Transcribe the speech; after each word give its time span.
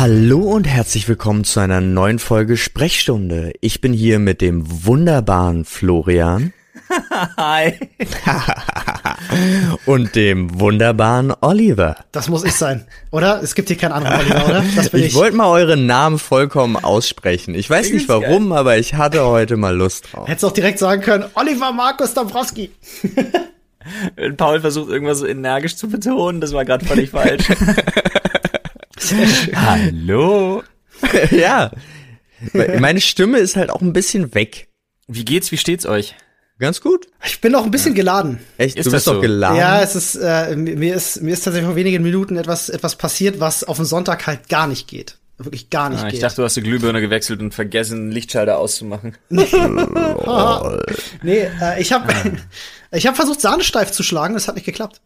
Hallo 0.00 0.38
und 0.38 0.68
herzlich 0.68 1.08
willkommen 1.08 1.42
zu 1.42 1.58
einer 1.58 1.80
neuen 1.80 2.20
Folge 2.20 2.56
Sprechstunde. 2.56 3.52
Ich 3.60 3.80
bin 3.80 3.92
hier 3.92 4.20
mit 4.20 4.40
dem 4.40 4.86
wunderbaren 4.86 5.64
Florian. 5.64 6.52
Hi. 7.36 7.80
und 9.86 10.14
dem 10.14 10.60
wunderbaren 10.60 11.34
Oliver. 11.40 11.96
Das 12.12 12.28
muss 12.28 12.44
ich 12.44 12.52
sein, 12.52 12.86
oder? 13.10 13.42
Es 13.42 13.56
gibt 13.56 13.70
hier 13.70 13.76
keinen 13.76 13.90
anderen 13.90 14.20
Oliver, 14.20 14.44
oder? 14.44 14.64
Das 14.76 14.90
bin 14.90 15.00
ich. 15.00 15.06
Ich 15.08 15.14
wollte 15.14 15.34
mal 15.36 15.48
euren 15.48 15.86
Namen 15.86 16.20
vollkommen 16.20 16.76
aussprechen. 16.76 17.56
Ich 17.56 17.68
weiß 17.68 17.90
nicht 17.90 18.08
warum, 18.08 18.50
geil. 18.50 18.58
aber 18.58 18.78
ich 18.78 18.94
hatte 18.94 19.24
heute 19.24 19.56
mal 19.56 19.74
Lust 19.74 20.12
drauf. 20.12 20.28
Hättest 20.28 20.44
auch 20.44 20.52
direkt 20.52 20.78
sagen 20.78 21.02
können, 21.02 21.24
Oliver 21.34 21.72
Markus 21.72 22.14
Dabrowski. 22.14 22.70
Paul 24.36 24.60
versucht 24.60 24.90
irgendwas 24.90 25.18
so 25.18 25.26
energisch 25.26 25.74
zu 25.74 25.88
betonen, 25.88 26.40
das 26.40 26.52
war 26.52 26.64
gerade 26.64 26.86
völlig 26.86 27.10
falsch. 27.10 27.48
Hallo. 29.54 30.62
ja. 31.30 31.70
Meine 32.52 33.00
Stimme 33.00 33.38
ist 33.38 33.56
halt 33.56 33.70
auch 33.70 33.80
ein 33.80 33.92
bisschen 33.92 34.34
weg. 34.34 34.68
Wie 35.06 35.24
geht's? 35.24 35.50
Wie 35.52 35.56
steht's 35.56 35.86
euch? 35.86 36.14
Ganz 36.58 36.80
gut. 36.80 37.06
Ich 37.24 37.40
bin 37.40 37.52
noch 37.52 37.64
ein 37.64 37.70
bisschen 37.70 37.94
geladen. 37.94 38.40
Echt? 38.56 38.76
Ist 38.76 38.86
du 38.86 38.90
bist 38.90 39.04
so? 39.04 39.14
doch 39.14 39.20
geladen? 39.20 39.58
Ja, 39.58 39.80
es 39.80 39.94
ist, 39.94 40.16
äh, 40.16 40.56
mir 40.56 40.94
ist, 40.94 41.22
mir 41.22 41.32
ist 41.32 41.44
tatsächlich 41.44 41.66
vor 41.66 41.76
wenigen 41.76 42.02
Minuten 42.02 42.36
etwas, 42.36 42.68
etwas 42.68 42.96
passiert, 42.96 43.38
was 43.38 43.62
auf 43.62 43.76
den 43.76 43.86
Sonntag 43.86 44.26
halt 44.26 44.48
gar 44.48 44.66
nicht 44.66 44.88
geht. 44.88 45.18
Wirklich 45.38 45.70
gar 45.70 45.88
nicht 45.88 46.00
ah, 46.00 46.06
ich 46.06 46.14
geht. 46.14 46.14
Ich 46.14 46.20
dachte, 46.22 46.36
du 46.36 46.42
hast 46.42 46.56
die 46.56 46.62
Glühbirne 46.62 47.00
gewechselt 47.00 47.40
und 47.40 47.54
vergessen, 47.54 48.10
Lichtschalter 48.10 48.58
auszumachen. 48.58 49.16
nee, 49.28 49.38
äh, 51.22 51.80
ich 51.80 51.92
habe 51.92 52.12
ich 52.90 53.06
hab 53.06 53.14
versucht, 53.14 53.40
Sahne 53.40 53.62
steif 53.62 53.92
zu 53.92 54.02
schlagen, 54.02 54.34
das 54.34 54.48
hat 54.48 54.56
nicht 54.56 54.64
geklappt. 54.64 55.00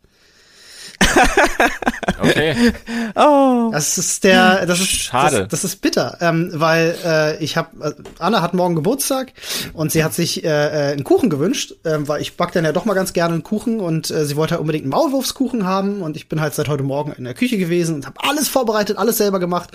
okay. 2.20 2.72
Oh. 3.14 3.70
Das 3.72 3.98
ist 3.98 4.24
der, 4.24 4.66
das 4.66 4.80
ist 4.80 4.90
schade. 4.90 5.40
Das, 5.40 5.62
das 5.62 5.64
ist 5.64 5.80
bitter, 5.80 6.18
ähm, 6.20 6.50
weil 6.54 6.94
äh, 7.04 7.42
ich 7.42 7.56
habe 7.56 7.68
äh, 7.84 7.92
Anna 8.18 8.42
hat 8.42 8.54
morgen 8.54 8.74
Geburtstag 8.74 9.32
und 9.72 9.92
sie 9.92 10.04
hat 10.04 10.14
sich 10.14 10.44
äh, 10.44 10.48
äh, 10.48 10.92
einen 10.92 11.04
Kuchen 11.04 11.30
gewünscht, 11.30 11.74
äh, 11.84 11.98
weil 12.00 12.20
ich 12.20 12.36
back 12.36 12.52
dann 12.52 12.64
ja 12.64 12.72
doch 12.72 12.84
mal 12.84 12.94
ganz 12.94 13.12
gerne 13.12 13.34
einen 13.34 13.42
Kuchen 13.42 13.80
und 13.80 14.10
äh, 14.10 14.24
sie 14.24 14.36
wollte 14.36 14.52
halt 14.52 14.60
unbedingt 14.60 14.84
einen 14.84 14.92
Maulwurfskuchen 14.92 15.66
haben 15.66 16.02
und 16.02 16.16
ich 16.16 16.28
bin 16.28 16.40
halt 16.40 16.54
seit 16.54 16.68
heute 16.68 16.82
Morgen 16.82 17.12
in 17.12 17.24
der 17.24 17.34
Küche 17.34 17.58
gewesen 17.58 17.94
und 17.94 18.06
habe 18.06 18.18
alles 18.26 18.48
vorbereitet, 18.48 18.98
alles 18.98 19.18
selber 19.18 19.40
gemacht, 19.40 19.70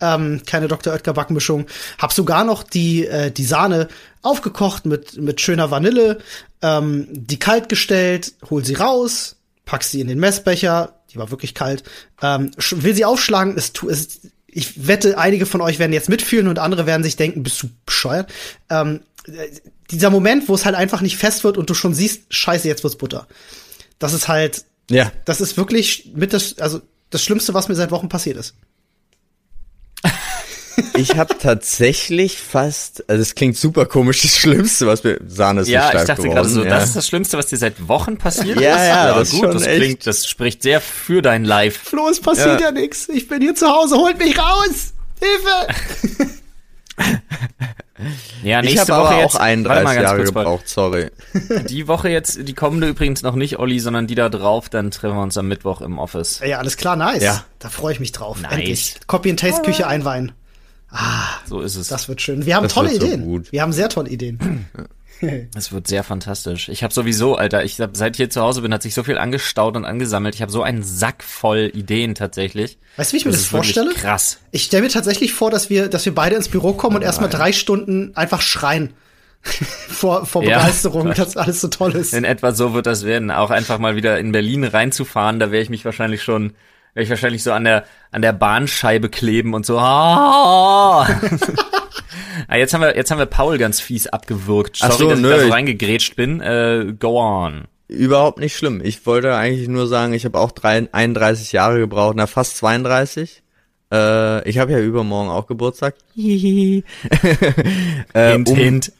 ähm, 0.00 0.42
keine 0.46 0.68
Dr. 0.68 0.92
Oetker 0.92 1.12
Backmischung, 1.12 1.66
habe 1.98 2.12
sogar 2.12 2.44
noch 2.44 2.62
die 2.62 3.06
äh, 3.06 3.30
die 3.30 3.44
Sahne 3.44 3.88
aufgekocht 4.22 4.86
mit 4.86 5.16
mit 5.16 5.40
schöner 5.40 5.70
Vanille, 5.70 6.18
ähm, 6.62 7.08
die 7.10 7.38
kalt 7.38 7.68
gestellt, 7.68 8.34
hol 8.50 8.64
sie 8.64 8.74
raus 8.74 9.37
pack 9.68 9.84
sie 9.84 10.00
in 10.00 10.08
den 10.08 10.18
Messbecher, 10.18 10.94
die 11.12 11.18
war 11.18 11.30
wirklich 11.30 11.54
kalt, 11.54 11.84
ähm, 12.22 12.50
will 12.56 12.94
sie 12.94 13.04
aufschlagen, 13.04 13.54
es, 13.54 13.72
es, 13.86 14.20
ich 14.46 14.88
wette, 14.88 15.18
einige 15.18 15.44
von 15.44 15.60
euch 15.60 15.78
werden 15.78 15.92
jetzt 15.92 16.08
mitfühlen 16.08 16.48
und 16.48 16.58
andere 16.58 16.86
werden 16.86 17.02
sich 17.02 17.16
denken, 17.16 17.42
bist 17.42 17.62
du 17.62 17.68
bescheuert? 17.84 18.32
Ähm, 18.70 19.00
dieser 19.90 20.08
Moment, 20.08 20.48
wo 20.48 20.54
es 20.54 20.64
halt 20.64 20.74
einfach 20.74 21.02
nicht 21.02 21.18
fest 21.18 21.44
wird 21.44 21.58
und 21.58 21.68
du 21.68 21.74
schon 21.74 21.92
siehst, 21.92 22.22
scheiße, 22.30 22.66
jetzt 22.66 22.82
wird's 22.82 22.96
Butter. 22.96 23.28
Das 23.98 24.14
ist 24.14 24.26
halt, 24.26 24.64
ja, 24.88 25.12
das 25.26 25.42
ist 25.42 25.58
wirklich 25.58 26.12
mit 26.14 26.32
das, 26.32 26.58
also 26.58 26.80
das 27.10 27.22
Schlimmste, 27.22 27.52
was 27.52 27.68
mir 27.68 27.74
seit 27.74 27.90
Wochen 27.90 28.08
passiert 28.08 28.38
ist 28.38 28.54
ich 30.96 31.16
habe 31.16 31.36
tatsächlich 31.38 32.38
fast, 32.38 33.08
also 33.08 33.22
es 33.22 33.34
klingt 33.34 33.56
super 33.56 33.86
komisch, 33.86 34.22
das 34.22 34.36
Schlimmste, 34.36 34.86
was 34.86 35.04
mir 35.04 35.20
Sahne 35.26 35.62
ist 35.62 35.68
Ja, 35.68 35.90
so 35.92 35.98
ich 35.98 36.04
dachte 36.04 36.28
gerade 36.28 36.48
so, 36.48 36.62
ja. 36.62 36.70
das 36.70 36.84
ist 36.84 36.96
das 36.96 37.08
Schlimmste, 37.08 37.38
was 37.38 37.46
dir 37.46 37.56
seit 37.56 37.88
Wochen 37.88 38.18
passiert 38.18 38.60
ja, 38.60 38.74
ist. 38.74 38.88
Ja, 38.88 39.08
ja, 39.08 39.18
das 39.18 39.30
gut, 39.30 39.54
das 39.54 39.66
echt. 39.66 39.76
klingt, 39.76 40.06
das 40.06 40.26
spricht 40.26 40.62
sehr 40.62 40.80
für 40.80 41.22
dein 41.22 41.44
Live. 41.44 41.76
Flo, 41.76 42.08
es 42.08 42.20
passiert 42.20 42.60
ja, 42.60 42.66
ja 42.66 42.72
nichts. 42.72 43.08
Ich 43.08 43.28
bin 43.28 43.40
hier 43.40 43.54
zu 43.54 43.68
Hause, 43.68 43.96
holt 43.96 44.18
mich 44.18 44.38
raus! 44.38 44.94
Hilfe! 45.20 46.32
Ja, 48.44 48.62
nächste 48.62 48.74
ich 48.74 48.80
habe 48.90 49.02
Woche 49.02 49.14
aber 49.14 49.22
jetzt, 49.22 49.34
auch 49.34 49.40
31 49.40 50.02
Jahre 50.02 50.24
gebraucht, 50.24 50.68
sorry. 50.68 51.10
Die 51.68 51.88
Woche 51.88 52.08
jetzt, 52.08 52.46
die 52.46 52.54
kommende 52.54 52.88
übrigens 52.88 53.22
noch 53.22 53.34
nicht, 53.34 53.58
Olli, 53.58 53.80
sondern 53.80 54.06
die 54.06 54.14
da 54.14 54.28
drauf, 54.28 54.68
dann 54.68 54.90
treffen 54.90 55.16
wir 55.16 55.22
uns 55.22 55.36
am 55.36 55.48
Mittwoch 55.48 55.80
im 55.80 55.98
Office. 55.98 56.40
Ja, 56.46 56.58
alles 56.58 56.76
klar, 56.76 56.96
nice. 56.96 57.22
Ja. 57.22 57.44
Da 57.58 57.68
freue 57.68 57.92
ich 57.92 58.00
mich 58.00 58.12
drauf. 58.12 58.40
Nice. 58.40 58.52
Endlich. 58.52 58.94
Copy 59.06 59.30
and 59.30 59.40
Taste 59.40 59.62
Küche 59.62 59.86
einweihen. 59.86 60.32
Ah, 60.90 61.40
so 61.46 61.60
ist 61.60 61.76
es. 61.76 61.88
Das 61.88 62.08
wird 62.08 62.22
schön. 62.22 62.46
Wir 62.46 62.56
haben 62.56 62.64
das 62.64 62.74
tolle 62.74 62.94
Ideen. 62.94 63.44
So 63.44 63.52
wir 63.52 63.62
haben 63.62 63.72
sehr 63.72 63.88
tolle 63.88 64.10
Ideen. 64.10 64.66
Es 65.56 65.72
wird 65.72 65.88
sehr 65.88 66.04
fantastisch. 66.04 66.68
Ich 66.68 66.84
habe 66.84 66.94
sowieso, 66.94 67.34
Alter, 67.34 67.64
ich 67.64 67.80
hab, 67.80 67.96
seit 67.96 68.14
ich 68.14 68.18
hier 68.18 68.30
zu 68.30 68.40
Hause 68.40 68.62
bin, 68.62 68.72
hat 68.72 68.82
sich 68.82 68.94
so 68.94 69.02
viel 69.02 69.18
angestaut 69.18 69.76
und 69.76 69.84
angesammelt. 69.84 70.36
Ich 70.36 70.42
habe 70.42 70.52
so 70.52 70.62
einen 70.62 70.84
Sack 70.84 71.24
voll 71.24 71.72
Ideen 71.74 72.14
tatsächlich. 72.14 72.78
Weißt 72.96 73.10
du, 73.10 73.14
wie 73.14 73.18
ich 73.18 73.24
mir 73.24 73.32
das, 73.32 73.40
das 73.40 73.48
vorstelle? 73.48 73.94
Krass. 73.94 74.38
Ich 74.52 74.62
stelle 74.62 74.84
mir 74.84 74.90
tatsächlich 74.90 75.32
vor, 75.32 75.50
dass 75.50 75.70
wir, 75.70 75.88
dass 75.88 76.04
wir 76.04 76.14
beide 76.14 76.36
ins 76.36 76.48
Büro 76.48 76.72
kommen 76.72 76.94
oh 76.94 76.98
und 76.98 77.02
erstmal 77.02 77.30
drei 77.30 77.52
Stunden 77.52 78.12
einfach 78.14 78.40
schreien. 78.40 78.92
vor, 79.42 80.26
vor 80.26 80.42
Begeisterung, 80.42 81.08
ja, 81.08 81.14
dass 81.14 81.36
alles 81.36 81.60
so 81.60 81.68
toll 81.68 81.94
ist. 81.96 82.14
In 82.14 82.24
etwa 82.24 82.52
so 82.52 82.74
wird 82.74 82.86
das 82.86 83.04
werden. 83.04 83.30
Auch 83.30 83.50
einfach 83.50 83.78
mal 83.78 83.96
wieder 83.96 84.18
in 84.18 84.32
Berlin 84.32 84.64
reinzufahren, 84.64 85.40
da 85.40 85.50
wäre 85.50 85.62
ich 85.62 85.70
mich 85.70 85.84
wahrscheinlich 85.84 86.22
schon 86.22 86.52
werde 86.98 87.04
ich 87.04 87.10
wahrscheinlich 87.10 87.44
so 87.44 87.52
an 87.52 87.62
der, 87.62 87.84
an 88.10 88.22
der 88.22 88.32
Bahnscheibe 88.32 89.08
kleben 89.08 89.54
und 89.54 89.64
so. 89.64 89.78
ah, 89.78 91.06
jetzt 92.52 92.74
haben 92.74 92.80
wir, 92.80 92.96
jetzt 92.96 93.12
haben 93.12 93.18
wir 93.18 93.26
Paul 93.26 93.56
ganz 93.56 93.78
fies 93.78 94.08
abgewürgt. 94.08 94.78
Sorry, 94.78 94.92
so, 94.94 95.08
dass 95.10 95.20
nö, 95.20 95.30
ich 95.30 95.36
da 95.36 95.42
so 95.44 95.52
reingegrätscht 95.52 96.16
bin. 96.16 96.40
Äh, 96.40 96.94
go 96.98 97.20
on. 97.20 97.68
Überhaupt 97.86 98.40
nicht 98.40 98.56
schlimm. 98.56 98.80
Ich 98.82 99.06
wollte 99.06 99.36
eigentlich 99.36 99.68
nur 99.68 99.86
sagen, 99.86 100.12
ich 100.12 100.24
habe 100.24 100.40
auch 100.40 100.50
drei, 100.50 100.88
31 100.90 101.52
Jahre 101.52 101.78
gebraucht, 101.78 102.16
na 102.16 102.26
fast 102.26 102.56
32. 102.56 103.44
Äh, 103.92 104.48
ich 104.48 104.58
habe 104.58 104.72
ja 104.72 104.80
übermorgen 104.80 105.30
auch 105.30 105.46
Geburtstag. 105.46 105.94
äh, 106.16 106.82
hint, 108.12 108.48
um, 108.48 108.56
hint. 108.56 108.92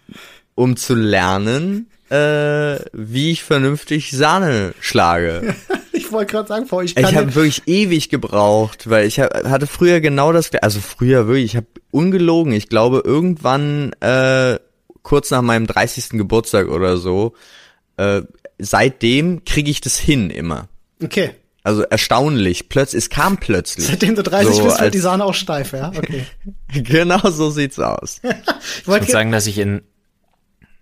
um 0.55 0.77
zu 0.77 0.95
lernen, 0.95 1.91
äh, 2.11 2.79
wie 2.93 3.33
ich 3.33 3.43
vernünftig 3.43 4.13
Sahne 4.13 4.73
schlage. 4.79 5.57
ich 6.09 6.13
wollte 6.13 6.33
gerade 6.33 6.49
sagen, 6.49 6.67
vor 6.67 6.83
ich 6.83 6.95
kann 6.95 7.05
Ich 7.05 7.17
habe 7.17 7.35
wirklich 7.35 7.63
ewig 7.67 8.09
gebraucht, 8.09 8.89
weil 8.89 9.07
ich 9.07 9.21
hab, 9.21 9.33
hatte 9.45 9.67
früher 9.67 10.01
genau 10.01 10.33
das, 10.33 10.51
also 10.63 10.81
früher 10.81 11.27
wirklich, 11.27 11.45
ich 11.45 11.57
habe 11.57 11.67
ungelogen, 11.91 12.53
ich 12.53 12.69
glaube 12.69 13.03
irgendwann 13.05 13.93
äh, 14.01 14.59
kurz 15.03 15.31
nach 15.31 15.43
meinem 15.43 15.67
30. 15.67 16.11
Geburtstag 16.11 16.69
oder 16.69 16.97
so, 16.97 17.35
äh, 17.97 18.23
seitdem 18.59 19.45
kriege 19.45 19.71
ich 19.71 19.81
das 19.81 19.99
hin 19.99 20.31
immer. 20.31 20.69
Okay. 21.03 21.31
Also 21.63 21.83
erstaunlich. 21.83 22.69
Plötzlich, 22.69 23.05
es 23.05 23.11
kam 23.11 23.37
plötzlich. 23.37 23.87
Seitdem 23.87 24.15
du 24.15 24.23
30 24.23 24.57
so, 24.57 24.65
bist, 24.65 24.81
wird 24.81 24.95
die 24.95 24.99
Sahne 24.99 25.25
auch 25.25 25.35
steif, 25.35 25.73
ja? 25.73 25.93
Okay. 25.95 26.25
genau 26.73 27.31
so 27.31 27.51
sieht's 27.51 27.79
aus. 27.79 28.21
ich 28.81 28.89
wollte 28.89 29.11
sagen, 29.11 29.33
dass 29.33 29.47
ich 29.47 29.59
in 29.59 29.83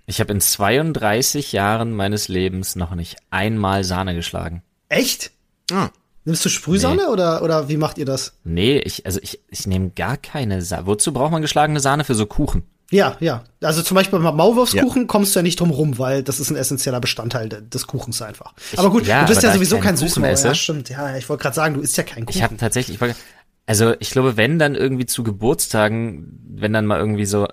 ich 0.08 0.20
habe 0.20 0.32
in 0.32 0.40
32 0.40 1.50
Jahren 1.50 1.92
meines 1.92 2.28
Lebens 2.28 2.76
noch 2.76 2.94
nicht 2.94 3.16
einmal 3.30 3.82
Sahne 3.82 4.14
geschlagen. 4.14 4.62
Echt? 4.88 5.32
Ah. 5.70 5.88
Nimmst 6.24 6.44
du 6.44 6.48
Sprühsahne 6.48 7.02
nee. 7.02 7.12
oder, 7.12 7.42
oder 7.42 7.68
wie 7.68 7.76
macht 7.76 7.98
ihr 7.98 8.04
das? 8.04 8.34
Nee, 8.42 8.78
ich, 8.78 9.06
also 9.06 9.20
ich, 9.22 9.40
ich 9.48 9.66
nehme 9.66 9.90
gar 9.90 10.16
keine 10.16 10.60
Sahne. 10.60 10.86
Wozu 10.86 11.12
braucht 11.12 11.30
man 11.30 11.40
geschlagene 11.40 11.78
Sahne 11.78 12.02
für 12.02 12.14
so 12.14 12.26
Kuchen? 12.26 12.64
Ja, 12.90 13.16
ja. 13.20 13.44
Also 13.62 13.82
zum 13.82 13.94
Beispiel 13.94 14.18
beim 14.18 14.36
Maulwurfskuchen 14.36 15.02
ja. 15.02 15.06
kommst 15.06 15.34
du 15.34 15.40
ja 15.40 15.42
nicht 15.42 15.60
drum 15.60 15.70
rum, 15.70 15.98
weil 15.98 16.22
das 16.22 16.40
ist 16.40 16.50
ein 16.50 16.56
essentieller 16.56 17.00
Bestandteil 17.00 17.48
des 17.48 17.86
Kuchens 17.86 18.22
einfach. 18.22 18.54
Ich, 18.72 18.78
aber 18.78 18.90
gut, 18.90 19.06
ja, 19.06 19.22
du 19.22 19.28
bist 19.28 19.42
ja 19.42 19.52
sowieso 19.52 19.78
kein 19.78 19.96
Süßmaul. 19.96 20.30
Ja, 20.30 20.54
stimmt. 20.54 20.88
Ja, 20.88 21.16
ich 21.16 21.28
wollte 21.28 21.42
gerade 21.42 21.54
sagen, 21.54 21.74
du 21.74 21.80
isst 21.80 21.96
ja 21.96 22.04
kein 22.04 22.26
Kuchen. 22.26 22.36
Ich 22.36 22.42
habe 22.42 22.56
tatsächlich, 22.56 23.00
ich 23.00 23.14
also 23.66 23.94
ich 23.98 24.10
glaube, 24.10 24.36
wenn 24.36 24.58
dann 24.58 24.76
irgendwie 24.76 25.06
zu 25.06 25.24
Geburtstagen, 25.24 26.40
wenn 26.48 26.72
dann 26.72 26.86
mal 26.86 26.98
irgendwie 26.98 27.26
so 27.26 27.48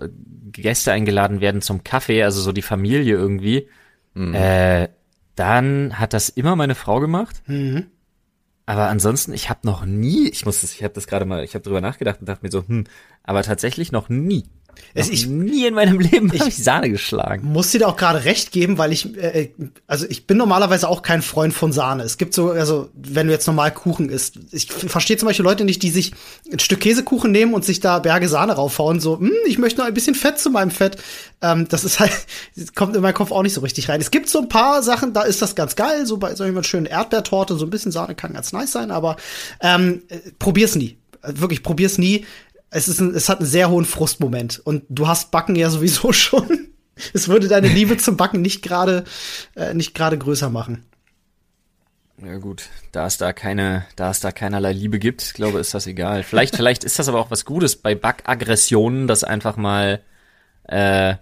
Gäste 0.52 0.92
eingeladen 0.92 1.40
werden 1.40 1.62
zum 1.62 1.82
Kaffee, 1.82 2.22
also 2.22 2.40
so 2.40 2.52
die 2.52 2.62
Familie 2.62 3.14
irgendwie, 3.14 3.68
mhm. 4.14 4.34
äh, 4.34 4.88
dann 5.36 5.98
hat 5.98 6.12
das 6.12 6.28
immer 6.28 6.56
meine 6.56 6.74
Frau 6.74 7.00
gemacht. 7.00 7.42
Mhm. 7.46 7.86
Aber 8.66 8.88
ansonsten, 8.88 9.34
ich 9.34 9.50
habe 9.50 9.60
noch 9.64 9.84
nie, 9.84 10.28
ich 10.28 10.46
muss 10.46 10.62
das, 10.62 10.72
ich 10.72 10.82
habe 10.82 10.94
das 10.94 11.06
gerade 11.06 11.26
mal, 11.26 11.44
ich 11.44 11.54
habe 11.54 11.62
drüber 11.62 11.80
nachgedacht 11.80 12.20
und 12.20 12.28
dachte 12.28 12.44
mir 12.44 12.50
so, 12.50 12.66
hm, 12.66 12.84
aber 13.22 13.42
tatsächlich 13.42 13.92
noch 13.92 14.08
nie 14.08 14.44
es, 14.94 15.08
ich, 15.08 15.26
nie 15.26 15.66
in 15.66 15.74
meinem 15.74 16.00
Leben 16.00 16.32
habe 16.32 16.48
ich 16.48 16.62
Sahne 16.62 16.90
geschlagen. 16.90 17.52
Muss 17.52 17.70
dir 17.70 17.80
da 17.80 17.88
auch 17.88 17.96
gerade 17.96 18.24
recht 18.24 18.52
geben, 18.52 18.78
weil 18.78 18.92
ich, 18.92 19.16
äh, 19.16 19.50
also 19.86 20.06
ich 20.08 20.26
bin 20.26 20.36
normalerweise 20.36 20.88
auch 20.88 21.02
kein 21.02 21.22
Freund 21.22 21.54
von 21.54 21.72
Sahne. 21.72 22.02
Es 22.02 22.18
gibt 22.18 22.34
so, 22.34 22.50
also 22.50 22.90
wenn 22.94 23.26
du 23.26 23.32
jetzt 23.32 23.46
normal 23.46 23.72
Kuchen 23.72 24.08
isst, 24.08 24.38
ich 24.52 24.70
verstehe 24.70 25.16
zum 25.16 25.26
Beispiel 25.26 25.44
Leute 25.44 25.64
nicht, 25.64 25.82
die 25.82 25.90
sich 25.90 26.12
ein 26.52 26.58
Stück 26.58 26.80
Käsekuchen 26.80 27.32
nehmen 27.32 27.54
und 27.54 27.64
sich 27.64 27.80
da 27.80 27.98
Berge 27.98 28.28
Sahne 28.28 28.54
raufhauen, 28.54 29.00
so, 29.00 29.18
hm, 29.18 29.32
ich 29.46 29.58
möchte 29.58 29.80
noch 29.80 29.86
ein 29.86 29.94
bisschen 29.94 30.14
Fett 30.14 30.38
zu 30.38 30.50
meinem 30.50 30.70
Fett. 30.70 30.96
Ähm, 31.42 31.66
das 31.68 31.84
ist 31.84 32.00
halt, 32.00 32.12
das 32.56 32.74
kommt 32.74 32.96
in 32.96 33.02
meinen 33.02 33.14
Kopf 33.14 33.32
auch 33.32 33.42
nicht 33.42 33.54
so 33.54 33.60
richtig 33.60 33.88
rein. 33.88 34.00
Es 34.00 34.10
gibt 34.10 34.28
so 34.28 34.40
ein 34.40 34.48
paar 34.48 34.82
Sachen, 34.82 35.12
da 35.12 35.22
ist 35.22 35.42
das 35.42 35.54
ganz 35.54 35.76
geil, 35.76 36.06
so 36.06 36.16
bei 36.16 36.34
so 36.34 36.44
einer 36.44 36.64
schönen 36.64 36.86
Erdbeertorte, 36.86 37.56
so 37.56 37.66
ein 37.66 37.70
bisschen 37.70 37.92
Sahne 37.92 38.14
kann 38.14 38.32
ganz 38.32 38.52
nice 38.52 38.72
sein, 38.72 38.90
aber 38.90 39.16
ähm, 39.60 40.02
äh, 40.08 40.18
probier's 40.38 40.74
nie 40.74 40.96
wirklich 41.26 41.62
probier's 41.62 41.98
nie 41.98 42.24
es 42.74 42.88
ist 42.88 43.00
ein, 43.00 43.14
es 43.14 43.28
hat 43.28 43.38
einen 43.38 43.48
sehr 43.48 43.70
hohen 43.70 43.84
Frustmoment 43.84 44.60
und 44.64 44.84
du 44.88 45.06
hast 45.06 45.30
Backen 45.30 45.54
ja 45.56 45.70
sowieso 45.70 46.12
schon. 46.12 46.68
Es 47.12 47.28
würde 47.28 47.48
deine 47.48 47.68
Liebe 47.68 47.96
zum 47.96 48.16
Backen 48.16 48.42
nicht 48.42 48.62
gerade 48.62 49.04
äh, 49.56 49.74
nicht 49.74 49.94
gerade 49.94 50.18
größer 50.18 50.50
machen. 50.50 50.84
Ja 52.22 52.36
gut, 52.38 52.68
da 52.92 53.06
es 53.06 53.16
da 53.16 53.32
keine, 53.32 53.86
da 53.96 54.10
es 54.10 54.20
da 54.20 54.30
keinerlei 54.30 54.72
Liebe 54.72 54.98
gibt, 54.98 55.34
glaube 55.34 55.58
ist 55.58 55.74
das 55.74 55.86
egal. 55.86 56.22
Vielleicht, 56.22 56.56
vielleicht 56.56 56.84
ist 56.84 56.98
das 56.98 57.08
aber 57.08 57.20
auch 57.20 57.30
was 57.30 57.44
Gutes 57.44 57.76
bei 57.76 57.94
Bug-Aggressionen, 57.94 59.06
das 59.06 59.24
einfach 59.24 59.56
mal, 59.56 60.00
äh, 60.64 61.16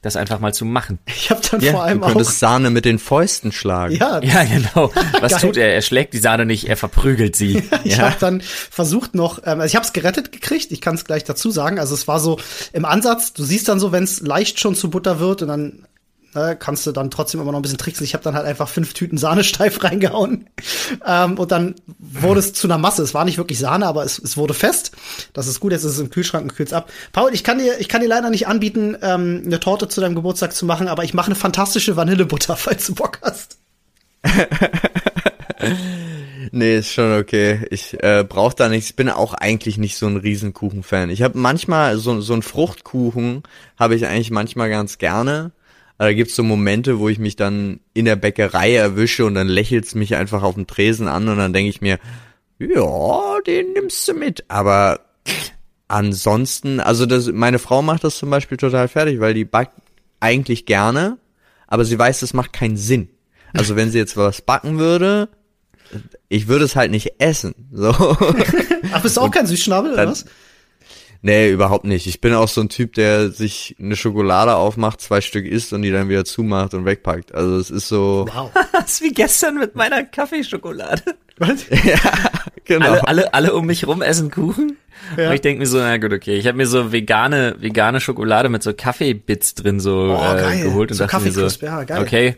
das 0.00 0.14
einfach 0.14 0.38
mal 0.38 0.54
zu 0.54 0.64
machen. 0.64 1.00
Ich 1.06 1.30
habe 1.30 1.40
dann 1.50 1.60
ja, 1.60 1.72
vor 1.72 1.82
allem 1.82 2.00
du 2.00 2.06
könntest 2.06 2.30
auch 2.30 2.34
Sahne 2.34 2.70
mit 2.70 2.84
den 2.84 3.00
Fäusten 3.00 3.50
schlagen. 3.50 3.96
Ja, 3.96 4.20
ja 4.22 4.44
genau. 4.44 4.92
Was 5.20 5.32
Geil. 5.32 5.40
tut 5.40 5.56
er? 5.56 5.74
Er 5.74 5.82
schlägt 5.82 6.14
die 6.14 6.18
Sahne 6.18 6.46
nicht, 6.46 6.68
er 6.68 6.76
verprügelt 6.76 7.34
sie. 7.34 7.64
ich 7.84 7.96
ja. 7.96 8.04
habe 8.04 8.16
dann 8.20 8.40
versucht 8.40 9.14
noch, 9.14 9.40
ähm, 9.40 9.60
also 9.60 9.66
ich 9.66 9.74
habe 9.74 9.84
es 9.84 9.92
gerettet 9.92 10.30
gekriegt. 10.30 10.70
Ich 10.70 10.80
kann 10.80 10.94
es 10.94 11.04
gleich 11.04 11.24
dazu 11.24 11.50
sagen. 11.50 11.80
Also 11.80 11.94
es 11.94 12.06
war 12.06 12.20
so 12.20 12.38
im 12.72 12.84
Ansatz. 12.84 13.32
Du 13.32 13.42
siehst 13.42 13.68
dann 13.68 13.80
so, 13.80 13.90
wenn 13.90 14.04
es 14.04 14.20
leicht 14.20 14.60
schon 14.60 14.76
zu 14.76 14.88
Butter 14.88 15.18
wird 15.18 15.42
und 15.42 15.48
dann 15.48 15.86
ne, 16.34 16.56
kannst 16.58 16.86
du 16.86 16.92
dann 16.92 17.10
trotzdem 17.10 17.40
immer 17.40 17.52
noch 17.52 17.58
ein 17.58 17.62
bisschen 17.62 17.78
tricksen. 17.78 18.04
Ich 18.04 18.14
habe 18.14 18.24
dann 18.24 18.34
halt 18.34 18.46
einfach 18.46 18.68
fünf 18.68 18.94
Tüten 18.94 19.18
Sahne 19.18 19.44
steif 19.48 19.82
reingehauen. 19.82 20.48
Ähm, 21.04 21.38
und 21.38 21.52
dann 21.52 21.74
wurde 21.98 22.40
es 22.40 22.52
zu 22.52 22.66
einer 22.66 22.78
Masse. 22.78 23.02
Es 23.02 23.14
war 23.14 23.24
nicht 23.24 23.38
wirklich 23.38 23.58
Sahne, 23.58 23.86
aber 23.86 24.04
es, 24.04 24.18
es 24.18 24.36
wurde 24.36 24.54
fest. 24.54 24.92
Das 25.32 25.46
ist 25.46 25.60
gut, 25.60 25.72
jetzt 25.72 25.84
ist 25.84 25.92
es 25.92 26.00
im 26.00 26.10
Kühlschrank 26.10 26.44
und 26.44 26.54
kühlt's 26.54 26.72
ab. 26.72 26.90
Paul, 27.12 27.32
ich 27.32 27.44
kann 27.44 27.58
dir, 27.58 27.80
ich 27.80 27.88
kann 27.88 28.00
dir 28.00 28.08
leider 28.08 28.30
nicht 28.30 28.46
anbieten, 28.46 28.96
ähm, 29.02 29.42
eine 29.44 29.60
Torte 29.60 29.88
zu 29.88 30.00
deinem 30.00 30.14
Geburtstag 30.14 30.52
zu 30.52 30.66
machen, 30.66 30.88
aber 30.88 31.04
ich 31.04 31.14
mache 31.14 31.26
eine 31.26 31.34
fantastische 31.34 31.96
Vanillebutter, 31.96 32.56
falls 32.56 32.86
du 32.86 32.94
Bock 32.94 33.18
hast. 33.22 33.58
nee, 36.52 36.78
ist 36.78 36.92
schon 36.92 37.16
okay. 37.16 37.66
Ich 37.70 38.02
äh, 38.02 38.24
brauche 38.28 38.56
da 38.56 38.68
nichts. 38.68 38.90
Ich 38.90 38.96
bin 38.96 39.08
auch 39.08 39.34
eigentlich 39.34 39.78
nicht 39.78 39.96
so 39.96 40.06
ein 40.06 40.16
Riesenkuchen-Fan. 40.16 41.10
Ich 41.10 41.22
habe 41.22 41.38
manchmal 41.38 41.98
so, 41.98 42.20
so 42.20 42.34
ein 42.34 42.42
Fruchtkuchen, 42.42 43.42
habe 43.78 43.94
ich 43.94 44.06
eigentlich 44.06 44.30
manchmal 44.30 44.70
ganz 44.70 44.98
gerne. 44.98 45.52
Aber 45.98 46.08
da 46.08 46.14
gibt's 46.14 46.36
so 46.36 46.42
Momente, 46.44 47.00
wo 47.00 47.08
ich 47.08 47.18
mich 47.18 47.36
dann 47.36 47.80
in 47.92 48.04
der 48.04 48.16
Bäckerei 48.16 48.74
erwische 48.74 49.26
und 49.26 49.34
dann 49.34 49.48
lächelt's 49.48 49.94
mich 49.94 50.14
einfach 50.14 50.42
auf 50.44 50.54
dem 50.54 50.68
Tresen 50.68 51.08
an 51.08 51.28
und 51.28 51.38
dann 51.38 51.52
denke 51.52 51.70
ich 51.70 51.80
mir, 51.80 51.98
ja, 52.58 53.40
den 53.46 53.72
nimmst 53.72 54.06
du 54.06 54.14
mit. 54.14 54.44
Aber 54.48 55.00
ansonsten, 55.88 56.80
also 56.80 57.04
das, 57.04 57.26
meine 57.26 57.58
Frau 57.58 57.82
macht 57.82 58.04
das 58.04 58.18
zum 58.18 58.30
Beispiel 58.30 58.56
total 58.56 58.88
fertig, 58.88 59.20
weil 59.20 59.34
die 59.34 59.44
backt 59.44 59.74
eigentlich 60.20 60.66
gerne, 60.66 61.18
aber 61.66 61.84
sie 61.84 61.98
weiß, 61.98 62.20
das 62.20 62.32
macht 62.32 62.52
keinen 62.52 62.76
Sinn. 62.76 63.08
Also 63.52 63.76
wenn 63.76 63.90
sie 63.90 63.98
jetzt 63.98 64.16
was 64.16 64.42
backen 64.42 64.78
würde, 64.78 65.28
ich 66.28 66.48
würde 66.48 66.64
es 66.64 66.76
halt 66.76 66.90
nicht 66.90 67.14
essen. 67.18 67.54
So. 67.72 67.90
Ach, 68.92 69.02
bist 69.02 69.16
du 69.16 69.20
auch 69.20 69.30
kein 69.30 69.46
Süßschnabel 69.46 69.92
oder 69.94 70.06
was? 70.06 70.26
Nee, 71.20 71.50
überhaupt 71.50 71.84
nicht. 71.84 72.06
Ich 72.06 72.20
bin 72.20 72.32
auch 72.32 72.48
so 72.48 72.60
ein 72.60 72.68
Typ, 72.68 72.94
der 72.94 73.30
sich 73.30 73.74
eine 73.80 73.96
Schokolade 73.96 74.54
aufmacht, 74.54 75.00
zwei 75.00 75.20
Stück 75.20 75.46
isst 75.46 75.72
und 75.72 75.82
die 75.82 75.90
dann 75.90 76.08
wieder 76.08 76.24
zumacht 76.24 76.74
und 76.74 76.84
wegpackt. 76.84 77.34
Also 77.34 77.56
es 77.56 77.70
ist 77.70 77.88
so. 77.88 78.26
Wow. 78.32 78.50
das 78.72 78.92
ist 78.92 79.02
wie 79.02 79.12
gestern 79.12 79.58
mit 79.58 79.74
meiner 79.74 80.04
Kaffeeschokolade. 80.04 81.02
Was? 81.38 81.66
ja, 81.84 81.98
genau. 82.64 82.86
Alle, 82.86 83.08
alle, 83.08 83.34
alle 83.34 83.54
um 83.54 83.66
mich 83.66 83.86
rum 83.86 84.02
essen 84.02 84.30
Kuchen. 84.30 84.76
Ja. 85.16 85.28
Und 85.28 85.34
ich 85.34 85.40
denke 85.40 85.60
mir 85.60 85.66
so, 85.66 85.78
na 85.78 85.96
gut, 85.96 86.12
okay. 86.12 86.36
Ich 86.36 86.46
habe 86.46 86.56
mir 86.56 86.66
so 86.66 86.92
vegane, 86.92 87.56
vegane 87.58 88.00
Schokolade 88.00 88.48
mit 88.48 88.62
so 88.62 88.74
Kaffeebits 88.74 89.54
drin 89.54 89.78
so 89.78 90.18
oh, 90.18 90.36
äh, 90.36 90.62
geholt 90.62 90.90
und 90.90 90.96
so 90.96 91.06
dachte 91.06 91.24
mir 91.24 91.32
so, 91.32 91.46
ja, 91.64 91.84
geil. 91.84 92.02
okay, 92.02 92.36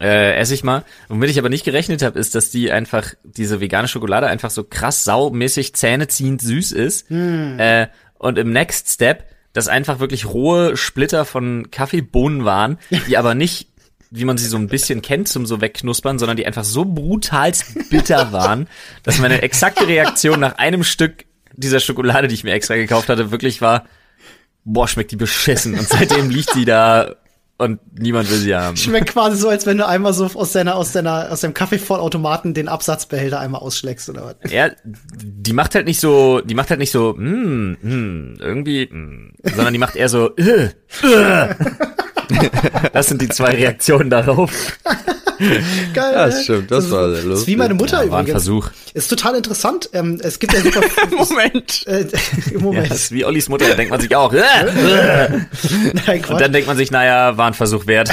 äh, 0.00 0.34
esse 0.36 0.54
ich 0.54 0.64
mal. 0.64 0.84
Womit 1.08 1.30
ich 1.30 1.38
aber 1.38 1.48
nicht 1.48 1.64
gerechnet 1.64 2.02
habe, 2.02 2.18
ist, 2.18 2.34
dass 2.34 2.50
die 2.50 2.72
einfach, 2.72 3.14
diese 3.22 3.60
vegane 3.60 3.88
Schokolade 3.88 4.26
einfach 4.26 4.50
so 4.50 4.64
krass 4.64 5.04
saumäßig 5.04 5.74
zähneziehend 5.74 6.40
süß 6.40 6.72
ist. 6.72 7.08
Hm. 7.10 7.58
Äh, 7.58 7.88
und 8.18 8.38
im 8.38 8.52
Next 8.52 8.88
Step, 8.88 9.26
dass 9.52 9.68
einfach 9.68 9.98
wirklich 9.98 10.26
rohe 10.26 10.76
Splitter 10.76 11.24
von 11.24 11.70
Kaffeebohnen 11.70 12.44
waren, 12.44 12.78
die 13.08 13.16
aber 13.16 13.34
nicht 13.34 13.68
wie 14.10 14.24
man 14.24 14.36
sie 14.36 14.46
so 14.46 14.56
ein 14.56 14.66
bisschen 14.66 15.02
kennt 15.02 15.28
zum 15.28 15.46
so 15.46 15.60
wegknuspern, 15.60 16.18
sondern 16.18 16.36
die 16.36 16.46
einfach 16.46 16.64
so 16.64 16.84
brutal 16.84 17.52
bitter 17.90 18.32
waren, 18.32 18.66
dass 19.04 19.20
meine 19.20 19.42
exakte 19.42 19.86
Reaktion 19.86 20.40
nach 20.40 20.58
einem 20.58 20.82
Stück 20.82 21.26
dieser 21.54 21.80
Schokolade, 21.80 22.26
die 22.26 22.34
ich 22.34 22.44
mir 22.44 22.52
extra 22.52 22.74
gekauft 22.74 23.08
hatte, 23.08 23.30
wirklich 23.30 23.60
war, 23.60 23.86
boah, 24.64 24.88
schmeckt 24.88 25.12
die 25.12 25.16
beschissen. 25.16 25.78
Und 25.78 25.88
seitdem 25.88 26.30
liegt 26.30 26.50
sie 26.50 26.64
da 26.64 27.16
und 27.60 27.78
niemand 27.98 28.30
will 28.30 28.38
sie 28.38 28.54
haben. 28.54 28.76
Schmeckt 28.76 29.10
quasi 29.10 29.36
so, 29.36 29.48
als 29.48 29.66
wenn 29.66 29.76
du 29.76 29.86
einmal 29.86 30.14
so 30.14 30.24
aus 30.34 30.52
deiner, 30.52 30.76
aus 30.76 30.92
deiner, 30.92 31.30
aus 31.30 31.42
dem 31.42 31.52
Kaffeevollautomaten 31.52 32.54
den 32.54 32.68
Absatzbehälter 32.68 33.38
einmal 33.38 33.60
ausschlägst 33.60 34.08
oder 34.08 34.34
was. 34.42 34.50
Ja, 34.50 34.70
die 34.84 35.52
macht 35.52 35.74
halt 35.74 35.86
nicht 35.86 36.00
so, 36.00 36.40
die 36.40 36.54
macht 36.54 36.70
halt 36.70 36.80
nicht 36.80 36.90
so, 36.90 37.12
mm, 37.12 37.76
mm, 37.82 38.36
irgendwie, 38.40 38.86
mm, 38.86 39.34
sondern 39.54 39.74
die 39.74 39.78
macht 39.78 39.94
eher 39.94 40.08
so, 40.08 40.34
äh, 40.36 40.70
äh. 41.02 41.54
Das 42.92 43.08
sind 43.08 43.20
die 43.20 43.28
zwei 43.28 43.50
Reaktionen 43.50 44.08
darauf. 44.08 44.78
Geil. 45.94 46.12
Ja, 46.12 46.26
das 46.26 46.44
stimmt, 46.44 46.70
das, 46.70 46.84
das 46.84 46.92
war 46.92 47.10
sehr 47.10 47.22
lustig. 47.24 47.42
Ist 47.42 47.46
wie 47.46 47.56
meine 47.56 47.74
Mutter 47.74 47.98
ja, 47.98 48.04
übrigens. 48.04 48.12
War 48.12 48.18
ein 48.20 48.26
Versuch. 48.26 48.70
Ist 48.94 49.08
total 49.08 49.36
interessant. 49.36 49.88
Ähm, 49.92 50.20
es 50.22 50.38
gibt 50.38 50.52
ja 50.52 50.60
super. 50.62 50.80
Moment. 51.10 51.86
Äh, 51.86 52.06
Moment. 52.58 52.84
Ja, 52.84 52.88
das 52.88 53.02
ist 53.02 53.12
wie 53.12 53.24
Ollis 53.24 53.48
Mutter, 53.48 53.68
da 53.68 53.74
denkt 53.74 53.90
man 53.90 54.00
sich 54.00 54.14
auch. 54.14 54.32
Äh, 54.32 54.40
Nein, 56.06 56.24
Und 56.28 56.40
dann 56.40 56.52
denkt 56.52 56.68
man 56.68 56.76
sich, 56.76 56.90
naja, 56.90 57.36
war 57.36 57.46
ein 57.46 57.54
Versuch 57.54 57.86
wert. 57.86 58.10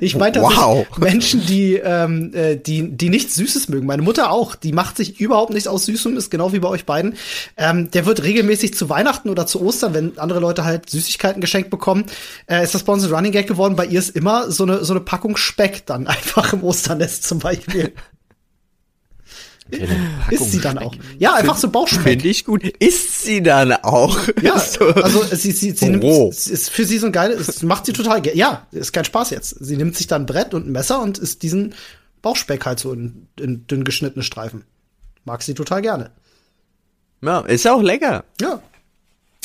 Ich 0.00 0.16
meine 0.16 0.40
wow. 0.40 0.86
Menschen, 0.98 1.44
die, 1.46 1.74
ähm, 1.74 2.32
äh, 2.34 2.56
die, 2.56 2.90
die 2.90 3.08
nichts 3.08 3.34
Süßes 3.34 3.68
mögen. 3.68 3.86
Meine 3.86 4.02
Mutter 4.02 4.30
auch. 4.30 4.54
Die 4.54 4.72
macht 4.72 4.96
sich 4.96 5.20
überhaupt 5.20 5.52
nichts 5.52 5.68
aus 5.68 5.86
Süßem, 5.86 6.16
ist 6.16 6.30
genau 6.30 6.52
wie 6.52 6.58
bei 6.60 6.68
euch 6.68 6.86
beiden. 6.86 7.16
Ähm, 7.56 7.90
der 7.90 8.06
wird 8.06 8.22
regelmäßig 8.22 8.74
zu 8.74 8.88
Weihnachten 8.88 9.28
oder 9.28 9.46
zu 9.46 9.62
Ostern, 9.62 9.94
wenn 9.94 10.18
andere 10.18 10.40
Leute 10.40 10.64
halt 10.64 10.88
Süßigkeiten 10.90 11.40
geschenkt 11.40 11.70
bekommen, 11.70 12.04
äh, 12.46 12.62
ist 12.62 12.74
das 12.74 12.84
bei 12.84 12.92
uns 12.92 13.04
ein 13.04 13.12
Running 13.12 13.32
Gag 13.32 13.46
geworden. 13.46 13.76
Bei 13.76 13.86
ihr 13.86 13.98
ist 13.98 14.10
immer 14.10 14.50
so 14.50 14.64
eine, 14.64 14.84
so 14.84 14.92
eine 14.92 15.00
Packung 15.00 15.36
Speck 15.36 15.86
dann 15.86 16.06
einfach 16.06 16.52
im 16.52 16.62
Osternest 16.62 17.24
zum 17.24 17.38
Beispiel. 17.38 17.92
Ist 20.30 20.52
sie 20.52 20.60
dann 20.60 20.78
auch. 20.78 20.94
Ja, 21.18 21.34
einfach 21.34 21.56
so 21.58 21.70
Bauchspeck. 21.70 22.02
Finde 22.02 22.28
ich 22.28 22.44
gut. 22.44 22.64
Ist 22.78 23.24
sie 23.24 23.42
dann 23.42 23.72
auch? 23.72 24.18
Ja, 24.42 24.54
also 24.54 25.24
sie, 25.30 25.52
sie, 25.52 25.72
sie 25.72 25.88
nimmt, 25.88 26.04
oh. 26.04 26.30
ist 26.30 26.70
für 26.70 26.84
sie 26.84 26.98
so 26.98 27.06
ein 27.06 27.12
geiles, 27.12 27.62
macht 27.62 27.86
sie 27.86 27.92
total, 27.92 28.26
ja, 28.34 28.66
ist 28.72 28.92
kein 28.92 29.04
Spaß 29.04 29.30
jetzt. 29.30 29.56
Sie 29.60 29.76
nimmt 29.76 29.96
sich 29.96 30.06
dann 30.06 30.22
ein 30.22 30.26
Brett 30.26 30.54
und 30.54 30.66
ein 30.66 30.72
Messer 30.72 31.00
und 31.00 31.18
isst 31.18 31.42
diesen 31.42 31.74
Bauchspeck 32.22 32.66
halt 32.66 32.78
so 32.78 32.92
in, 32.92 33.28
in 33.38 33.66
dünn 33.66 33.84
geschnittene 33.84 34.22
Streifen. 34.22 34.64
Mag 35.24 35.42
sie 35.42 35.54
total 35.54 35.82
gerne. 35.82 36.10
Ja, 37.22 37.40
ist 37.40 37.66
auch 37.66 37.82
lecker. 37.82 38.24
Ja. 38.40 38.62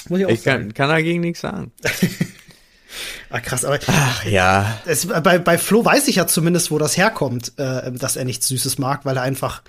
Muss 0.10 0.20
ich 0.20 0.26
auch 0.26 0.30
ich 0.30 0.42
sagen. 0.42 0.64
Kann, 0.66 0.74
kann 0.74 0.90
dagegen 0.90 1.22
nichts 1.22 1.42
sagen. 1.42 1.72
Ah, 3.30 3.40
krass, 3.40 3.66
aber. 3.66 3.80
Ach 3.88 4.24
ja. 4.24 4.80
Es, 4.86 5.08
bei, 5.08 5.40
bei 5.40 5.58
Flo 5.58 5.84
weiß 5.84 6.08
ich 6.08 6.18
ja 6.18 6.28
zumindest, 6.28 6.72
wo 6.72 6.78
das 6.78 6.96
herkommt, 6.96 7.54
äh, 7.58 7.92
dass 7.92 8.16
er 8.16 8.24
nichts 8.24 8.48
Süßes 8.48 8.78
mag, 8.78 9.04
weil 9.04 9.18
er 9.18 9.24
einfach 9.24 9.62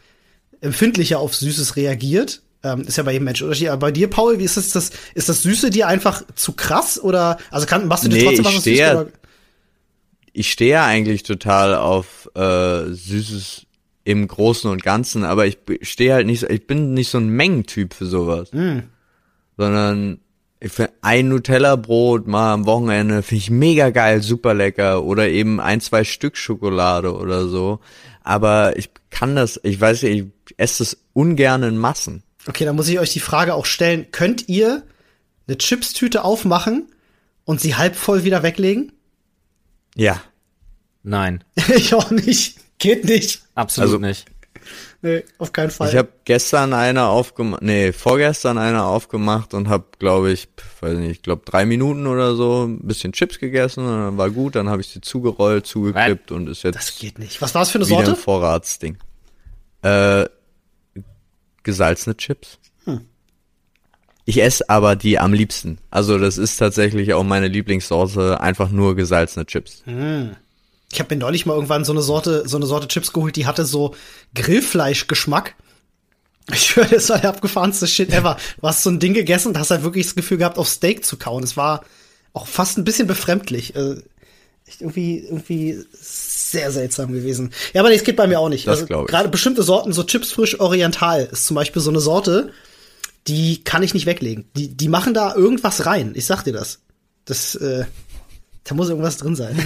empfindlicher 0.61 1.19
auf 1.19 1.35
Süßes 1.35 1.77
reagiert. 1.77 2.43
Ähm, 2.63 2.83
ist 2.83 2.97
ja 2.97 3.03
bei 3.03 3.13
jedem 3.13 3.25
Mensch 3.25 3.43
unterschiedlich. 3.43 3.71
Aber 3.71 3.81
bei 3.81 3.93
dir, 3.93 4.09
Paul, 4.09 4.39
wie 4.39 4.45
ist 4.45 4.57
das, 4.57 4.71
das? 4.71 4.91
Ist 5.15 5.29
das 5.29 5.43
Süße 5.43 5.71
dir 5.71 5.89
einfach 5.89 6.23
zu 6.35 6.53
krass 6.53 7.03
oder 7.03 7.39
also 7.51 7.67
kann, 7.67 7.87
machst 7.87 8.05
du 8.05 8.09
dir 8.09 8.19
nee, 8.19 8.25
trotzdem 8.25 8.45
was 8.45 8.65
Süßes? 8.65 8.91
Oder? 8.91 9.07
Ich 10.33 10.51
stehe 10.51 10.83
eigentlich 10.83 11.23
total 11.23 11.75
auf 11.75 12.31
äh, 12.35 12.91
Süßes 12.91 13.67
im 14.05 14.29
Großen 14.29 14.71
und 14.71 14.83
Ganzen, 14.83 15.25
aber 15.25 15.47
ich 15.47 15.59
stehe 15.83 16.15
halt 16.15 16.27
nicht, 16.27 16.45
ich 16.45 16.67
bin 16.67 16.95
nicht 16.95 17.09
so 17.09 17.19
ein 17.19 17.29
Mengentyp 17.29 17.93
für 17.93 18.07
sowas. 18.07 18.53
Mm. 18.53 18.81
Sondern 19.57 20.21
ich 20.61 20.73
find, 20.73 20.91
ein 21.03 21.29
Nutella-Brot 21.29 22.27
mal 22.27 22.53
am 22.53 22.67
Wochenende 22.67 23.23
finde 23.23 23.39
ich 23.39 23.51
mega 23.51 23.91
geil, 23.91 24.23
super 24.23 24.55
lecker. 24.55 25.05
Oder 25.05 25.29
eben 25.29 25.61
ein, 25.61 25.81
zwei 25.81 26.05
Stück 26.05 26.37
Schokolade 26.37 27.15
oder 27.15 27.47
so. 27.47 27.81
Aber 28.27 28.77
ich 28.77 28.91
kann 29.09 29.37
das, 29.37 29.61
ich 29.63 29.81
weiß 29.81 30.03
nicht, 30.03 30.27
ich 30.49 30.55
esse 30.59 30.83
es 30.83 30.99
ungern 31.13 31.63
in 31.63 31.79
Massen. 31.79 32.25
Okay, 32.49 32.65
dann 32.65 32.75
muss 32.75 32.89
ich 32.89 32.99
euch 32.99 33.13
die 33.13 33.21
Frage 33.21 33.55
auch 33.55 33.67
stellen. 33.67 34.11
Könnt 34.11 34.49
ihr 34.49 34.83
eine 35.47 35.59
Chipstüte 35.59 36.25
aufmachen 36.25 36.89
und 37.45 37.61
sie 37.61 37.77
halb 37.77 37.95
voll 37.95 38.25
wieder 38.25 38.43
weglegen? 38.43 38.91
Ja. 39.95 40.21
Nein. 41.05 41.45
ich 41.77 41.95
auch 41.95 42.11
nicht. 42.11 42.59
Geht 42.79 43.05
nicht. 43.05 43.43
Absolut 43.55 43.91
also, 43.91 43.99
nicht. 43.99 44.27
Nee, 45.07 45.23
auf 45.39 45.53
keinen 45.53 45.71
Fall. 45.71 45.89
Ich 45.89 45.95
habe 45.95 46.09
gestern 46.25 46.73
eine 46.73 47.05
aufgemacht, 47.05 47.63
nee, 47.63 47.93
vorgestern 47.93 48.59
eine 48.59 48.83
aufgemacht 48.83 49.55
und 49.55 49.69
habe, 49.69 49.85
glaube 50.01 50.33
ich, 50.33 50.49
weiß 50.81 50.99
nicht, 50.99 51.11
ich 51.13 51.23
glaube 51.23 51.43
drei 51.45 51.65
Minuten 51.65 52.09
oder 52.09 52.35
so 52.35 52.65
ein 52.65 52.81
bisschen 52.81 53.13
Chips 53.13 53.39
gegessen 53.39 53.87
und 53.87 53.93
dann 53.93 54.19
war 54.19 54.31
gut, 54.31 54.57
dann 54.57 54.69
habe 54.69 54.81
ich 54.81 54.89
sie 54.89 55.01
zugerollt, 55.01 55.65
zugekippt 55.65 56.33
und 56.33 56.49
ist 56.49 56.65
jetzt. 56.65 56.75
Das 56.75 56.99
geht 56.99 57.21
nicht. 57.21 57.41
Was 57.41 57.55
war 57.55 57.63
das 57.63 57.71
für 57.71 57.79
eine 57.79 57.85
Sorte? 57.85 58.11
Ein 58.11 58.17
Vorratsding. 58.17 58.99
Äh, 59.83 60.25
gesalzene 61.63 62.17
Chips. 62.17 62.59
Hm. 62.83 63.03
Ich 64.25 64.43
esse 64.43 64.69
aber 64.69 64.97
die 64.97 65.21
am 65.21 65.33
liebsten. 65.33 65.79
Also 65.89 66.19
das 66.19 66.37
ist 66.37 66.57
tatsächlich 66.57 67.15
auch 67.15 67.23
meine 67.23 67.47
Lieblingssorte, 67.47 68.41
einfach 68.41 68.71
nur 68.73 68.97
gesalzene 68.97 69.47
Chips. 69.47 69.85
Hm. 69.85 70.35
Ich 70.93 71.01
habe 71.01 71.15
mir 71.15 71.21
neulich 71.21 71.47
mal 71.47 71.55
irgendwann 71.55 71.85
so 71.85 71.93
eine 71.93 72.03
Sorte, 72.03 72.49
so 72.49 72.57
eine 72.57 72.67
Sorte 72.67 72.89
Chips 72.89 73.13
geholt, 73.13 73.37
die 73.37 73.47
hatte 73.47 73.65
so 73.67 73.95
Grillfleischgeschmack. 74.35 75.55
Ich 76.53 76.77
höre, 76.77 76.85
das 76.85 77.09
war 77.09 77.19
der 77.19 77.31
abgefahrenste 77.31 77.89
Shit 77.89 78.13
ever. 78.13 78.37
Du 78.61 78.69
hast 78.69 78.85
so 78.85 78.91
ein 78.91 79.01
Ding 79.01 79.15
gegessen 79.15 79.49
und 79.49 79.59
hast 79.59 79.71
halt 79.71 79.83
wirklich 79.83 80.07
das 80.07 80.15
Gefühl 80.15 80.39
gehabt, 80.39 80.59
auf 80.59 80.69
Steak 80.69 81.05
zu 81.05 81.17
kauen. 81.17 81.43
Es 81.43 81.57
war 81.57 81.85
auch 82.33 82.47
fast 82.47 82.79
ein 82.79 82.85
bisschen 82.85 83.09
befremdlich. 83.09 83.75
Äh, 83.75 83.97
Echt 84.69 84.81
irgendwie, 84.81 85.21
irgendwie 85.21 85.79
sehr 85.93 86.73
seltsam 86.73 87.13
gewesen. 87.13 87.53
Ja, 87.73 87.83
aber 87.83 87.93
es 87.93 88.03
geht 88.03 88.17
bei 88.17 88.27
mir 88.27 88.41
auch 88.41 88.49
nicht. 88.49 88.67
Das 88.67 88.81
also, 88.83 89.05
Gerade 89.05 89.29
bestimmte 89.29 89.63
Sorten, 89.63 89.93
so 89.93 90.03
Chips 90.03 90.33
frisch 90.33 90.59
Oriental 90.59 91.29
ist 91.31 91.47
zum 91.47 91.55
Beispiel 91.55 91.81
so 91.81 91.91
eine 91.91 92.01
Sorte, 92.01 92.51
die 93.29 93.63
kann 93.63 93.85
ich 93.85 93.95
nicht 93.95 94.07
weglegen. 94.07 94.51
Die, 94.57 94.77
die 94.77 94.89
machen 94.89 95.15
da 95.15 95.37
irgendwas 95.37 95.87
rein. 95.87 96.13
Ich 96.17 96.27
sag 96.27 96.43
dir 96.43 96.53
das. 96.53 96.81
Das, 97.27 97.55
äh, 97.55 97.85
da 98.65 98.75
muss 98.75 98.89
irgendwas 98.89 99.19
drin 99.19 99.37
sein. 99.37 99.57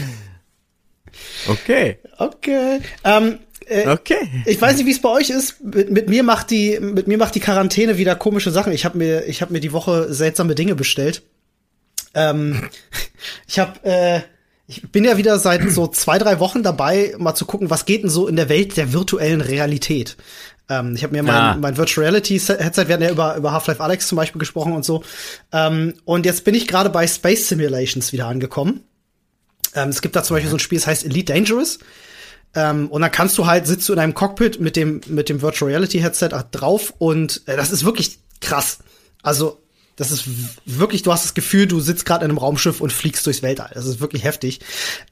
Okay. 1.49 1.99
Okay. 2.19 2.81
Ähm, 3.05 3.39
äh, 3.67 3.89
okay. 3.89 4.29
Ich 4.47 4.61
weiß 4.61 4.77
nicht, 4.77 4.87
wie 4.87 4.93
es 4.93 5.01
bei 5.01 5.09
euch 5.09 5.31
ist. 5.31 5.63
Mit, 5.63 5.91
mit, 5.91 6.09
mir 6.09 6.23
macht 6.23 6.51
die, 6.51 6.79
mit 6.81 7.07
mir 7.07 7.19
macht 7.19 7.35
die 7.35 7.41
Quarantäne 7.41 7.99
wieder 7.99 8.17
komische 8.17 8.51
Sachen. 8.51 8.73
Ich 8.73 8.85
habe 8.85 8.99
mir, 8.99 9.27
ich 9.27 9.43
habe 9.43 9.53
mir 9.53 9.61
die 9.61 9.73
Woche 9.73 10.13
seltsame 10.13 10.55
Dinge 10.55 10.75
bestellt. 10.75 11.23
Ähm, 12.15 12.69
ich 13.47 13.59
habe, 13.59 13.85
äh, 13.85 14.21
ich 14.67 14.91
bin 14.91 15.05
ja 15.05 15.17
wieder 15.17 15.39
seit 15.39 15.69
so 15.71 15.87
zwei, 15.89 16.19
drei 16.19 16.41
Wochen 16.41 16.63
dabei, 16.63 17.15
mal 17.19 17.35
zu 17.35 17.45
gucken, 17.45 17.71
was 17.71 17.87
geht 17.87 18.03
denn 18.03 18.11
so 18.11 18.29
in 18.29 18.37
der 18.37 18.49
Welt 18.49 18.77
der 18.77 18.93
virtuellen 18.93 19.41
Realität. 19.41 20.17
Ähm, 20.69 20.95
ich 20.95 21.03
habe 21.03 21.13
mir 21.13 21.23
mein, 21.23 21.35
ah. 21.35 21.57
mein 21.61 21.77
Virtual 21.77 22.07
Reality 22.07 22.39
Headset, 22.39 22.87
wir 22.89 22.95
hatten 22.95 23.03
ja 23.03 23.11
über, 23.11 23.37
über 23.37 23.53
Half-Life 23.53 23.83
Alex 23.83 24.07
zum 24.07 24.17
Beispiel 24.17 24.39
gesprochen 24.39 24.73
und 24.73 24.85
so. 24.85 25.03
Ähm, 25.53 25.95
und 26.05 26.25
jetzt 26.27 26.45
bin 26.45 26.55
ich 26.55 26.69
gerade 26.69 26.91
bei 26.91 27.07
Space 27.07 27.49
Simulations 27.49 28.13
wieder 28.13 28.27
angekommen. 28.27 28.85
Ähm, 29.75 29.91
es 29.91 30.03
gibt 30.03 30.17
da 30.17 30.23
zum 30.23 30.37
Beispiel 30.37 30.51
so 30.51 30.57
ein 30.57 30.61
Spiel, 30.61 30.79
das 30.79 30.87
heißt 30.87 31.05
Elite 31.05 31.33
Dangerous. 31.33 31.79
Ähm, 32.55 32.89
und 32.89 33.03
dann 33.03 33.13
kannst 33.13 33.39
du 33.39 33.47
halt, 33.47 33.67
sitzt 33.67 33.89
du 33.89 33.93
in 33.93 33.99
einem 33.99 34.15
Cockpit 34.15 34.61
mit 34.61 34.77
dem, 34.77 35.01
mit 35.07 35.29
dem 35.29 35.41
Virtual 35.41 35.71
Reality 35.71 36.01
Headset 36.01 36.31
drauf 36.51 36.93
und 36.99 37.43
äh, 37.47 37.57
das 37.57 37.71
ist 37.71 37.85
wirklich 37.85 38.19
krass. 38.41 38.79
Also 39.23 39.61
das 40.01 40.11
ist 40.11 40.25
wirklich, 40.65 41.03
du 41.03 41.13
hast 41.13 41.27
das 41.27 41.35
Gefühl, 41.35 41.67
du 41.67 41.79
sitzt 41.79 42.07
gerade 42.07 42.25
in 42.25 42.31
einem 42.31 42.39
Raumschiff 42.39 42.81
und 42.81 42.91
fliegst 42.91 43.27
durchs 43.27 43.43
Weltall. 43.43 43.71
Das 43.75 43.85
ist 43.85 44.01
wirklich 44.01 44.25
heftig. 44.25 44.61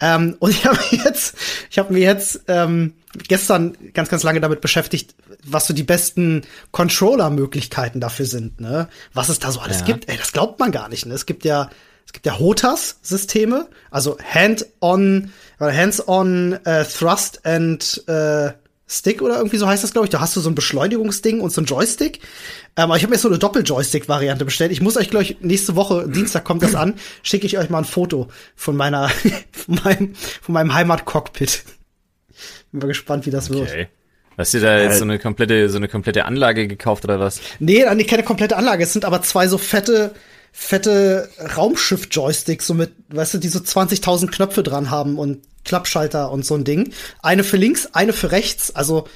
Ähm, 0.01 0.37
und 0.39 0.51
ich 0.51 0.65
habe 0.67 0.79
jetzt, 0.91 1.37
ich 1.71 1.79
habe 1.79 1.93
mir 1.93 2.01
jetzt 2.01 2.41
ähm, 2.49 2.95
gestern 3.29 3.77
ganz, 3.93 4.09
ganz 4.09 4.23
lange 4.23 4.41
damit 4.41 4.63
beschäftigt, 4.63 5.15
was 5.45 5.67
so 5.67 5.75
die 5.75 5.83
besten 5.83 6.43
Controller-Möglichkeiten 6.71 8.01
dafür 8.01 8.25
sind. 8.25 8.63
Ne? 8.63 8.89
Was 9.13 9.29
es 9.29 9.39
da 9.39 9.53
so 9.53 9.61
alles 9.61 9.81
ja. 9.81 9.85
gibt. 9.85 10.09
Ey, 10.09 10.17
das 10.17 10.33
glaubt 10.33 10.59
man 10.59 10.73
gar 10.73 10.89
nicht. 10.89 11.05
Ne? 11.05 11.13
Es 11.13 11.27
gibt 11.27 11.45
ja, 11.45 11.69
es 12.09 12.13
gibt 12.15 12.25
ja 12.25 12.39
HOTAS-Systeme, 12.39 13.69
also 13.91 14.17
Hand-on, 14.19 15.31
Hands-on 15.61 16.55
uh, 16.67 16.83
Thrust 16.83 17.45
and 17.45 18.03
uh, 18.09 18.49
Stick 18.87 19.21
oder 19.21 19.37
irgendwie 19.37 19.59
so 19.59 19.69
heißt 19.69 19.85
das, 19.85 19.93
glaube 19.93 20.07
ich. 20.07 20.11
Da 20.11 20.19
hast 20.19 20.35
du 20.35 20.41
so 20.41 20.49
ein 20.49 20.55
Beschleunigungsding 20.55 21.43
und 21.43 21.51
so 21.51 21.61
ein 21.61 21.67
Joystick. 21.67 22.21
Ähm, 22.77 22.85
aber 22.85 22.97
ich 22.97 23.03
habe 23.03 23.11
mir 23.11 23.19
so 23.19 23.29
eine 23.29 23.39
Doppel-Joystick-Variante 23.39 24.47
bestellt. 24.47 24.73
Ich 24.73 24.81
muss 24.81 24.97
euch, 24.97 25.11
glaube 25.11 25.25
ich, 25.25 25.43
nächste 25.43 25.77
Woche, 25.77 26.09
Dienstag 26.09 26.45
kommt 26.45 26.63
das 26.63 26.75
an, 26.75 26.95
schicke 27.23 27.45
ich 27.45 27.59
euch 27.59 27.69
mal 27.69 27.81
ein 27.81 27.85
Foto 27.85 28.29
von 28.57 28.75
meiner, 28.75 29.11
von 29.53 29.75
meinem, 29.85 30.15
von 30.15 30.55
meinem 30.55 30.73
Heimat-Cockpit. 30.73 31.63
Bin 32.73 32.81
mal 32.81 32.87
gespannt, 32.87 33.27
wie 33.27 33.31
das 33.31 33.51
okay. 33.51 33.59
wird. 33.61 33.89
Hast 34.39 34.55
du 34.55 34.61
da 34.61 34.79
jetzt 34.79 34.95
äh, 34.95 34.99
so 35.01 35.05
eine 35.05 35.19
komplette, 35.19 35.69
so 35.69 35.77
eine 35.77 35.89
komplette 35.89 36.25
Anlage 36.25 36.69
gekauft 36.69 37.05
oder 37.05 37.21
was? 37.21 37.43
Nee, 37.59 37.85
nee, 37.95 38.05
keine 38.05 38.23
komplette 38.23 38.57
Anlage. 38.57 38.85
Es 38.85 38.95
sind 38.95 39.05
aber 39.05 39.21
zwei 39.21 39.47
so 39.47 39.59
fette, 39.59 40.15
fette 40.53 41.29
Raumschiff-Joysticks, 41.57 42.67
so 42.67 42.75
mit, 42.75 42.93
weißt 43.09 43.35
du, 43.35 43.39
die 43.39 43.49
so 43.49 43.59
20.000 43.59 44.31
Knöpfe 44.31 44.63
dran 44.63 44.91
haben 44.91 45.19
und 45.19 45.43
Klappschalter 45.65 46.31
und 46.31 46.45
so 46.45 46.55
ein 46.55 46.65
Ding. 46.65 46.93
Eine 47.23 47.45
für 47.45 47.57
links, 47.57 47.89
eine 47.93 48.13
für 48.13 48.33
rechts. 48.33 48.75
Also 48.75 49.07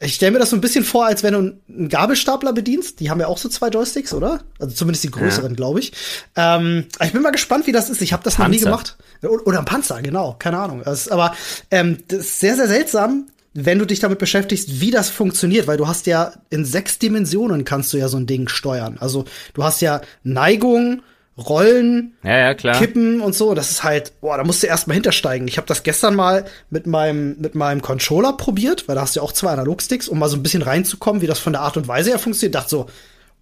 ich 0.00 0.14
stelle 0.14 0.32
mir 0.32 0.38
das 0.38 0.50
so 0.50 0.56
ein 0.56 0.60
bisschen 0.60 0.84
vor, 0.84 1.06
als 1.06 1.22
wenn 1.22 1.34
du 1.34 1.38
einen 1.68 1.88
Gabelstapler 1.88 2.52
bedienst. 2.52 3.00
Die 3.00 3.10
haben 3.10 3.20
ja 3.20 3.26
auch 3.26 3.38
so 3.38 3.48
zwei 3.48 3.68
Joysticks, 3.68 4.12
oder? 4.12 4.42
Also 4.58 4.74
zumindest 4.74 5.04
die 5.04 5.10
größeren, 5.10 5.52
ja. 5.52 5.56
glaube 5.56 5.80
ich. 5.80 5.92
Ähm, 6.36 6.86
ich 7.02 7.12
bin 7.12 7.22
mal 7.22 7.30
gespannt, 7.30 7.66
wie 7.66 7.72
das 7.72 7.90
ist. 7.90 8.02
Ich 8.02 8.12
habe 8.12 8.22
das 8.22 8.34
Panzer. 8.34 8.48
noch 8.48 8.54
nie 8.54 8.62
gemacht. 8.62 8.96
Oder 9.22 9.60
ein 9.60 9.64
Panzer, 9.64 10.02
genau. 10.02 10.36
Keine 10.38 10.58
Ahnung. 10.58 10.82
Das 10.84 11.02
ist, 11.02 11.12
aber 11.12 11.34
ähm, 11.70 11.98
das 12.08 12.20
ist 12.20 12.40
sehr, 12.40 12.56
sehr 12.56 12.68
seltsam, 12.68 13.28
wenn 13.54 13.78
du 13.78 13.86
dich 13.86 14.00
damit 14.00 14.18
beschäftigst, 14.18 14.80
wie 14.80 14.90
das 14.90 15.08
funktioniert, 15.08 15.66
weil 15.66 15.76
du 15.76 15.86
hast 15.86 16.06
ja 16.06 16.32
in 16.50 16.64
sechs 16.64 16.98
Dimensionen 16.98 17.64
kannst 17.64 17.92
du 17.92 17.96
ja 17.96 18.08
so 18.08 18.16
ein 18.16 18.26
Ding 18.26 18.48
steuern. 18.48 18.98
Also 18.98 19.24
du 19.54 19.62
hast 19.62 19.80
ja 19.80 20.00
Neigung, 20.24 21.02
Rollen, 21.36 22.14
ja, 22.22 22.38
ja, 22.38 22.54
klar. 22.54 22.78
Kippen 22.78 23.20
und 23.20 23.34
so. 23.34 23.54
Das 23.54 23.70
ist 23.70 23.82
halt, 23.82 24.20
boah, 24.20 24.36
da 24.36 24.44
musst 24.44 24.62
du 24.62 24.68
erst 24.68 24.86
mal 24.86 24.94
hintersteigen. 24.94 25.48
Ich 25.48 25.56
habe 25.56 25.66
das 25.66 25.82
gestern 25.82 26.14
mal 26.14 26.44
mit 26.70 26.86
meinem 26.86 27.36
mit 27.40 27.56
meinem 27.56 27.82
Controller 27.82 28.34
probiert, 28.34 28.86
weil 28.86 28.94
da 28.94 29.00
hast 29.00 29.16
du 29.16 29.20
ja 29.20 29.24
auch 29.24 29.32
zwei 29.32 29.50
Analogsticks, 29.50 30.08
um 30.08 30.20
mal 30.20 30.28
so 30.28 30.36
ein 30.36 30.44
bisschen 30.44 30.62
reinzukommen, 30.62 31.22
wie 31.22 31.26
das 31.26 31.40
von 31.40 31.52
der 31.52 31.62
Art 31.62 31.76
und 31.76 31.88
Weise 31.88 32.10
her 32.10 32.20
funktioniert. 32.20 32.54
Dachte 32.54 32.70
so, 32.70 32.86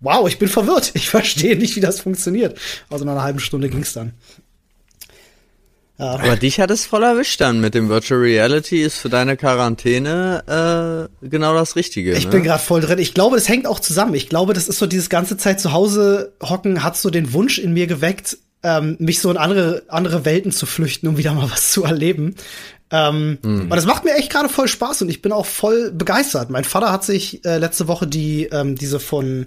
wow, 0.01 0.27
ich 0.27 0.39
bin 0.39 0.49
verwirrt. 0.49 0.93
Ich 0.95 1.11
verstehe 1.11 1.57
nicht, 1.57 1.77
wie 1.77 1.81
das 1.81 2.01
funktioniert. 2.01 2.59
Also 2.89 3.05
nach 3.05 3.13
einer 3.13 3.25
halben 3.25 3.41
Stunde 3.41 3.69
ging's 3.69 3.93
dann. 3.93 4.13
Ja. 5.99 6.15
Aber 6.15 6.37
dich 6.37 6.59
hat 6.59 6.71
es 6.71 6.87
voll 6.87 7.03
erwischt 7.03 7.41
dann 7.41 7.61
mit 7.61 7.75
dem 7.75 7.89
Virtual 7.89 8.19
Reality 8.19 8.83
ist 8.83 8.97
für 8.97 9.09
deine 9.09 9.37
Quarantäne 9.37 11.09
äh, 11.23 11.27
genau 11.29 11.55
das 11.55 11.77
Richtige. 11.77 12.13
Ich 12.15 12.25
ne? 12.25 12.31
bin 12.31 12.43
gerade 12.43 12.63
voll 12.63 12.81
drin. 12.81 12.99
Ich 12.99 13.15
glaube, 13.15 13.37
das 13.37 13.49
hängt 13.49 13.67
auch 13.67 13.79
zusammen. 13.79 14.15
Ich 14.15 14.29
glaube, 14.29 14.55
das 14.55 14.69
ist 14.69 14.79
so 14.79 14.87
dieses 14.87 15.11
ganze 15.11 15.37
Zeit 15.37 15.61
zu 15.61 15.73
Hause 15.73 16.33
hocken 16.43 16.83
hat 16.83 16.97
so 16.97 17.11
den 17.11 17.33
Wunsch 17.35 17.59
in 17.59 17.75
mir 17.75 17.87
geweckt, 17.87 18.39
ähm, 18.63 18.97
mich 19.01 19.21
so 19.21 19.31
in 19.31 19.37
andere 19.37 19.83
andere 19.89 20.25
Welten 20.25 20.51
zu 20.51 20.67
flüchten, 20.67 21.09
um 21.09 21.19
wieder 21.19 21.35
mal 21.35 21.51
was 21.51 21.71
zu 21.71 21.85
erleben. 21.85 22.37
Ähm, 22.91 23.39
hm. 23.43 23.63
Und 23.63 23.77
das 23.77 23.87
macht 23.87 24.05
mir 24.05 24.15
echt 24.15 24.31
gerade 24.31 24.49
voll 24.49 24.69
Spaß 24.69 25.03
und 25.03 25.09
ich 25.09 25.23
bin 25.23 25.31
auch 25.31 25.47
voll 25.47 25.93
begeistert. 25.93 26.51
Mein 26.51 26.65
Vater 26.65 26.91
hat 26.91 27.05
sich 27.05 27.45
äh, 27.45 27.59
letzte 27.59 27.87
Woche 27.87 28.07
die 28.07 28.45
ähm, 28.47 28.77
diese 28.77 28.99
von 28.99 29.47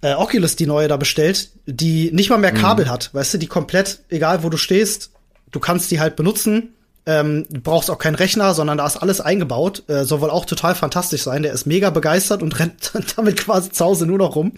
äh, 0.00 0.14
Oculus 0.14 0.56
die 0.56 0.66
neue 0.66 0.88
da 0.88 0.96
bestellt, 0.96 1.50
die 1.66 2.10
nicht 2.12 2.30
mal 2.30 2.38
mehr 2.38 2.52
hm. 2.52 2.58
Kabel 2.60 2.84
hm. 2.86 2.92
hat, 2.92 3.10
weißt 3.12 3.34
du, 3.34 3.38
die 3.38 3.46
komplett 3.48 4.00
egal 4.08 4.42
wo 4.42 4.48
du 4.48 4.56
stehst 4.56 5.09
du 5.50 5.60
kannst 5.60 5.90
die 5.90 6.00
halt 6.00 6.16
benutzen. 6.16 6.74
Ähm, 7.06 7.46
du 7.48 7.60
brauchst 7.60 7.90
auch 7.90 7.98
keinen 7.98 8.14
Rechner, 8.14 8.54
sondern 8.54 8.78
da 8.78 8.86
ist 8.86 8.96
alles 8.96 9.20
eingebaut. 9.20 9.84
Äh, 9.88 10.04
soll 10.04 10.20
wohl 10.20 10.30
auch 10.30 10.44
total 10.44 10.74
fantastisch 10.74 11.22
sein. 11.22 11.42
Der 11.42 11.52
ist 11.52 11.66
mega 11.66 11.90
begeistert 11.90 12.42
und 12.42 12.58
rennt 12.58 12.92
damit 13.16 13.38
quasi 13.38 13.70
zu 13.70 13.84
Hause 13.84 14.06
nur 14.06 14.18
noch 14.18 14.36
rum. 14.36 14.52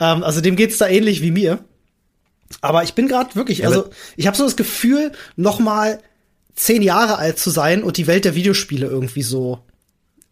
Ähm, 0.00 0.22
also 0.24 0.40
dem 0.40 0.56
geht's 0.56 0.78
da 0.78 0.88
ähnlich 0.88 1.22
wie 1.22 1.30
mir. 1.30 1.60
Aber 2.60 2.82
ich 2.82 2.94
bin 2.94 3.08
gerade 3.08 3.34
wirklich, 3.34 3.66
also 3.66 3.90
ich 4.16 4.26
habe 4.26 4.36
so 4.36 4.44
das 4.44 4.56
Gefühl, 4.56 5.12
noch 5.36 5.58
mal 5.58 6.00
zehn 6.54 6.82
Jahre 6.82 7.18
alt 7.18 7.38
zu 7.38 7.50
sein 7.50 7.82
und 7.82 7.98
die 7.98 8.06
Welt 8.06 8.24
der 8.24 8.34
Videospiele 8.34 8.86
irgendwie 8.86 9.22
so 9.22 9.60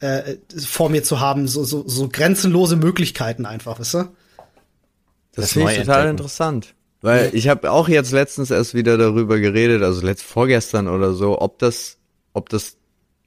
äh, 0.00 0.37
vor 0.59 0.88
mir 0.88 1.03
zu 1.03 1.21
haben, 1.21 1.47
so, 1.47 1.65
so, 1.65 1.87
so 1.87 2.09
grenzenlose 2.09 2.76
Möglichkeiten 2.76 3.47
einfach, 3.47 3.79
weißt 3.79 3.95
du? 3.95 3.99
Das, 3.99 5.45
das 5.45 5.53
finde 5.53 5.73
ich 5.73 5.79
total 5.79 6.09
interessant. 6.09 6.75
Weil 7.03 7.31
ich 7.35 7.49
habe 7.49 7.71
auch 7.71 7.88
jetzt 7.88 8.12
letztens 8.12 8.50
erst 8.50 8.75
wieder 8.75 8.97
darüber 8.99 9.38
geredet, 9.38 9.83
also 9.83 10.05
letzt 10.05 10.25
vorgestern 10.25 10.88
oder 10.88 11.12
so, 11.12 11.41
ob 11.41 11.59
das, 11.59 11.99
ob 12.33 12.49
das 12.49 12.76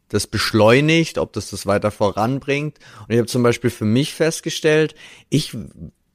das 0.10 0.28
beschleunigt, 0.28 1.18
ob 1.18 1.34
das 1.34 1.52
das 1.52 1.66
weiter 1.66 1.92
voranbringt. 1.92 2.78
Und 3.02 3.14
ich 3.14 3.18
habe 3.18 3.28
zum 3.28 3.44
Beispiel 3.44 3.70
für 3.70 3.86
mich 3.86 4.14
festgestellt, 4.14 4.96
ich 5.30 5.56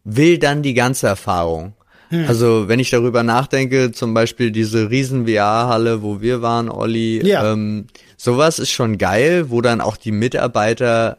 will 0.03 0.39
dann 0.39 0.63
die 0.63 0.75
ganze 0.75 1.07
Erfahrung. 1.07 1.75
Hm. 2.11 2.27
Also 2.29 2.69
wenn 2.69 2.81
ich 2.81 2.91
darüber 2.91 3.23
nachdenke, 3.23 3.93
zum 3.93 4.13
Beispiel 4.13 4.51
diese 4.51 4.91
riesen 4.91 5.27
VR-Halle, 5.27 6.03
wo 6.03 6.21
wir 6.21 6.43
waren, 6.43 6.69
Olli, 6.69 7.27
ja. 7.27 7.53
ähm, 7.53 7.87
sowas 8.17 8.59
ist 8.59 8.71
schon 8.71 8.99
geil, 8.99 9.51
wo 9.51 9.61
dann 9.61 9.81
auch 9.81 9.97
die 9.97 10.13
Mitarbeiter 10.13 11.19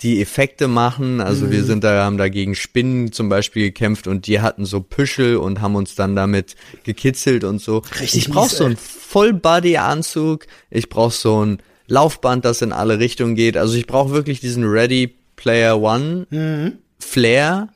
die 0.00 0.20
Effekte 0.20 0.68
machen. 0.68 1.20
Also 1.20 1.46
mhm. 1.46 1.50
wir 1.50 1.64
sind 1.64 1.84
da, 1.84 2.04
haben 2.04 2.18
da 2.18 2.28
gegen 2.28 2.54
Spinnen 2.54 3.12
zum 3.12 3.28
Beispiel 3.28 3.64
gekämpft 3.64 4.06
und 4.06 4.26
die 4.26 4.40
hatten 4.40 4.64
so 4.64 4.80
Püschel 4.80 5.36
und 5.36 5.60
haben 5.60 5.76
uns 5.76 5.94
dann 5.94 6.14
damit 6.14 6.56
gekitzelt 6.84 7.44
und 7.44 7.60
so. 7.60 7.78
Richtig 8.00 8.26
ich 8.26 8.30
brauch 8.30 8.48
so 8.48 8.64
einen 8.64 8.76
Full-Body-Anzug, 8.76 10.46
ich 10.70 10.88
brauch 10.88 11.12
so 11.12 11.44
ein 11.44 11.58
Laufband, 11.86 12.44
das 12.44 12.62
in 12.62 12.72
alle 12.72 12.98
Richtungen 12.98 13.34
geht. 13.34 13.56
Also 13.56 13.76
ich 13.76 13.86
brauche 13.86 14.10
wirklich 14.10 14.40
diesen 14.40 14.64
Ready 14.64 15.14
Player 15.36 15.80
One 15.80 16.26
mhm. 16.30 16.78
Flair, 16.98 17.68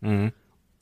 mhm. 0.00 0.32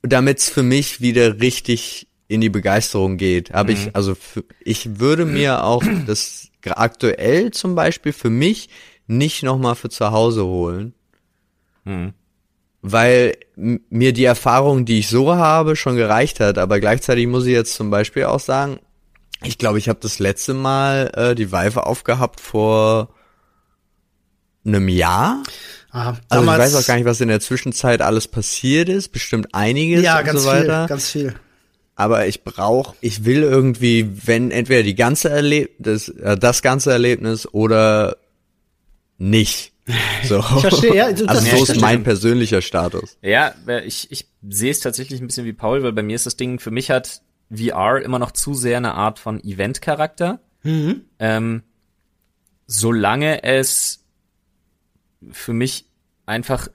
damit 0.01 0.39
es 0.39 0.49
für 0.49 0.63
mich 0.63 1.01
wieder 1.01 1.39
richtig 1.39 2.07
in 2.27 2.41
die 2.41 2.49
Begeisterung 2.49 3.17
geht. 3.17 3.53
Aber 3.53 3.71
ich, 3.71 3.85
mhm. 3.85 3.91
also 3.93 4.15
für, 4.15 4.43
ich 4.61 4.99
würde 4.99 5.25
mir 5.25 5.63
auch 5.63 5.83
das 6.07 6.49
aktuell 6.65 7.51
zum 7.51 7.75
Beispiel 7.75 8.13
für 8.13 8.29
mich 8.29 8.69
nicht 9.09 9.41
nochmal 9.43 9.75
für 9.75 9.89
zu 9.89 10.11
Hause 10.11 10.45
holen. 10.45 10.93
Hm. 11.83 12.13
Weil 12.81 13.35
mir 13.55 14.13
die 14.13 14.23
Erfahrung, 14.23 14.85
die 14.85 14.99
ich 14.99 15.09
so 15.09 15.35
habe, 15.35 15.75
schon 15.75 15.95
gereicht 15.95 16.39
hat. 16.39 16.57
Aber 16.57 16.79
gleichzeitig 16.79 17.27
muss 17.27 17.45
ich 17.45 17.51
jetzt 17.51 17.73
zum 17.73 17.89
Beispiel 17.89 18.25
auch 18.25 18.39
sagen, 18.39 18.79
ich 19.43 19.57
glaube, 19.57 19.79
ich 19.79 19.89
habe 19.89 19.99
das 20.01 20.19
letzte 20.19 20.53
Mal 20.53 21.11
äh, 21.15 21.35
die 21.35 21.51
Vive 21.51 21.85
aufgehabt 21.85 22.39
vor 22.39 23.09
einem 24.63 24.87
Jahr. 24.87 25.43
Ah, 25.91 26.13
also 26.29 26.43
ich 26.43 26.57
weiß 26.57 26.75
auch 26.75 26.85
gar 26.85 26.95
nicht, 26.95 27.05
was 27.05 27.19
in 27.19 27.29
der 27.29 27.39
Zwischenzeit 27.39 28.01
alles 28.01 28.27
passiert 28.27 28.89
ist. 28.89 29.09
Bestimmt 29.09 29.47
einiges 29.53 30.03
ja, 30.03 30.19
und 30.19 30.37
so 30.37 30.45
weiter. 30.45 30.81
Viel, 30.81 30.87
ganz 30.87 31.09
viel. 31.09 31.35
Aber 31.95 32.27
ich 32.27 32.43
brauche, 32.43 32.95
ich 33.01 33.25
will 33.25 33.41
irgendwie, 33.41 34.07
wenn 34.25 34.51
entweder 34.51 34.83
die 34.83 34.95
ganze 34.95 35.29
Erlebnis, 35.29 36.09
äh, 36.09 36.37
das 36.37 36.61
ganze 36.61 36.91
Erlebnis 36.91 37.47
oder 37.51 38.17
nicht. 39.19 39.73
So. 40.23 40.39
Ich 40.39 40.61
verstehe, 40.61 40.95
ja. 40.95 41.05
Also 41.05 41.25
das 41.25 41.49
so 41.49 41.63
ist 41.63 41.81
mein 41.81 42.03
persönlicher 42.03 42.61
Status. 42.61 43.17
Ja, 43.21 43.53
ich, 43.85 44.11
ich 44.11 44.27
sehe 44.47 44.71
es 44.71 44.79
tatsächlich 44.79 45.19
ein 45.19 45.27
bisschen 45.27 45.45
wie 45.45 45.53
Paul, 45.53 45.83
weil 45.83 45.93
bei 45.93 46.03
mir 46.03 46.15
ist 46.15 46.25
das 46.25 46.37
Ding, 46.37 46.59
für 46.59 46.71
mich 46.71 46.91
hat 46.91 47.21
VR 47.51 48.01
immer 48.01 48.19
noch 48.19 48.31
zu 48.31 48.53
sehr 48.53 48.77
eine 48.77 48.93
Art 48.93 49.17
von 49.17 49.43
Event-Charakter. 49.43 50.39
Mhm. 50.63 51.05
Ähm, 51.17 51.63
solange 52.67 53.43
es 53.43 54.05
für 55.31 55.53
mich 55.53 55.85
einfach 56.25 56.67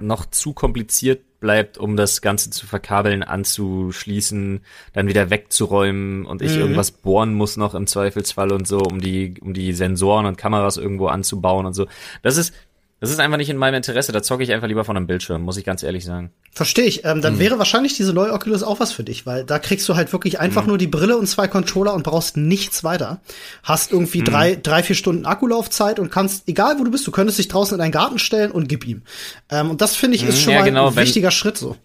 noch 0.00 0.26
zu 0.26 0.52
kompliziert 0.52 1.22
bleibt, 1.40 1.78
um 1.78 1.96
das 1.96 2.20
Ganze 2.20 2.50
zu 2.50 2.66
verkabeln, 2.66 3.22
anzuschließen, 3.22 4.60
dann 4.92 5.08
wieder 5.08 5.30
wegzuräumen 5.30 6.26
und 6.26 6.42
ich 6.42 6.54
mhm. 6.54 6.60
irgendwas 6.60 6.90
bohren 6.90 7.34
muss 7.34 7.56
noch 7.56 7.74
im 7.74 7.86
Zweifelsfall 7.86 8.52
und 8.52 8.66
so, 8.66 8.78
um 8.80 9.00
die, 9.00 9.34
um 9.40 9.54
die 9.54 9.72
Sensoren 9.72 10.26
und 10.26 10.36
Kameras 10.36 10.76
irgendwo 10.76 11.06
anzubauen 11.06 11.66
und 11.66 11.74
so. 11.74 11.86
Das 12.22 12.36
ist, 12.36 12.52
das 13.00 13.10
ist 13.10 13.20
einfach 13.20 13.36
nicht 13.36 13.48
in 13.48 13.56
meinem 13.56 13.74
Interesse. 13.74 14.10
Da 14.10 14.22
zocke 14.22 14.42
ich 14.42 14.52
einfach 14.52 14.66
lieber 14.66 14.84
von 14.84 14.96
einem 14.96 15.06
Bildschirm, 15.06 15.42
muss 15.42 15.56
ich 15.56 15.64
ganz 15.64 15.84
ehrlich 15.84 16.04
sagen. 16.04 16.32
Verstehe 16.50 16.84
ich. 16.84 17.04
Ähm, 17.04 17.22
dann 17.22 17.34
hm. 17.34 17.40
wäre 17.40 17.58
wahrscheinlich 17.58 17.96
diese 17.96 18.12
neue 18.12 18.32
Oculus 18.32 18.64
auch 18.64 18.80
was 18.80 18.90
für 18.92 19.04
dich, 19.04 19.24
weil 19.24 19.44
da 19.44 19.60
kriegst 19.60 19.88
du 19.88 19.94
halt 19.94 20.12
wirklich 20.12 20.40
einfach 20.40 20.62
hm. 20.62 20.68
nur 20.68 20.78
die 20.78 20.88
Brille 20.88 21.16
und 21.16 21.28
zwei 21.28 21.46
Controller 21.46 21.94
und 21.94 22.02
brauchst 22.02 22.36
nichts 22.36 22.82
weiter. 22.82 23.20
Hast 23.62 23.92
irgendwie 23.92 24.18
hm. 24.18 24.24
drei, 24.24 24.56
drei, 24.56 24.82
vier 24.82 24.96
Stunden 24.96 25.26
Akkulaufzeit 25.26 26.00
und 26.00 26.10
kannst, 26.10 26.48
egal 26.48 26.80
wo 26.80 26.84
du 26.84 26.90
bist, 26.90 27.06
du 27.06 27.12
könntest 27.12 27.38
dich 27.38 27.46
draußen 27.46 27.74
in 27.74 27.78
deinen 27.78 27.92
Garten 27.92 28.18
stellen 28.18 28.50
und 28.50 28.68
gib 28.68 28.84
ihm. 28.84 29.02
Ähm, 29.48 29.70
und 29.70 29.80
das 29.80 29.94
finde 29.94 30.16
ich 30.16 30.24
ist 30.24 30.36
hm, 30.36 30.42
schon 30.42 30.52
ja, 30.54 30.58
mal 30.60 30.64
genau, 30.64 30.88
ein 30.88 30.96
wichtiger 30.96 31.30
Schritt 31.30 31.56
so. 31.56 31.76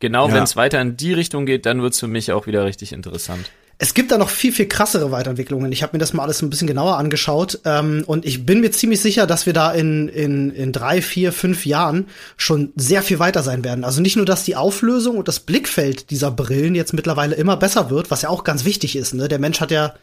Genau, 0.00 0.28
ja. 0.28 0.34
wenn 0.34 0.42
es 0.42 0.56
weiter 0.56 0.80
in 0.80 0.96
die 0.96 1.12
Richtung 1.12 1.46
geht, 1.46 1.64
dann 1.64 1.80
wird's 1.82 2.00
für 2.00 2.08
mich 2.08 2.32
auch 2.32 2.46
wieder 2.46 2.64
richtig 2.64 2.92
interessant. 2.92 3.50
Es 3.80 3.94
gibt 3.94 4.10
da 4.10 4.18
noch 4.18 4.28
viel, 4.28 4.52
viel 4.52 4.66
krassere 4.66 5.12
Weiterentwicklungen. 5.12 5.70
Ich 5.70 5.84
habe 5.84 5.92
mir 5.92 6.00
das 6.00 6.12
mal 6.12 6.24
alles 6.24 6.42
ein 6.42 6.50
bisschen 6.50 6.66
genauer 6.66 6.96
angeschaut 6.96 7.60
ähm, 7.64 8.02
und 8.06 8.26
ich 8.26 8.44
bin 8.44 8.60
mir 8.60 8.72
ziemlich 8.72 9.00
sicher, 9.00 9.24
dass 9.24 9.46
wir 9.46 9.52
da 9.52 9.70
in, 9.70 10.08
in, 10.08 10.50
in 10.50 10.72
drei, 10.72 11.00
vier, 11.00 11.32
fünf 11.32 11.64
Jahren 11.64 12.08
schon 12.36 12.72
sehr 12.74 13.02
viel 13.02 13.20
weiter 13.20 13.44
sein 13.44 13.62
werden. 13.62 13.84
Also 13.84 14.02
nicht 14.02 14.16
nur, 14.16 14.26
dass 14.26 14.42
die 14.42 14.56
Auflösung 14.56 15.16
und 15.16 15.28
das 15.28 15.38
Blickfeld 15.38 16.10
dieser 16.10 16.32
Brillen 16.32 16.74
jetzt 16.74 16.92
mittlerweile 16.92 17.36
immer 17.36 17.56
besser 17.56 17.88
wird, 17.88 18.10
was 18.10 18.22
ja 18.22 18.30
auch 18.30 18.42
ganz 18.42 18.64
wichtig 18.64 18.96
ist. 18.96 19.14
Ne? 19.14 19.28
Der 19.28 19.38
Mensch 19.38 19.60
hat 19.60 19.70
ja, 19.70 19.94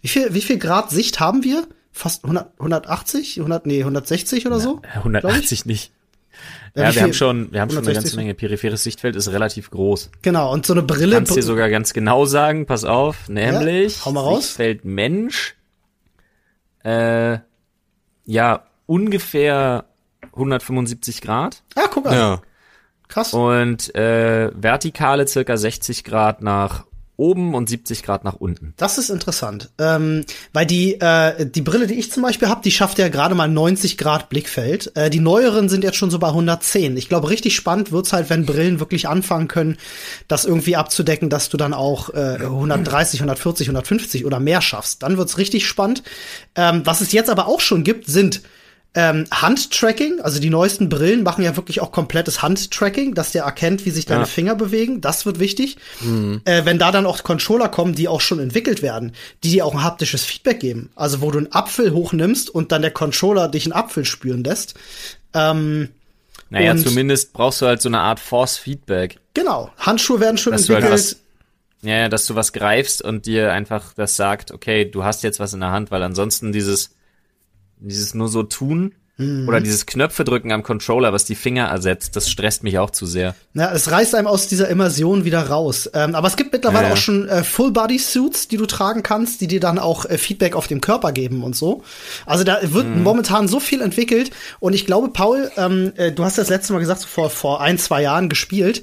wie 0.00 0.08
viel, 0.08 0.32
wie 0.32 0.40
viel 0.40 0.58
Grad 0.58 0.90
Sicht 0.90 1.18
haben 1.18 1.42
wir? 1.42 1.66
Fast 1.90 2.22
100, 2.22 2.52
180? 2.60 3.38
100, 3.38 3.66
nee, 3.66 3.80
160 3.80 4.46
oder 4.46 4.60
so? 4.60 4.80
180 4.94 5.66
nicht. 5.66 5.90
Ja, 6.74 6.84
ja 6.84 6.94
wir 6.94 7.02
haben 7.02 7.14
schon, 7.14 7.52
wir 7.52 7.60
haben 7.60 7.70
schon 7.70 7.84
eine 7.84 7.94
ganze 7.94 8.16
Menge. 8.16 8.34
Peripheres 8.34 8.82
Sichtfeld 8.82 9.16
ist 9.16 9.30
relativ 9.30 9.70
groß. 9.70 10.10
Genau, 10.22 10.52
und 10.52 10.66
so 10.66 10.72
eine 10.72 10.82
Brille. 10.82 11.06
Du 11.06 11.16
kannst 11.16 11.36
dir 11.36 11.42
sogar 11.42 11.70
ganz 11.70 11.92
genau 11.92 12.24
sagen, 12.24 12.66
pass 12.66 12.84
auf, 12.84 13.28
nämlich 13.28 13.98
ja, 13.98 14.04
hau 14.06 14.12
mal 14.12 14.20
raus. 14.20 14.46
Sichtfeld 14.46 14.84
Mensch, 14.84 15.54
äh, 16.84 17.38
ja, 18.24 18.64
ungefähr 18.86 19.84
175 20.32 21.20
Grad. 21.20 21.62
Ah, 21.74 21.88
guck 21.90 22.04
mal. 22.04 22.14
Ja. 22.14 22.42
Krass. 23.08 23.34
Und 23.34 23.94
äh, 23.94 24.50
vertikale 24.54 25.28
circa 25.28 25.56
60 25.56 26.04
Grad 26.04 26.42
nach 26.42 26.86
oben 27.16 27.54
und 27.54 27.68
70 27.68 28.02
Grad 28.02 28.24
nach 28.24 28.34
unten. 28.34 28.74
Das 28.76 28.98
ist 28.98 29.10
interessant, 29.10 29.70
ähm, 29.78 30.24
weil 30.52 30.66
die 30.66 31.00
äh, 31.00 31.46
die 31.46 31.62
Brille, 31.62 31.86
die 31.86 31.94
ich 31.94 32.10
zum 32.10 32.22
Beispiel 32.22 32.48
habe, 32.48 32.62
die 32.62 32.70
schafft 32.70 32.98
ja 32.98 33.08
gerade 33.08 33.34
mal 33.34 33.48
90 33.48 33.96
Grad 33.98 34.28
Blickfeld. 34.28 34.92
Äh, 34.96 35.10
die 35.10 35.20
neueren 35.20 35.68
sind 35.68 35.84
jetzt 35.84 35.96
schon 35.96 36.10
so 36.10 36.18
bei 36.18 36.28
110. 36.28 36.96
Ich 36.96 37.08
glaube, 37.08 37.30
richtig 37.30 37.54
spannend 37.54 37.92
wird's 37.92 38.12
halt, 38.12 38.30
wenn 38.30 38.46
Brillen 38.46 38.80
wirklich 38.80 39.08
anfangen 39.08 39.48
können, 39.48 39.76
das 40.28 40.44
irgendwie 40.44 40.76
abzudecken, 40.76 41.30
dass 41.30 41.48
du 41.48 41.56
dann 41.56 41.72
auch 41.74 42.10
äh, 42.10 42.38
130, 42.40 43.20
140, 43.20 43.68
150 43.68 44.24
oder 44.24 44.40
mehr 44.40 44.60
schaffst. 44.60 45.02
Dann 45.02 45.16
wird's 45.16 45.38
richtig 45.38 45.66
spannend. 45.66 46.02
Ähm, 46.56 46.82
was 46.84 47.00
es 47.00 47.12
jetzt 47.12 47.30
aber 47.30 47.46
auch 47.46 47.60
schon 47.60 47.84
gibt, 47.84 48.06
sind 48.06 48.42
ähm, 48.96 49.24
Handtracking, 49.32 50.20
also 50.20 50.40
die 50.40 50.50
neuesten 50.50 50.88
Brillen 50.88 51.24
machen 51.24 51.44
ja 51.44 51.56
wirklich 51.56 51.80
auch 51.80 51.90
komplettes 51.90 52.42
Handtracking, 52.42 53.14
dass 53.14 53.32
der 53.32 53.42
erkennt, 53.42 53.84
wie 53.84 53.90
sich 53.90 54.06
deine 54.06 54.20
ja. 54.20 54.26
Finger 54.26 54.54
bewegen. 54.54 55.00
Das 55.00 55.26
wird 55.26 55.40
wichtig. 55.40 55.76
Mhm. 56.00 56.42
Äh, 56.44 56.64
wenn 56.64 56.78
da 56.78 56.92
dann 56.92 57.04
auch 57.04 57.22
Controller 57.24 57.68
kommen, 57.68 57.94
die 57.94 58.06
auch 58.06 58.20
schon 58.20 58.38
entwickelt 58.38 58.82
werden, 58.82 59.12
die 59.42 59.50
dir 59.50 59.66
auch 59.66 59.74
ein 59.74 59.82
haptisches 59.82 60.24
Feedback 60.24 60.60
geben. 60.60 60.90
Also 60.94 61.20
wo 61.20 61.32
du 61.32 61.38
einen 61.38 61.52
Apfel 61.52 61.92
hochnimmst 61.92 62.50
und 62.50 62.70
dann 62.70 62.82
der 62.82 62.92
Controller 62.92 63.48
dich 63.48 63.66
einen 63.66 63.72
Apfel 63.72 64.04
spüren 64.04 64.44
lässt. 64.44 64.74
Ähm, 65.34 65.88
naja, 66.50 66.76
zumindest 66.76 67.32
brauchst 67.32 67.62
du 67.62 67.66
halt 67.66 67.82
so 67.82 67.88
eine 67.88 67.98
Art 67.98 68.20
Force-Feedback. 68.20 69.18
Genau. 69.34 69.72
Handschuhe 69.78 70.20
werden 70.20 70.38
schon 70.38 70.52
dass 70.52 70.62
entwickelt. 70.62 70.84
Halt 70.84 70.92
was, 70.92 71.16
ja, 71.82 72.08
dass 72.08 72.26
du 72.26 72.36
was 72.36 72.52
greifst 72.52 73.02
und 73.02 73.26
dir 73.26 73.52
einfach 73.52 73.92
das 73.94 74.14
sagt, 74.14 74.52
okay, 74.52 74.84
du 74.84 75.02
hast 75.02 75.24
jetzt 75.24 75.40
was 75.40 75.52
in 75.52 75.60
der 75.60 75.72
Hand, 75.72 75.90
weil 75.90 76.02
ansonsten 76.04 76.52
dieses 76.52 76.90
dieses 77.88 78.14
nur 78.14 78.28
so 78.28 78.42
tun 78.42 78.94
mhm. 79.16 79.48
oder 79.48 79.60
dieses 79.60 79.86
Knöpfe 79.86 80.24
drücken 80.24 80.52
am 80.52 80.62
Controller, 80.62 81.12
was 81.12 81.24
die 81.24 81.34
Finger 81.34 81.66
ersetzt, 81.66 82.16
das 82.16 82.30
stresst 82.30 82.62
mich 82.62 82.78
auch 82.78 82.90
zu 82.90 83.06
sehr. 83.06 83.34
Ja, 83.54 83.72
es 83.72 83.90
reißt 83.90 84.14
einem 84.14 84.26
aus 84.26 84.48
dieser 84.48 84.68
Immersion 84.68 85.24
wieder 85.24 85.48
raus. 85.48 85.90
Ähm, 85.94 86.14
aber 86.14 86.28
es 86.28 86.36
gibt 86.36 86.52
mittlerweile 86.52 86.88
ja. 86.88 86.92
auch 86.92 86.98
schon 86.98 87.28
äh, 87.28 87.44
Full-Body-Suits, 87.44 88.48
die 88.48 88.56
du 88.56 88.66
tragen 88.66 89.02
kannst, 89.02 89.40
die 89.40 89.46
dir 89.46 89.60
dann 89.60 89.78
auch 89.78 90.04
äh, 90.06 90.18
Feedback 90.18 90.56
auf 90.56 90.66
dem 90.66 90.80
Körper 90.80 91.12
geben 91.12 91.42
und 91.42 91.56
so. 91.56 91.82
Also 92.26 92.44
da 92.44 92.58
wird 92.62 92.86
mhm. 92.86 93.02
momentan 93.02 93.48
so 93.48 93.60
viel 93.60 93.80
entwickelt 93.80 94.30
und 94.60 94.72
ich 94.74 94.86
glaube, 94.86 95.08
Paul, 95.08 95.50
ähm, 95.56 95.92
äh, 95.96 96.12
du 96.12 96.24
hast 96.24 96.38
das 96.38 96.48
letzte 96.48 96.72
Mal 96.72 96.80
gesagt, 96.80 97.00
so 97.00 97.06
vor, 97.06 97.30
vor 97.30 97.60
ein, 97.60 97.78
zwei 97.78 98.02
Jahren 98.02 98.28
gespielt. 98.28 98.82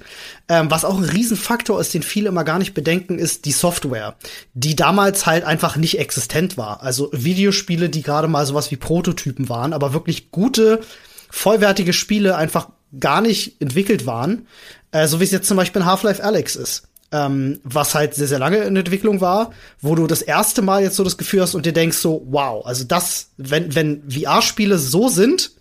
Ähm, 0.52 0.70
was 0.70 0.84
auch 0.84 0.98
ein 0.98 1.06
Riesenfaktor 1.06 1.80
ist, 1.80 1.94
den 1.94 2.04
viele 2.04 2.28
immer 2.28 2.44
gar 2.44 2.60
nicht 2.60 2.74
bedenken, 2.74 3.18
ist 3.18 3.46
die 3.46 3.54
Software, 3.54 4.16
die 4.54 4.76
damals 4.76 5.26
halt 5.26 5.46
einfach 5.46 5.78
nicht 5.78 5.98
existent 5.98 6.58
war. 6.58 6.84
Also 6.84 7.10
Videospiele, 7.14 7.88
die 7.88 8.02
gerade 8.02 8.28
mal 8.28 8.46
sowas 8.46 8.70
wie 8.70 8.76
Prototypen 8.76 9.48
waren, 9.48 9.72
aber 9.72 9.94
wirklich 9.94 10.30
gute, 10.30 10.82
vollwertige 11.30 11.94
Spiele 11.94 12.36
einfach 12.36 12.68
gar 13.00 13.22
nicht 13.22 13.62
entwickelt 13.62 14.06
waren. 14.06 14.46
Äh, 14.92 15.08
so 15.08 15.22
wie 15.22 15.24
es 15.24 15.32
jetzt 15.32 15.48
zum 15.48 15.56
Beispiel 15.56 15.84
in 15.84 15.88
Half-Life 15.88 16.22
Alex 16.22 16.58
ist. 16.58 16.84
Ähm, 17.14 17.62
was 17.64 17.96
halt 17.96 18.16
sehr, 18.16 18.28
sehr 18.28 18.40
lange 18.40 18.58
in 18.58 18.76
Entwicklung 18.76 19.22
war, 19.22 19.52
wo 19.80 19.96
du 19.96 20.06
das 20.06 20.22
erste 20.22 20.62
Mal 20.62 20.84
jetzt 20.84 20.98
so 20.98 21.06
das 21.06 21.18
Gefühl 21.18 21.44
hast 21.44 21.56
und 21.56 21.66
dir 21.66 21.72
denkst 21.72 21.96
so, 21.98 22.28
wow, 22.30 22.66
also 22.66 22.84
das, 22.84 23.30
wenn, 23.38 23.74
wenn 23.74 24.04
VR-Spiele 24.12 24.78
so 24.78 25.08
sind, 25.08 25.52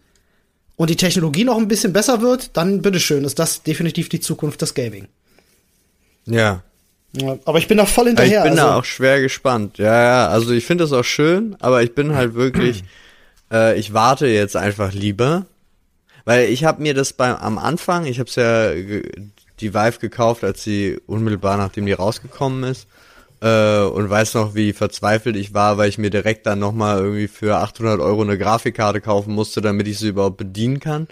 und 0.80 0.88
die 0.88 0.96
Technologie 0.96 1.44
noch 1.44 1.58
ein 1.58 1.68
bisschen 1.68 1.92
besser 1.92 2.22
wird, 2.22 2.56
dann 2.56 2.80
bitteschön, 2.80 3.24
ist 3.24 3.38
das 3.38 3.62
definitiv 3.62 4.08
die 4.08 4.18
Zukunft 4.18 4.62
des 4.62 4.72
Gaming. 4.72 5.08
Ja. 6.24 6.62
ja 7.12 7.36
aber 7.44 7.58
ich 7.58 7.68
bin 7.68 7.76
da 7.76 7.84
voll 7.84 8.06
hinterher. 8.06 8.38
Ich 8.38 8.50
bin 8.50 8.58
also. 8.58 8.64
da 8.64 8.76
auch 8.76 8.84
schwer 8.86 9.20
gespannt. 9.20 9.76
Ja, 9.76 10.02
ja, 10.02 10.28
also 10.28 10.54
ich 10.54 10.64
finde 10.64 10.84
das 10.84 10.94
auch 10.94 11.04
schön, 11.04 11.54
aber 11.60 11.82
ich 11.82 11.94
bin 11.94 12.14
halt 12.14 12.32
wirklich, 12.32 12.82
äh, 13.52 13.78
ich 13.78 13.92
warte 13.92 14.26
jetzt 14.26 14.56
einfach 14.56 14.94
lieber, 14.94 15.44
weil 16.24 16.48
ich 16.48 16.64
habe 16.64 16.80
mir 16.80 16.94
das 16.94 17.12
beim 17.12 17.36
am 17.36 17.58
Anfang, 17.58 18.06
ich 18.06 18.18
habe 18.18 18.30
es 18.30 18.36
ja 18.36 18.72
die 18.72 19.74
Vive 19.74 19.98
gekauft, 20.00 20.44
als 20.44 20.64
sie 20.64 20.98
unmittelbar 21.06 21.58
nachdem 21.58 21.84
die 21.84 21.92
rausgekommen 21.92 22.64
ist 22.64 22.86
äh, 23.40 23.82
und 23.82 24.10
weiß 24.10 24.34
noch, 24.34 24.54
wie 24.54 24.72
verzweifelt 24.72 25.36
ich 25.36 25.54
war, 25.54 25.78
weil 25.78 25.88
ich 25.88 25.98
mir 25.98 26.10
direkt 26.10 26.46
dann 26.46 26.58
nochmal 26.58 26.98
irgendwie 26.98 27.28
für 27.28 27.56
800 27.56 28.00
Euro 28.00 28.22
eine 28.22 28.38
Grafikkarte 28.38 29.00
kaufen 29.00 29.34
musste, 29.34 29.60
damit 29.60 29.88
ich 29.88 29.98
sie 29.98 30.08
überhaupt 30.08 30.36
bedienen 30.36 30.80
kann. 30.80 31.08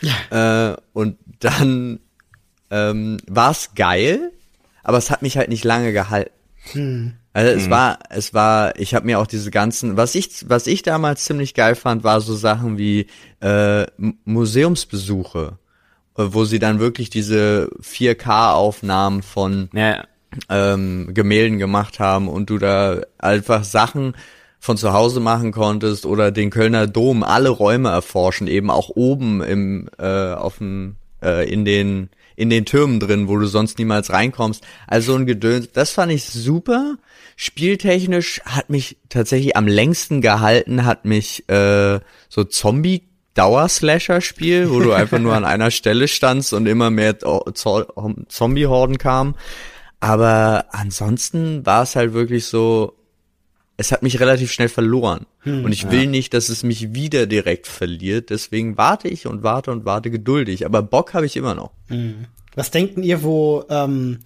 Ja. 0.00 0.72
Äh, 0.72 0.76
und 0.92 1.18
dann 1.40 2.00
ähm, 2.70 3.18
war 3.26 3.52
es 3.52 3.74
geil, 3.74 4.32
aber 4.82 4.98
es 4.98 5.10
hat 5.10 5.22
mich 5.22 5.36
halt 5.36 5.48
nicht 5.48 5.64
lange 5.64 5.92
gehalten. 5.92 6.32
Hm. 6.72 7.14
Also 7.32 7.52
es 7.52 7.64
hm. 7.64 7.70
war, 7.70 7.98
es 8.10 8.34
war, 8.34 8.78
ich 8.78 8.94
habe 8.94 9.06
mir 9.06 9.20
auch 9.20 9.26
diese 9.26 9.50
ganzen, 9.50 9.96
was 9.96 10.16
ich, 10.16 10.48
was 10.48 10.66
ich 10.66 10.82
damals 10.82 11.24
ziemlich 11.24 11.54
geil 11.54 11.76
fand, 11.76 12.02
war 12.02 12.20
so 12.20 12.34
Sachen 12.34 12.78
wie 12.78 13.06
äh, 13.40 13.86
Museumsbesuche, 14.24 15.58
äh, 16.16 16.24
wo 16.26 16.44
sie 16.44 16.58
dann 16.58 16.80
wirklich 16.80 17.10
diese 17.10 17.70
4K-Aufnahmen 17.80 19.22
von 19.22 19.70
ja 19.72 20.04
ähm, 20.48 21.12
Gemälden 21.14 21.58
gemacht 21.58 22.00
haben 22.00 22.28
und 22.28 22.50
du 22.50 22.58
da 22.58 23.00
einfach 23.18 23.64
Sachen 23.64 24.14
von 24.60 24.76
zu 24.76 24.92
Hause 24.92 25.20
machen 25.20 25.52
konntest 25.52 26.04
oder 26.04 26.30
den 26.30 26.50
Kölner 26.50 26.86
Dom 26.86 27.22
alle 27.22 27.48
Räume 27.48 27.90
erforschen, 27.90 28.46
eben 28.48 28.70
auch 28.70 28.90
oben 28.90 29.42
im 29.42 29.88
äh, 29.98 30.32
auf 30.32 30.58
dem 30.58 30.96
äh, 31.22 31.48
in 31.50 31.64
den 31.64 32.10
in 32.36 32.50
den 32.50 32.66
Türmen 32.66 33.00
drin, 33.00 33.26
wo 33.26 33.36
du 33.36 33.46
sonst 33.46 33.78
niemals 33.78 34.12
reinkommst. 34.12 34.64
Also 34.86 35.16
ein 35.16 35.26
Gedöns, 35.26 35.72
das 35.72 35.90
fand 35.90 36.12
ich 36.12 36.24
super. 36.24 36.94
Spieltechnisch 37.34 38.40
hat 38.44 38.70
mich 38.70 38.96
tatsächlich 39.08 39.56
am 39.56 39.66
längsten 39.66 40.20
gehalten, 40.20 40.84
hat 40.84 41.04
mich 41.04 41.48
äh, 41.48 41.98
so 42.28 42.44
Zombie 42.44 43.02
Dauerslasher-Spiel, 43.34 44.70
wo 44.70 44.80
du 44.80 44.92
einfach 44.92 45.18
nur 45.18 45.34
an 45.34 45.44
einer 45.46 45.70
Stelle 45.70 46.08
standst 46.08 46.52
und 46.52 46.66
immer 46.66 46.90
mehr 46.90 47.16
Zombie-Horden 47.18 48.98
kamen. 48.98 49.34
Aber 50.00 50.66
ansonsten 50.70 51.66
war 51.66 51.82
es 51.82 51.96
halt 51.96 52.12
wirklich 52.12 52.46
so, 52.46 52.98
es 53.76 53.92
hat 53.92 54.02
mich 54.02 54.20
relativ 54.20 54.52
schnell 54.52 54.68
verloren. 54.68 55.26
Hm, 55.40 55.64
und 55.64 55.72
ich 55.72 55.90
will 55.90 56.06
nicht, 56.06 56.34
dass 56.34 56.48
es 56.48 56.62
mich 56.62 56.94
wieder 56.94 57.26
direkt 57.26 57.66
verliert. 57.66 58.30
Deswegen 58.30 58.76
warte 58.76 59.08
ich 59.08 59.26
und 59.26 59.42
warte 59.42 59.70
und 59.70 59.84
warte 59.84 60.10
geduldig. 60.10 60.66
Aber 60.66 60.82
Bock 60.82 61.14
habe 61.14 61.26
ich 61.26 61.36
immer 61.36 61.54
noch. 61.54 61.70
Hm. 61.86 62.26
Was 62.54 62.70
denken 62.70 63.02
ihr, 63.02 63.22
wo, 63.22 63.64
ähm, 63.70 64.18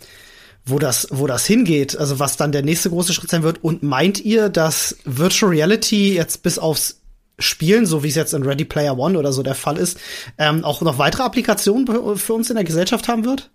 wo 0.65 0.79
das, 0.79 1.09
wo 1.11 1.27
das 1.27 1.47
hingeht? 1.47 1.97
Also 1.99 2.19
was 2.19 2.37
dann 2.37 2.53
der 2.53 2.63
nächste 2.63 2.89
große 2.89 3.13
Schritt 3.13 3.31
sein 3.31 3.43
wird? 3.43 3.63
Und 3.63 3.83
meint 3.83 4.21
ihr, 4.25 4.49
dass 4.49 4.97
Virtual 5.05 5.53
Reality 5.53 6.15
jetzt 6.15 6.43
bis 6.43 6.59
aufs 6.59 7.01
Spielen, 7.39 7.87
so 7.87 8.03
wie 8.03 8.09
es 8.09 8.15
jetzt 8.15 8.35
in 8.35 8.43
Ready 8.43 8.65
Player 8.65 8.97
One 8.97 9.19
oder 9.19 9.33
so 9.33 9.43
der 9.43 9.55
Fall 9.55 9.77
ist, 9.77 9.99
ähm, 10.39 10.65
auch 10.65 10.81
noch 10.81 10.99
weitere 10.99 11.25
Applikationen 11.25 12.17
für 12.17 12.33
uns 12.35 12.51
in 12.51 12.57
der 12.57 12.65
Gesellschaft 12.65 13.09
haben 13.09 13.25
wird? 13.25 13.51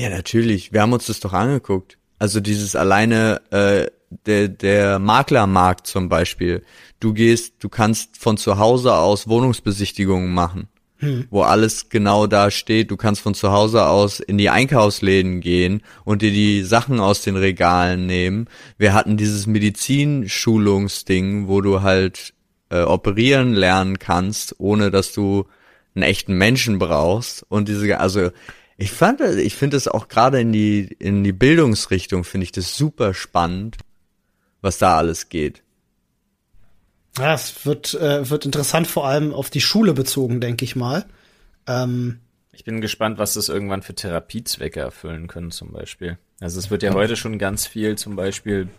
Ja, 0.00 0.08
natürlich. 0.08 0.72
Wir 0.72 0.80
haben 0.80 0.94
uns 0.94 1.06
das 1.06 1.20
doch 1.20 1.34
angeguckt. 1.34 1.98
Also 2.18 2.40
dieses 2.40 2.74
alleine 2.74 3.42
äh, 3.50 3.90
der 4.24 4.48
der 4.48 4.98
Maklermarkt 4.98 5.86
zum 5.86 6.08
Beispiel. 6.08 6.62
Du 7.00 7.12
gehst, 7.12 7.56
du 7.58 7.68
kannst 7.68 8.16
von 8.16 8.38
zu 8.38 8.58
Hause 8.58 8.94
aus 8.94 9.28
Wohnungsbesichtigungen 9.28 10.32
machen, 10.32 10.68
hm. 11.00 11.26
wo 11.28 11.42
alles 11.42 11.90
genau 11.90 12.26
da 12.26 12.50
steht. 12.50 12.90
Du 12.90 12.96
kannst 12.96 13.20
von 13.20 13.34
zu 13.34 13.52
Hause 13.52 13.88
aus 13.88 14.20
in 14.20 14.38
die 14.38 14.48
Einkaufsläden 14.48 15.42
gehen 15.42 15.82
und 16.04 16.22
dir 16.22 16.32
die 16.32 16.62
Sachen 16.62 16.98
aus 16.98 17.20
den 17.20 17.36
Regalen 17.36 18.06
nehmen. 18.06 18.48
Wir 18.78 18.94
hatten 18.94 19.18
dieses 19.18 19.46
Medizinschulungsding, 19.46 21.46
wo 21.46 21.60
du 21.60 21.82
halt 21.82 22.32
äh, 22.70 22.80
operieren 22.80 23.52
lernen 23.52 23.98
kannst, 23.98 24.54
ohne 24.58 24.90
dass 24.90 25.12
du 25.12 25.44
einen 25.94 26.04
echten 26.04 26.38
Menschen 26.38 26.78
brauchst. 26.78 27.44
Und 27.50 27.68
diese, 27.68 28.00
also 28.00 28.30
ich 28.80 28.92
fand, 28.92 29.20
ich 29.20 29.56
finde 29.56 29.76
es 29.76 29.88
auch 29.88 30.08
gerade 30.08 30.40
in 30.40 30.52
die 30.52 30.96
in 30.98 31.22
die 31.22 31.32
Bildungsrichtung 31.32 32.24
finde 32.24 32.44
ich 32.44 32.52
das 32.52 32.78
super 32.78 33.12
spannend, 33.12 33.76
was 34.62 34.78
da 34.78 34.96
alles 34.96 35.28
geht. 35.28 35.62
Ja, 37.18 37.34
es 37.34 37.66
wird 37.66 37.92
äh, 37.92 38.30
wird 38.30 38.46
interessant, 38.46 38.86
vor 38.86 39.06
allem 39.06 39.34
auf 39.34 39.50
die 39.50 39.60
Schule 39.60 39.92
bezogen, 39.92 40.40
denke 40.40 40.64
ich 40.64 40.76
mal. 40.76 41.04
Ähm, 41.66 42.20
ich 42.52 42.64
bin 42.64 42.80
gespannt, 42.80 43.18
was 43.18 43.34
das 43.34 43.50
irgendwann 43.50 43.82
für 43.82 43.94
Therapiezwecke 43.94 44.80
erfüllen 44.80 45.28
können, 45.28 45.50
zum 45.50 45.72
Beispiel. 45.72 46.16
Also 46.40 46.58
es 46.58 46.70
wird 46.70 46.82
ja 46.82 46.94
heute 46.94 47.16
schon 47.16 47.38
ganz 47.38 47.66
viel, 47.66 47.98
zum 47.98 48.16
Beispiel 48.16 48.70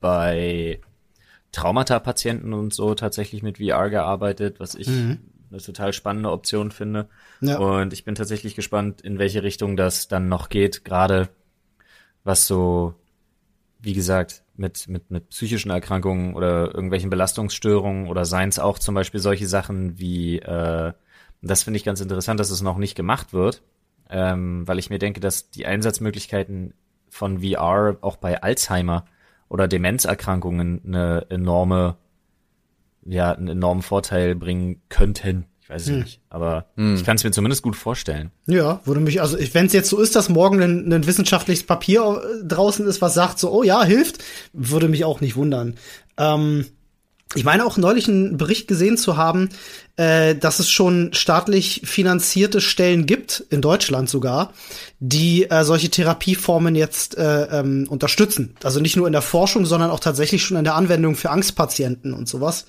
bei 0.00 0.80
Traumata-Patienten 1.52 2.54
und 2.54 2.72
so 2.72 2.94
tatsächlich 2.94 3.42
mit 3.42 3.58
VR 3.58 3.90
gearbeitet, 3.90 4.60
was 4.60 4.74
ich 4.74 4.88
mhm. 4.88 5.18
Eine 5.50 5.60
total 5.60 5.92
spannende 5.92 6.30
Option 6.30 6.70
finde. 6.70 7.08
Ja. 7.40 7.58
Und 7.58 7.92
ich 7.92 8.04
bin 8.04 8.14
tatsächlich 8.14 8.54
gespannt, 8.54 9.00
in 9.00 9.18
welche 9.18 9.42
Richtung 9.42 9.76
das 9.76 10.08
dann 10.08 10.28
noch 10.28 10.48
geht, 10.48 10.84
gerade 10.84 11.28
was 12.24 12.46
so, 12.46 12.94
wie 13.80 13.94
gesagt, 13.94 14.44
mit, 14.56 14.88
mit, 14.88 15.10
mit 15.10 15.30
psychischen 15.30 15.70
Erkrankungen 15.70 16.34
oder 16.34 16.74
irgendwelchen 16.74 17.10
Belastungsstörungen 17.10 18.08
oder 18.08 18.24
seien 18.24 18.50
es 18.50 18.58
auch 18.58 18.78
zum 18.78 18.94
Beispiel 18.94 19.20
solche 19.20 19.46
Sachen 19.46 19.98
wie, 19.98 20.38
äh, 20.38 20.92
das 21.42 21.62
finde 21.62 21.78
ich 21.78 21.84
ganz 21.84 22.00
interessant, 22.00 22.38
dass 22.38 22.50
es 22.50 22.60
noch 22.60 22.76
nicht 22.76 22.94
gemacht 22.94 23.32
wird, 23.32 23.62
ähm, 24.10 24.68
weil 24.68 24.78
ich 24.78 24.90
mir 24.90 24.98
denke, 24.98 25.20
dass 25.20 25.50
die 25.50 25.64
Einsatzmöglichkeiten 25.64 26.74
von 27.08 27.40
VR 27.40 27.96
auch 28.02 28.16
bei 28.16 28.42
Alzheimer 28.42 29.06
oder 29.48 29.66
Demenzerkrankungen 29.66 30.82
eine 30.86 31.26
enorme, 31.30 31.96
ja, 33.04 33.32
einen 33.32 33.48
enormen 33.48 33.82
Vorteil 33.82 34.34
bringen 34.34 34.82
könnten. 34.88 35.46
Ich 35.62 35.70
weiß 35.70 35.82
es 35.82 35.88
hm. 35.88 36.00
nicht, 36.00 36.20
aber 36.28 36.66
hm. 36.76 36.96
ich 36.96 37.04
kann 37.04 37.16
es 37.16 37.24
mir 37.24 37.30
zumindest 37.30 37.62
gut 37.62 37.76
vorstellen. 37.76 38.30
Ja, 38.46 38.80
würde 38.84 39.00
mich, 39.00 39.20
also 39.20 39.38
wenn 39.52 39.66
es 39.66 39.72
jetzt 39.72 39.88
so 39.88 40.00
ist, 40.00 40.16
dass 40.16 40.28
morgen 40.28 40.60
ein, 40.62 40.92
ein 40.92 41.06
wissenschaftliches 41.06 41.64
Papier 41.64 42.20
äh, 42.22 42.46
draußen 42.46 42.86
ist, 42.86 43.00
was 43.00 43.14
sagt 43.14 43.38
so, 43.38 43.52
oh 43.52 43.62
ja, 43.62 43.84
hilft, 43.84 44.22
würde 44.52 44.88
mich 44.88 45.04
auch 45.04 45.20
nicht 45.20 45.36
wundern. 45.36 45.76
Ähm, 46.16 46.66
ich 47.36 47.44
meine 47.44 47.64
auch 47.64 47.76
neulich 47.76 48.08
einen 48.08 48.36
Bericht 48.36 48.66
gesehen 48.66 48.96
zu 48.96 49.16
haben, 49.16 49.50
äh, 49.96 50.34
dass 50.34 50.58
es 50.58 50.68
schon 50.68 51.12
staatlich 51.12 51.82
finanzierte 51.84 52.60
Stellen 52.60 53.06
gibt, 53.06 53.44
in 53.50 53.62
Deutschland 53.62 54.10
sogar, 54.10 54.52
die 54.98 55.48
äh, 55.48 55.62
solche 55.62 55.90
Therapieformen 55.90 56.74
jetzt 56.74 57.16
äh, 57.16 57.44
ähm, 57.60 57.86
unterstützen. 57.88 58.56
Also 58.64 58.80
nicht 58.80 58.96
nur 58.96 59.06
in 59.06 59.12
der 59.12 59.22
Forschung, 59.22 59.64
sondern 59.64 59.90
auch 59.90 60.00
tatsächlich 60.00 60.42
schon 60.42 60.56
in 60.56 60.64
der 60.64 60.74
Anwendung 60.74 61.14
für 61.14 61.30
Angstpatienten 61.30 62.14
und 62.14 62.28
sowas. 62.28 62.66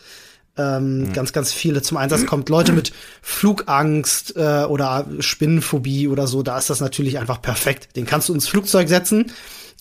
Ähm, 0.57 1.05
mhm. 1.05 1.13
Ganz, 1.13 1.33
ganz 1.33 1.53
viele 1.53 1.81
zum 1.81 1.97
Einsatz 1.97 2.27
kommt. 2.27 2.49
Leute 2.49 2.73
mit 2.73 2.91
Flugangst 3.23 4.35
äh, 4.35 4.65
oder 4.65 5.07
Spinnenphobie 5.19 6.07
oder 6.07 6.27
so, 6.27 6.43
da 6.43 6.59
ist 6.59 6.69
das 6.69 6.81
natürlich 6.81 7.17
einfach 7.17 7.41
perfekt. 7.41 7.95
Den 7.95 8.05
kannst 8.05 8.29
du 8.29 8.33
ins 8.33 8.47
Flugzeug 8.47 8.89
setzen 8.89 9.31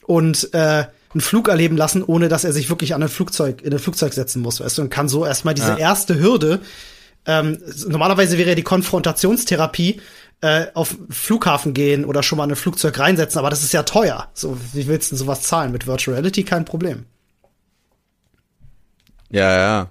und 0.07 0.55
äh, 0.55 0.85
einen 1.13 1.21
Flug 1.21 1.49
erleben 1.49 1.77
lassen, 1.77 2.03
ohne 2.03 2.29
dass 2.29 2.45
er 2.45 2.53
sich 2.53 2.71
wirklich 2.71 2.95
an 2.95 3.03
ein 3.03 3.09
Flugzeug, 3.09 3.63
in 3.63 3.73
ein 3.73 3.79
Flugzeug 3.79 4.13
setzen 4.13 4.43
muss, 4.43 4.61
weißt 4.61 4.79
du, 4.79 4.83
und 4.83 4.91
kann 4.91 5.09
so 5.09 5.27
erstmal 5.27 5.55
diese 5.55 5.73
ja. 5.73 5.79
erste 5.79 6.21
Hürde, 6.21 6.61
ähm, 7.27 7.59
normalerweise 7.87 8.39
wäre 8.39 8.51
ja 8.51 8.55
die 8.55 8.63
Konfrontationstherapie, 8.63 10.01
äh, 10.43 10.67
auf 10.73 10.97
Flughafen 11.11 11.75
gehen 11.75 12.05
oder 12.05 12.23
schon 12.23 12.39
mal 12.39 12.45
in 12.45 12.51
ein 12.51 12.57
Flugzeug 12.57 12.99
reinsetzen, 12.99 13.39
aber 13.39 13.51
das 13.51 13.63
ist 13.63 13.73
ja 13.73 13.83
teuer. 13.83 14.29
So, 14.33 14.57
wie 14.73 14.87
willst 14.87 15.11
du 15.11 15.15
denn 15.15 15.19
sowas 15.19 15.43
zahlen? 15.43 15.73
Mit 15.73 15.87
Virtual 15.87 16.15
Reality 16.15 16.45
kein 16.45 16.65
Problem. 16.65 17.05
Ja, 19.29 19.57
ja. 19.57 19.91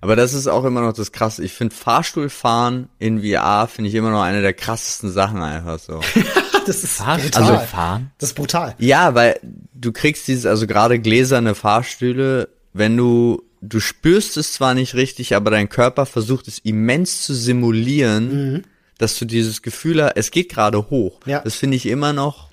Aber 0.00 0.16
das 0.16 0.34
ist 0.34 0.46
auch 0.46 0.64
immer 0.64 0.80
noch 0.80 0.92
das 0.92 1.12
Krasse. 1.12 1.44
Ich 1.44 1.52
finde 1.52 1.74
Fahrstuhlfahren 1.74 2.88
in 2.98 3.22
VR 3.22 3.68
finde 3.68 3.88
ich 3.88 3.94
immer 3.94 4.10
noch 4.10 4.22
eine 4.22 4.40
der 4.40 4.54
krassesten 4.54 5.10
Sachen 5.10 5.42
einfach 5.42 5.78
so. 5.78 6.00
das 6.66 6.84
ist 6.84 6.96
Fahr 6.96 7.18
brutal. 7.18 7.42
Also 7.42 7.58
fahren. 7.66 8.10
Das 8.18 8.30
ist 8.30 8.34
brutal. 8.34 8.74
Ja, 8.78 9.14
weil 9.14 9.38
du 9.74 9.92
kriegst 9.92 10.28
dieses, 10.28 10.46
also 10.46 10.66
gerade 10.66 10.98
gläserne 10.98 11.54
Fahrstühle, 11.54 12.48
wenn 12.72 12.96
du, 12.96 13.42
du 13.62 13.80
spürst 13.80 14.36
es 14.36 14.52
zwar 14.52 14.74
nicht 14.74 14.94
richtig, 14.94 15.34
aber 15.34 15.50
dein 15.50 15.68
Körper 15.68 16.06
versucht 16.06 16.48
es 16.48 16.58
immens 16.58 17.22
zu 17.22 17.34
simulieren, 17.34 18.52
mhm. 18.52 18.62
dass 18.98 19.18
du 19.18 19.24
dieses 19.24 19.62
Gefühl 19.62 20.02
hast, 20.02 20.16
es 20.16 20.30
geht 20.30 20.50
gerade 20.50 20.90
hoch. 20.90 21.20
Ja. 21.26 21.40
Das 21.40 21.54
finde 21.54 21.76
ich 21.76 21.86
immer 21.86 22.12
noch, 22.12 22.50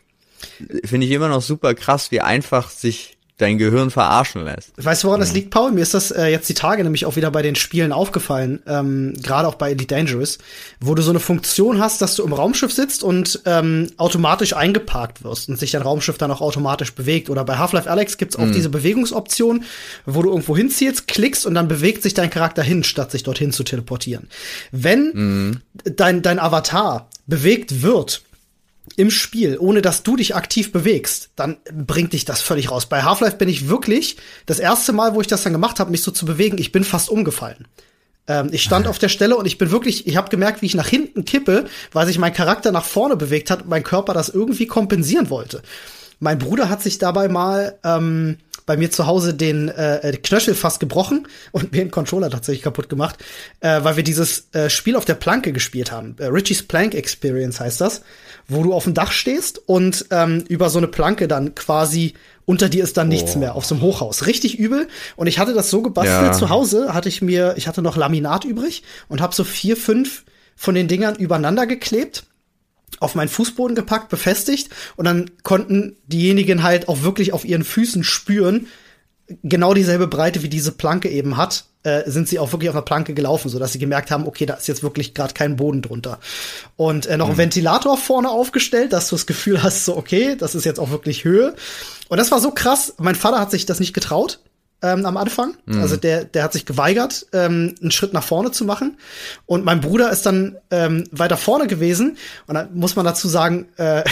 finde 0.86 1.06
ich 1.06 1.12
immer 1.12 1.30
noch 1.30 1.41
super 1.41 1.73
krass, 1.73 2.12
wie 2.12 2.21
einfach 2.21 2.69
sich 2.69 3.12
dein 3.38 3.58
Gehirn 3.58 3.89
verarschen 3.89 4.46
lässt. 4.46 4.72
Weißt 4.78 5.04
du, 5.04 5.08
woran 5.08 5.19
mhm. 5.19 5.24
das 5.24 5.34
liegt, 5.34 5.50
Paul? 5.50 5.72
Mir 5.72 5.82
ist 5.82 5.93
das 5.93 6.12
äh, 6.12 6.28
jetzt 6.28 6.48
die 6.50 6.54
Tage 6.54 6.84
nämlich 6.84 7.06
auch 7.06 7.15
wieder 7.15 7.32
bei 7.32 7.41
den 7.41 7.56
Spielen 7.56 7.91
aufgefallen, 7.91 8.62
ähm, 8.67 9.13
gerade 9.22 9.48
auch 9.48 9.56
bei 9.56 9.72
Elite 9.72 9.96
Dangerous, 9.96 10.38
wo 10.80 10.93
du 10.93 11.02
so 11.02 11.10
eine 11.10 11.19
Funktion 11.19 11.80
hast, 11.80 12.02
dass 12.02 12.15
du 12.15 12.24
im 12.24 12.34
Raumschiff 12.34 12.72
sitzt 12.72 13.04
und 13.04 13.41
ähm, 13.46 13.89
automatisch 13.98 14.56
eingeparkt 14.56 15.24
wirst 15.24 15.50
und 15.50 15.58
sich 15.58 15.72
dein 15.72 15.82
Raumschiff 15.82 16.17
dann 16.17 16.32
auch 16.32 16.41
automatisch 16.41 16.93
bewegt. 16.93 17.30
Oder 17.30 17.43
bei 17.43 17.58
Half-Life 17.58 17.89
Alex 17.89 18.17
gibt's 18.17 18.36
auch 18.36 18.46
mhm. 18.46 18.54
diese 18.54 18.69
Bewegungsoption, 18.69 19.63
wo 20.06 20.22
du 20.22 20.30
irgendwo 20.30 20.56
hinziehst, 20.56 21.08
klickst 21.08 21.46
und 21.46 21.56
dann 21.56 21.67
bewegt 21.67 22.04
sich 22.04 22.13
dein 22.13 22.30
Charakter 22.30 22.62
hin, 22.62 22.84
statt 22.84 23.12
sich 23.12 23.24
dorthin 23.24 23.52
zu 23.52 23.63
teleportieren. 23.63 24.28
Wenn 24.72 25.12
mhm. 25.13 25.62
dein, 25.96 26.22
dein 26.22 26.39
Avatar 26.39 27.10
bewegt 27.26 27.82
wird, 27.82 28.22
im 28.96 29.10
Spiel, 29.10 29.58
ohne 29.60 29.82
dass 29.82 30.04
du 30.04 30.15
dich 30.15 30.36
aktiv 30.36 30.72
bewegst, 30.72 31.30
dann 31.36 31.58
bringt 31.72 32.13
dich 32.13 32.26
das 32.26 32.41
völlig 32.41 32.69
raus. 32.69 32.86
Bei 32.86 33.04
Half-Life 33.04 33.38
bin 33.38 33.50
ich 33.50 33.69
wirklich 33.69 34.17
das 34.46 34.60
erste 34.60 34.93
Mal, 34.93 35.15
wo 35.15 35.22
ich 35.22 35.28
das 35.28 35.43
dann 35.43 35.54
gemacht 35.54 35.80
habe, 35.80 35.91
mich 35.91 36.04
so 36.04 36.12
zu 36.12 36.26
bewegen, 36.26 36.58
ich 36.58 36.72
bin 36.72 36.84
fast 36.84 37.10
umgefallen. 37.10 37.67
Ähm, 38.28 38.50
ich 38.52 38.62
stand 38.63 38.88
auf 38.88 39.00
der 39.00 39.10
Stelle 39.10 39.36
und 39.36 39.46
ich 39.46 39.58
bin 39.58 39.72
wirklich, 39.72 40.08
ich 40.08 40.17
habe 40.17 40.30
gemerkt, 40.30 40.62
wie 40.62 40.67
ich 40.67 40.76
nach 40.76 40.88
hinten 40.88 41.26
kippe, 41.26 41.65
weil 41.91 42.08
sich 42.08 42.19
mein 42.19 42.34
Charakter 42.34 42.72
nach 42.72 42.86
vorne 42.86 43.15
bewegt 43.15 43.50
hat 43.50 43.63
und 43.63 43.69
mein 43.69 43.84
Körper 43.84 44.13
das 44.13 44.30
irgendwie 44.30 44.67
kompensieren 44.67 45.30
wollte. 45.30 45.62
Mein 46.19 46.39
Bruder 46.39 46.69
hat 46.69 46.82
sich 46.82 47.00
dabei 47.00 47.28
mal 47.28 47.78
ähm, 47.84 48.38
bei 48.65 48.78
mir 48.78 48.91
zu 48.91 49.08
Hause 49.08 49.34
den 49.34 49.69
äh, 49.69 50.17
Knöchel 50.24 50.56
fast 50.56 50.80
gebrochen 50.80 51.28
und 51.52 51.72
mir 51.72 51.80
den 51.80 51.91
Controller 51.91 52.30
tatsächlich 52.30 52.63
kaputt 52.63 52.89
gemacht, 52.89 53.17
äh, 53.60 53.84
weil 53.84 53.98
wir 53.98 54.04
dieses 54.04 54.48
äh, 54.54 54.69
Spiel 54.69 54.96
auf 54.96 55.06
der 55.06 55.15
Planke 55.15 55.52
gespielt 55.52 55.91
haben. 55.91 56.15
Äh, 56.19 56.28
Richie's 56.28 56.63
Plank 56.63 56.96
Experience 56.96 57.60
heißt 57.60 57.82
das, 57.82 58.04
wo 58.54 58.63
du 58.63 58.74
auf 58.74 58.86
dem 58.86 58.94
Dach 58.94 59.12
stehst 59.12 59.62
und 59.66 60.06
ähm, 60.12 60.44
über 60.48 60.70
so 60.70 60.78
eine 60.78 60.88
Planke 60.88 61.28
dann 61.28 61.56
quasi 61.56 62.13
unter 62.46 62.70
dir 62.70 62.84
ist 62.84 62.98
dann 62.98 63.08
nichts 63.08 63.36
oh. 63.36 63.39
mehr 63.39 63.56
auf 63.56 63.66
so 63.66 63.76
einem 63.76 63.84
Hochhaus. 63.84 64.26
Richtig 64.26 64.60
übel. 64.60 64.88
Und 65.16 65.28
ich 65.28 65.39
hatte 65.39 65.54
das 65.54 65.70
so 65.70 65.82
gebastelt 65.82 66.34
ja. 66.34 66.34
zu 66.34 66.50
Hause, 66.50 66.94
hatte 66.94 67.10
ich 67.10 67.22
mir, 67.22 67.54
ich 67.58 67.68
hatte 67.68 67.82
noch 67.82 67.96
Laminat 67.96 68.44
übrig 68.44 68.84
und 69.08 69.22
habe 69.22 69.34
so 69.34 69.44
vier, 69.44 69.78
fünf 69.78 70.24
von 70.56 70.76
den 70.76 70.88
Dingern 70.88 71.16
übereinander 71.16 71.66
geklebt 71.68 72.26
auf 73.00 73.16
meinen 73.16 73.28
Fußboden 73.28 73.76
gepackt, 73.76 74.10
befestigt 74.10 74.70
und 74.96 75.06
dann 75.06 75.32
konnten 75.44 75.98
diejenigen 76.08 76.63
halt 76.63 76.88
auch 76.88 77.02
wirklich 77.02 77.34
auf 77.34 77.44
ihren 77.44 77.63
Füßen 77.63 78.04
spüren, 78.04 78.68
genau 79.43 79.74
dieselbe 79.74 80.08
Breite 80.08 80.43
wie 80.43 80.50
diese 80.50 80.72
Planke 80.72 81.10
eben 81.10 81.38
hat, 81.38 81.65
äh, 81.84 82.10
sind 82.10 82.28
sie 82.28 82.39
auch 82.39 82.52
wirklich 82.52 82.69
auf 82.69 82.76
der 82.76 82.82
Planke 82.82 83.13
gelaufen, 83.13 83.50
so 83.50 83.60
dass 83.60 83.74
sie 83.74 83.80
gemerkt 83.80 84.12
haben, 84.12 84.28
okay, 84.28 84.46
da 84.46 84.54
ist 84.54 84.67
jetzt 84.67 84.84
wirklich 84.84 85.13
gerade 85.13 85.34
kein 85.34 85.56
Boden 85.56 85.82
drunter. 85.82 86.19
Und 86.76 87.06
äh, 87.06 87.17
noch 87.17 87.28
ein 87.28 87.34
mhm. 87.34 87.39
Ventilator 87.39 87.98
vorne 87.98 88.30
aufgestellt, 88.30 88.93
dass 88.93 89.10
du 89.10 89.15
das 89.15 89.26
Gefühl 89.26 89.62
hast, 89.63 89.86
so 89.86 89.98
okay, 89.98 90.36
das 90.38 90.56
ist 90.56 90.65
jetzt 90.65 90.80
auch 90.80 90.91
wirklich 90.91 91.24
Höhe. 91.24 91.56
Und 92.10 92.17
das 92.17 92.32
war 92.32 92.39
so 92.39 92.52
krass. 92.52 92.93
Mein 93.00 93.15
Vater 93.15 93.39
hat 93.39 93.52
sich 93.52 93.65
das 93.65 93.80
nicht 93.80 93.93
getraut 93.93 94.39
ähm, 94.84 95.06
am 95.06 95.17
Anfang. 95.17 95.56
Mhm. 95.65 95.82
Also 95.82 95.96
der, 95.96 96.26
der 96.26 96.43
hat 96.43 96.54
sich 96.54 96.65
geweigert, 96.65 97.26
ähm, 97.32 97.74
einen 97.82 97.91
Schritt 97.91 98.13
nach 98.13 98.24
vorne 98.24 98.52
zu 98.52 98.65
machen. 98.65 98.98
Und 99.46 99.65
mein 99.65 99.82
Bruder 99.82 100.12
ist 100.12 100.26
dann 100.26 100.58
ähm, 100.69 101.06
weiter 101.12 101.38
vorne 101.38 101.67
gewesen. 101.67 102.17
Und 102.46 102.56
dann 102.56 102.76
muss 102.76 102.96
man 102.96 103.06
dazu 103.06 103.28
sagen, 103.28 103.67
äh, 103.78 104.04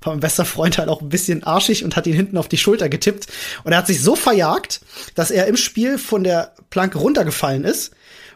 war 0.00 0.06
mein 0.12 0.20
bester 0.20 0.44
Freund 0.44 0.78
halt 0.78 0.88
auch 0.88 1.02
ein 1.02 1.08
bisschen 1.08 1.42
arschig 1.42 1.84
und 1.84 1.96
hat 1.96 2.06
ihn 2.06 2.14
hinten 2.14 2.38
auf 2.38 2.48
die 2.48 2.56
Schulter 2.56 2.88
getippt. 2.88 3.26
Und 3.64 3.72
er 3.72 3.78
hat 3.78 3.88
sich 3.88 4.00
so 4.00 4.14
verjagt, 4.14 4.80
dass 5.16 5.30
er 5.32 5.48
im 5.48 5.56
Spiel 5.56 5.98
von 5.98 6.22
der 6.24 6.52
Planke 6.70 6.98
runtergefallen 6.98 7.64
ist. 7.64 7.90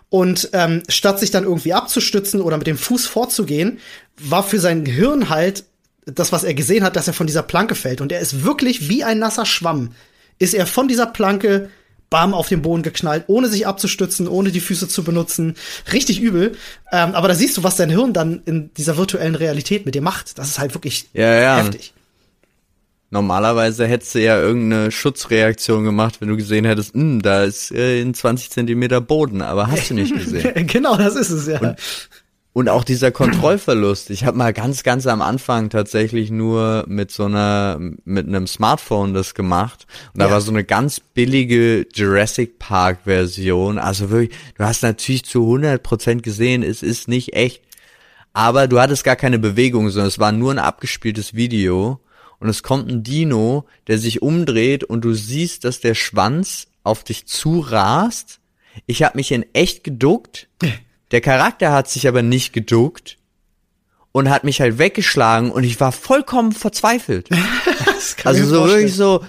Und 0.09 0.51
ähm, 0.53 0.83
statt 0.88 1.18
sich 1.18 1.31
dann 1.31 1.44
irgendwie 1.44 1.72
abzustützen 1.72 2.40
oder 2.40 2.59
mit 2.59 2.66
dem 2.66 2.79
Fuß 2.79 3.07
vorzugehen, 3.07 3.79
war 4.18 4.42
für 4.42 4.61
sein 4.61 4.85
Gehirn 4.85 5.29
halt 5.29 5.64
das, 6.05 6.31
was 6.31 6.44
er 6.44 6.55
gesehen 6.55 6.85
hat, 6.85 6.94
dass 6.94 7.09
er 7.09 7.14
von 7.14 7.27
dieser 7.27 7.42
Planke 7.42 7.75
fällt. 7.75 8.01
Und 8.01 8.12
er 8.12 8.20
ist 8.20 8.44
wirklich 8.44 8.88
wie 8.88 9.05
ein 9.05 9.18
nasser 9.18 9.46
Schwamm 9.46 9.92
ist 10.38 10.55
er 10.55 10.66
von 10.66 10.88
dieser 10.88 11.07
Planke 11.07 11.70
bam, 12.11 12.35
auf 12.35 12.49
den 12.49 12.62
Boden 12.62 12.83
geknallt, 12.83 13.25
ohne 13.27 13.49
sich 13.49 13.66
abzustützen, 13.66 14.29
ohne 14.29 14.51
die 14.51 14.61
Füße 14.61 14.88
zu 14.88 15.03
benutzen. 15.03 15.57
Richtig 15.92 16.20
übel. 16.20 16.53
Ähm, 16.92 17.14
aber 17.14 17.29
da 17.29 17.35
siehst 17.35 17.57
du, 17.57 17.64
was 17.64 17.77
dein 17.77 17.90
Hirn 17.90 18.12
dann 18.12 18.42
in 18.44 18.72
dieser 18.75 18.96
virtuellen 18.96 19.35
Realität 19.35 19.87
mit 19.87 19.94
dir 19.94 20.03
macht. 20.03 20.38
Das 20.38 20.49
ist 20.49 20.59
halt 20.59 20.75
wirklich 20.75 21.09
ja, 21.12 21.35
ja. 21.40 21.57
heftig. 21.59 21.92
Normalerweise 23.11 23.87
hättest 23.87 24.14
du 24.16 24.20
ja 24.20 24.40
irgendeine 24.40 24.90
Schutzreaktion 24.90 25.85
gemacht, 25.85 26.20
wenn 26.20 26.29
du 26.29 26.37
gesehen 26.37 26.64
hättest, 26.64 26.94
hm, 26.94 27.22
da 27.22 27.44
ist 27.44 27.70
äh, 27.70 28.01
in 28.01 28.14
20 28.14 28.51
Zentimeter 28.51 29.01
Boden, 29.01 29.42
aber 29.42 29.68
hast 29.68 29.90
du 29.90 29.94
nicht 29.94 30.12
gesehen. 30.18 30.66
genau, 30.66 30.96
das 30.96 31.14
ist 31.14 31.31
es, 31.31 31.46
ja. 31.46 31.61
Und, 31.61 31.77
und 32.57 32.71
auch 32.71 32.85
dieser 32.85 33.11
Kontrollverlust. 33.11 34.09
Ich 34.09 34.25
habe 34.25 34.38
mal 34.38 34.55
ganz, 34.55 34.83
ganz 34.83 35.07
am 35.07 35.21
Anfang 35.21 35.69
tatsächlich 35.69 36.31
nur 36.31 36.87
mit 36.88 37.11
so 37.11 37.27
einer, 37.27 37.79
mit 38.07 38.27
einem 38.27 38.47
Smartphone 38.47 39.12
das 39.12 39.35
gemacht. 39.35 39.87
Und 40.14 40.21
da 40.21 40.29
ja. 40.29 40.31
war 40.31 40.40
so 40.40 40.53
eine 40.53 40.64
ganz 40.64 40.99
billige 40.99 41.87
Jurassic 41.92 42.59
Park 42.59 43.01
Version. 43.05 43.77
Also 43.77 44.09
wirklich, 44.09 44.35
du 44.57 44.64
hast 44.64 44.83
natürlich 44.83 45.27
zu 45.27 45.42
100 45.42 45.83
Prozent 45.83 46.23
gesehen, 46.23 46.62
es 46.62 46.83
ist 46.83 47.09
nicht 47.09 47.35
echt. 47.35 47.61
Aber 48.33 48.69
du 48.69 48.81
hattest 48.81 49.05
gar 49.05 49.16
keine 49.16 49.38
Bewegung, 49.38 49.90
sondern 49.90 50.09
es 50.09 50.19
war 50.19 50.33
nur 50.33 50.51
ein 50.51 50.59
abgespieltes 50.59 51.35
Video 51.35 52.01
und 52.38 52.49
es 52.49 52.62
kommt 52.62 52.90
ein 52.90 53.03
Dino, 53.03 53.66
der 53.87 53.99
sich 53.99 54.23
umdreht 54.23 54.83
und 54.83 55.05
du 55.05 55.12
siehst, 55.12 55.64
dass 55.64 55.81
der 55.81 55.95
Schwanz 55.95 56.69
auf 56.85 57.05
dich 57.05 57.27
zurast. 57.27 58.40
Ich 58.87 59.03
habe 59.03 59.19
mich 59.19 59.31
in 59.31 59.45
echt 59.53 59.85
geduckt. 59.85 60.49
Der 61.11 61.21
Charakter 61.21 61.73
hat 61.73 61.88
sich 61.88 62.09
aber 62.09 62.23
nicht 62.23 62.53
geduckt 62.53 63.19
und 64.12 64.31
hat 64.31 64.45
mich 64.45 64.61
halt 64.61 64.79
weggeschlagen 64.79 65.51
und 65.51 65.64
ich 65.64 65.79
war 65.79 65.92
vollkommen 65.92 66.53
verzweifelt. 66.53 67.29
also 68.25 68.45
so 68.45 68.66
wirklich 68.66 68.95
so, 68.95 69.25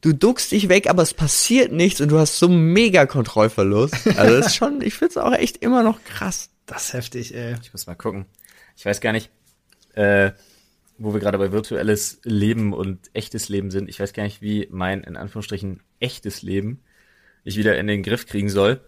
du 0.00 0.12
duckst 0.12 0.52
dich 0.52 0.68
weg, 0.68 0.88
aber 0.88 1.02
es 1.02 1.14
passiert 1.14 1.72
nichts 1.72 2.00
und 2.00 2.10
du 2.10 2.18
hast 2.18 2.38
so 2.38 2.48
mega 2.48 3.06
Kontrollverlust. 3.06 3.94
Also 4.16 4.36
das 4.36 4.48
ist 4.48 4.56
schon, 4.56 4.80
ich 4.80 4.94
find's 4.94 5.16
auch 5.16 5.32
echt 5.32 5.58
immer 5.58 5.82
noch 5.82 6.02
krass. 6.04 6.50
Das 6.66 6.86
ist 6.86 6.92
heftig, 6.92 7.34
ey. 7.34 7.56
Ich 7.62 7.72
muss 7.72 7.86
mal 7.86 7.94
gucken. 7.94 8.26
Ich 8.76 8.84
weiß 8.84 9.00
gar 9.00 9.12
nicht, 9.12 9.30
äh, 9.94 10.32
wo 10.98 11.12
wir 11.12 11.20
gerade 11.20 11.38
bei 11.38 11.50
virtuelles 11.50 12.20
Leben 12.22 12.72
und 12.72 13.10
echtes 13.14 13.48
Leben 13.48 13.70
sind, 13.70 13.88
ich 13.88 13.98
weiß 13.98 14.12
gar 14.12 14.24
nicht, 14.24 14.42
wie 14.42 14.68
mein, 14.70 15.02
in 15.02 15.16
Anführungsstrichen, 15.16 15.80
echtes 16.00 16.42
Leben 16.42 16.82
ich 17.44 17.56
wieder 17.56 17.78
in 17.78 17.86
den 17.86 18.02
Griff 18.02 18.26
kriegen 18.26 18.50
soll. 18.50 18.80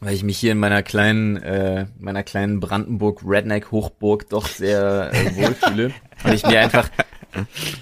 Weil 0.00 0.14
ich 0.14 0.22
mich 0.22 0.38
hier 0.38 0.52
in 0.52 0.58
meiner 0.58 0.82
kleinen, 0.82 1.36
äh, 1.38 1.86
meiner 1.98 2.22
kleinen 2.22 2.60
Brandenburg-Redneck-Hochburg 2.60 4.28
doch 4.28 4.46
sehr 4.46 5.10
äh, 5.12 5.36
wohlfühle. 5.36 5.92
und 6.24 6.32
ich 6.32 6.46
mir 6.46 6.60
einfach, 6.60 6.88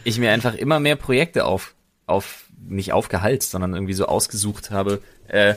ich 0.04 0.18
mir 0.18 0.32
einfach 0.32 0.54
immer 0.54 0.80
mehr 0.80 0.96
Projekte 0.96 1.44
auf, 1.44 1.74
auf, 2.06 2.46
nicht 2.66 2.92
aufgehalst, 2.92 3.50
sondern 3.50 3.74
irgendwie 3.74 3.92
so 3.92 4.06
ausgesucht 4.06 4.70
habe, 4.70 5.02
äh, 5.28 5.54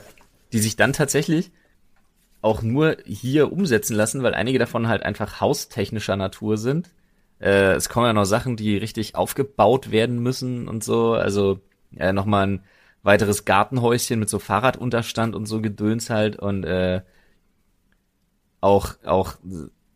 die 0.52 0.60
sich 0.60 0.76
dann 0.76 0.94
tatsächlich 0.94 1.52
auch 2.42 2.62
nur 2.62 2.98
hier 3.06 3.52
umsetzen 3.52 3.96
lassen, 3.96 4.24
weil 4.24 4.34
einige 4.34 4.60
davon 4.60 4.88
halt 4.88 5.04
einfach 5.04 5.42
haustechnischer 5.42 6.16
Natur 6.16 6.58
sind 6.58 6.90
äh, 7.40 7.74
es 7.74 7.90
kommen 7.90 8.06
ja 8.06 8.14
noch 8.14 8.26
Sachen, 8.26 8.56
die 8.56 8.78
richtig 8.78 9.16
aufgebaut 9.16 9.92
werden 9.92 10.20
müssen 10.20 10.68
und 10.68 10.84
so. 10.84 11.14
Also 11.14 11.60
äh, 11.98 12.14
nochmal 12.14 12.48
ein 12.48 12.64
weiteres 13.04 13.46
Gartenhäuschen 13.46 14.20
mit 14.20 14.30
so 14.30 14.40
Fahrradunterstand 14.40 15.36
und 15.36 15.46
so 15.46 15.62
Gedöns 15.62 16.10
halt 16.10 16.38
und 16.38 16.64
äh, 16.64 17.02
auch 18.62 18.96
auch 19.06 19.36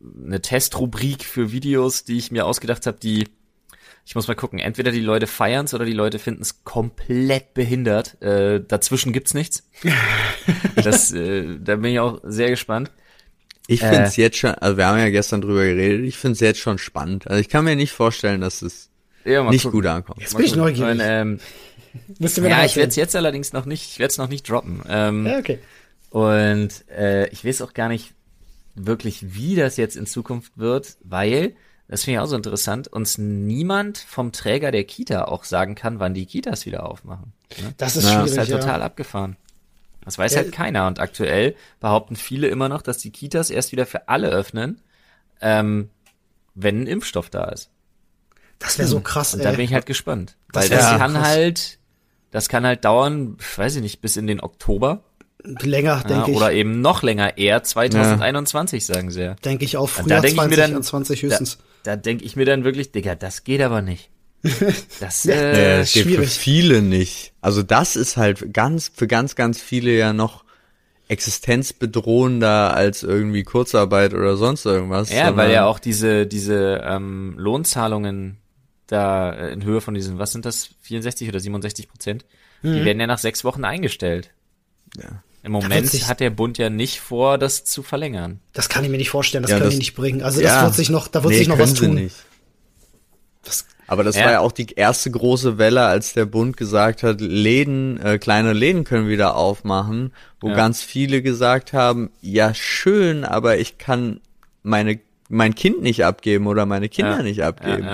eine 0.00 0.40
Testrubrik 0.40 1.24
für 1.24 1.52
Videos, 1.52 2.04
die 2.04 2.18
ich 2.18 2.30
mir 2.30 2.46
ausgedacht 2.46 2.86
habe, 2.86 2.98
die 2.98 3.28
ich 4.06 4.14
muss 4.14 4.28
mal 4.28 4.34
gucken, 4.34 4.58
entweder 4.58 4.90
die 4.90 5.00
Leute 5.00 5.26
feiern's 5.26 5.72
oder 5.72 5.86
die 5.86 5.94
Leute 5.94 6.18
finden 6.18 6.42
es 6.42 6.62
komplett 6.62 7.54
behindert. 7.54 8.20
Äh, 8.20 8.62
dazwischen 8.62 9.14
gibt's 9.14 9.32
nichts. 9.32 9.66
das, 10.76 11.10
äh, 11.12 11.58
da 11.58 11.76
bin 11.76 11.92
ich 11.92 12.00
auch 12.00 12.20
sehr 12.22 12.50
gespannt. 12.50 12.90
Ich 13.66 13.80
finde 13.80 14.02
es 14.02 14.18
äh, 14.18 14.22
jetzt 14.22 14.36
schon, 14.36 14.50
also 14.50 14.76
wir 14.76 14.86
haben 14.86 14.98
ja 14.98 15.08
gestern 15.08 15.40
drüber 15.40 15.64
geredet, 15.64 16.04
ich 16.04 16.18
finde 16.18 16.34
es 16.34 16.40
jetzt 16.40 16.60
schon 16.60 16.76
spannend. 16.76 17.26
Also 17.28 17.40
ich 17.40 17.48
kann 17.48 17.64
mir 17.64 17.76
nicht 17.76 17.92
vorstellen, 17.92 18.42
dass 18.42 18.60
es 18.60 18.90
ja, 19.24 19.42
nicht 19.50 19.62
gucken. 19.62 19.80
gut 19.80 19.86
ankommt. 19.86 20.20
Jetzt 20.20 20.36
bin 20.36 20.46
ich 20.46 20.56
neugierig. 20.56 20.92
Und, 20.92 21.00
ähm, 21.02 21.40
ja, 22.18 22.64
ich 22.64 22.76
werde 22.76 22.88
es 22.88 22.96
jetzt 22.96 23.16
allerdings 23.16 23.52
noch 23.52 23.64
nicht, 23.66 23.90
ich 23.90 23.98
werde 23.98 24.10
es 24.10 24.18
noch 24.18 24.28
nicht 24.28 24.48
droppen. 24.48 24.82
Ähm, 24.88 25.26
ja, 25.26 25.38
okay. 25.38 25.58
Und 26.10 26.88
äh, 26.90 27.28
ich 27.28 27.44
weiß 27.44 27.62
auch 27.62 27.74
gar 27.74 27.88
nicht 27.88 28.14
wirklich, 28.74 29.34
wie 29.34 29.56
das 29.56 29.76
jetzt 29.76 29.96
in 29.96 30.06
Zukunft 30.06 30.58
wird, 30.58 30.96
weil, 31.02 31.54
das 31.88 32.04
finde 32.04 32.18
ich 32.18 32.22
auch 32.22 32.28
so 32.28 32.36
interessant, 32.36 32.88
uns 32.88 33.18
niemand 33.18 33.98
vom 33.98 34.32
Träger 34.32 34.70
der 34.70 34.84
Kita 34.84 35.24
auch 35.24 35.44
sagen 35.44 35.74
kann, 35.74 36.00
wann 36.00 36.14
die 36.14 36.26
Kitas 36.26 36.66
wieder 36.66 36.88
aufmachen. 36.88 37.32
Ne? 37.60 37.74
Das 37.76 37.96
ist 37.96 38.04
ja. 38.04 38.10
schwierig, 38.10 38.24
Das 38.24 38.32
ist 38.32 38.38
halt 38.38 38.48
ja. 38.48 38.58
total 38.58 38.82
abgefahren. 38.82 39.36
Das 40.04 40.18
weiß 40.18 40.34
ja, 40.34 40.42
halt 40.42 40.52
keiner. 40.52 40.86
Und 40.86 41.00
aktuell 41.00 41.56
behaupten 41.80 42.16
viele 42.16 42.48
immer 42.48 42.68
noch, 42.68 42.82
dass 42.82 42.98
die 42.98 43.10
Kitas 43.10 43.50
erst 43.50 43.72
wieder 43.72 43.86
für 43.86 44.08
alle 44.08 44.28
öffnen, 44.28 44.80
ähm, 45.40 45.90
wenn 46.54 46.82
ein 46.82 46.86
Impfstoff 46.86 47.30
da 47.30 47.46
ist. 47.46 47.70
Das 48.58 48.78
wäre 48.78 48.88
so 48.88 49.00
krass, 49.00 49.34
Und 49.34 49.40
ey. 49.40 49.44
da 49.44 49.52
bin 49.52 49.60
ich 49.60 49.74
halt 49.74 49.86
gespannt. 49.86 50.36
Das 50.52 50.64
weil 50.64 50.78
das 50.78 50.86
kann 50.98 51.12
krass. 51.14 51.26
halt, 51.26 51.78
das 52.30 52.48
kann 52.48 52.64
halt 52.64 52.84
dauern, 52.84 53.36
weiß 53.56 53.76
ich 53.76 53.82
nicht, 53.82 54.00
bis 54.00 54.16
in 54.16 54.26
den 54.26 54.40
Oktober. 54.40 55.02
Länger, 55.44 56.02
denke 56.08 56.12
ja, 56.12 56.28
ich. 56.28 56.36
Oder 56.36 56.52
eben 56.52 56.80
noch 56.80 57.02
länger, 57.02 57.36
eher 57.36 57.62
2021, 57.62 58.88
ja. 58.88 58.94
sagen 58.94 59.10
sie 59.10 59.22
ja. 59.22 59.34
Denke 59.44 59.64
ich 59.64 59.76
auch, 59.76 59.88
früher 59.88 60.20
da 60.20 60.22
2021 60.22 61.22
höchstens. 61.22 61.58
Da, 61.82 61.96
da 61.96 61.96
denke 61.96 62.24
ich 62.24 62.34
mir 62.34 62.46
dann 62.46 62.64
wirklich, 62.64 62.92
Digga, 62.92 63.14
das 63.14 63.44
geht 63.44 63.60
aber 63.60 63.82
nicht. 63.82 64.10
Das 65.00 65.26
äh, 65.26 65.72
ja, 65.72 65.78
das 65.78 65.92
geht 65.92 66.04
schwierig. 66.04 66.28
für 66.28 66.38
viele 66.38 66.82
nicht. 66.82 67.32
Also 67.40 67.62
das 67.62 67.96
ist 67.96 68.16
halt 68.16 68.52
ganz 68.52 68.90
für 68.94 69.06
ganz 69.06 69.34
ganz 69.34 69.60
viele 69.60 69.90
ja 69.90 70.12
noch 70.12 70.44
existenzbedrohender 71.08 72.74
als 72.74 73.02
irgendwie 73.02 73.42
Kurzarbeit 73.42 74.14
oder 74.14 74.36
sonst 74.36 74.64
irgendwas. 74.66 75.10
Ja, 75.10 75.36
weil 75.36 75.50
ja 75.50 75.66
auch 75.66 75.78
diese 75.78 76.26
diese 76.26 76.82
ähm, 76.84 77.34
Lohnzahlungen 77.38 78.38
da 78.86 79.32
in 79.32 79.64
Höhe 79.64 79.80
von 79.80 79.94
diesen, 79.94 80.18
was 80.18 80.32
sind 80.32 80.44
das, 80.44 80.70
64 80.82 81.28
oder 81.28 81.40
67 81.40 81.88
Prozent, 81.88 82.24
mhm. 82.62 82.74
die 82.74 82.84
werden 82.84 83.00
ja 83.00 83.06
nach 83.06 83.18
sechs 83.18 83.44
Wochen 83.44 83.64
eingestellt. 83.64 84.30
Ja. 84.96 85.22
Im 85.42 85.52
Moment 85.52 85.92
hat 86.08 86.20
der 86.20 86.30
Bund 86.30 86.56
ja 86.56 86.70
nicht 86.70 87.00
vor, 87.00 87.36
das 87.36 87.64
zu 87.64 87.82
verlängern. 87.82 88.40
Das 88.54 88.70
kann 88.70 88.82
ich 88.82 88.90
mir 88.90 88.96
nicht 88.96 89.10
vorstellen, 89.10 89.42
das 89.42 89.50
ja, 89.50 89.58
können 89.58 89.66
das, 89.66 89.74
die 89.74 89.78
nicht 89.78 89.94
bringen. 89.94 90.22
Also 90.22 90.40
das 90.40 90.62
wird 90.62 90.74
sich 90.74 90.88
noch, 90.88 91.06
da 91.06 91.22
wird 91.22 91.32
nee, 91.32 91.38
sich 91.38 91.48
noch 91.48 91.58
was 91.58 91.74
tun. 91.74 91.94
Nicht. 91.94 92.16
Das 93.42 93.66
aber 93.86 94.04
das 94.04 94.16
ja. 94.16 94.24
war 94.24 94.32
ja 94.32 94.40
auch 94.40 94.52
die 94.52 94.66
erste 94.74 95.10
große 95.10 95.58
Welle, 95.58 95.82
als 95.82 96.14
der 96.14 96.24
Bund 96.24 96.56
gesagt 96.56 97.02
hat, 97.02 97.20
Läden, 97.20 98.00
äh, 98.00 98.18
kleine 98.18 98.54
Läden 98.54 98.84
können 98.84 99.08
wieder 99.08 99.36
aufmachen, 99.36 100.14
wo 100.40 100.48
ja. 100.48 100.56
ganz 100.56 100.82
viele 100.82 101.20
gesagt 101.20 101.74
haben, 101.74 102.10
ja 102.22 102.54
schön, 102.54 103.24
aber 103.24 103.58
ich 103.58 103.76
kann 103.76 104.20
meine 104.62 105.00
mein 105.28 105.54
Kind 105.54 105.82
nicht 105.82 106.04
abgeben 106.04 106.46
oder 106.46 106.66
meine 106.66 106.88
Kinder 106.88 107.18
ja. 107.18 107.22
nicht 107.22 107.42
abgeben. 107.42 107.86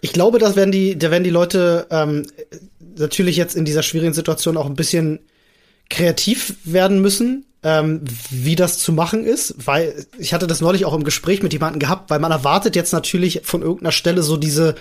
Ich 0.00 0.12
glaube, 0.12 0.38
das 0.38 0.56
werden 0.56 0.72
die, 0.72 0.98
da 0.98 1.10
werden 1.10 1.24
die 1.24 1.30
Leute 1.30 1.86
ähm, 1.90 2.26
natürlich 2.96 3.36
jetzt 3.36 3.56
in 3.56 3.64
dieser 3.64 3.82
schwierigen 3.82 4.14
Situation 4.14 4.56
auch 4.56 4.66
ein 4.66 4.74
bisschen 4.74 5.20
kreativ 5.90 6.54
werden 6.64 7.00
müssen, 7.00 7.46
ähm, 7.62 8.02
wie 8.30 8.54
das 8.54 8.78
zu 8.78 8.92
machen 8.92 9.24
ist, 9.24 9.54
weil 9.66 10.06
ich 10.18 10.32
hatte 10.32 10.46
das 10.46 10.60
neulich 10.60 10.84
auch 10.84 10.94
im 10.94 11.04
Gespräch 11.04 11.42
mit 11.42 11.52
jemandem 11.52 11.80
gehabt, 11.80 12.10
weil 12.10 12.20
man 12.20 12.30
erwartet 12.30 12.76
jetzt 12.76 12.92
natürlich 12.92 13.40
von 13.44 13.62
irgendeiner 13.62 13.92
Stelle 13.92 14.22
so 14.22 14.36
diese 14.36 14.76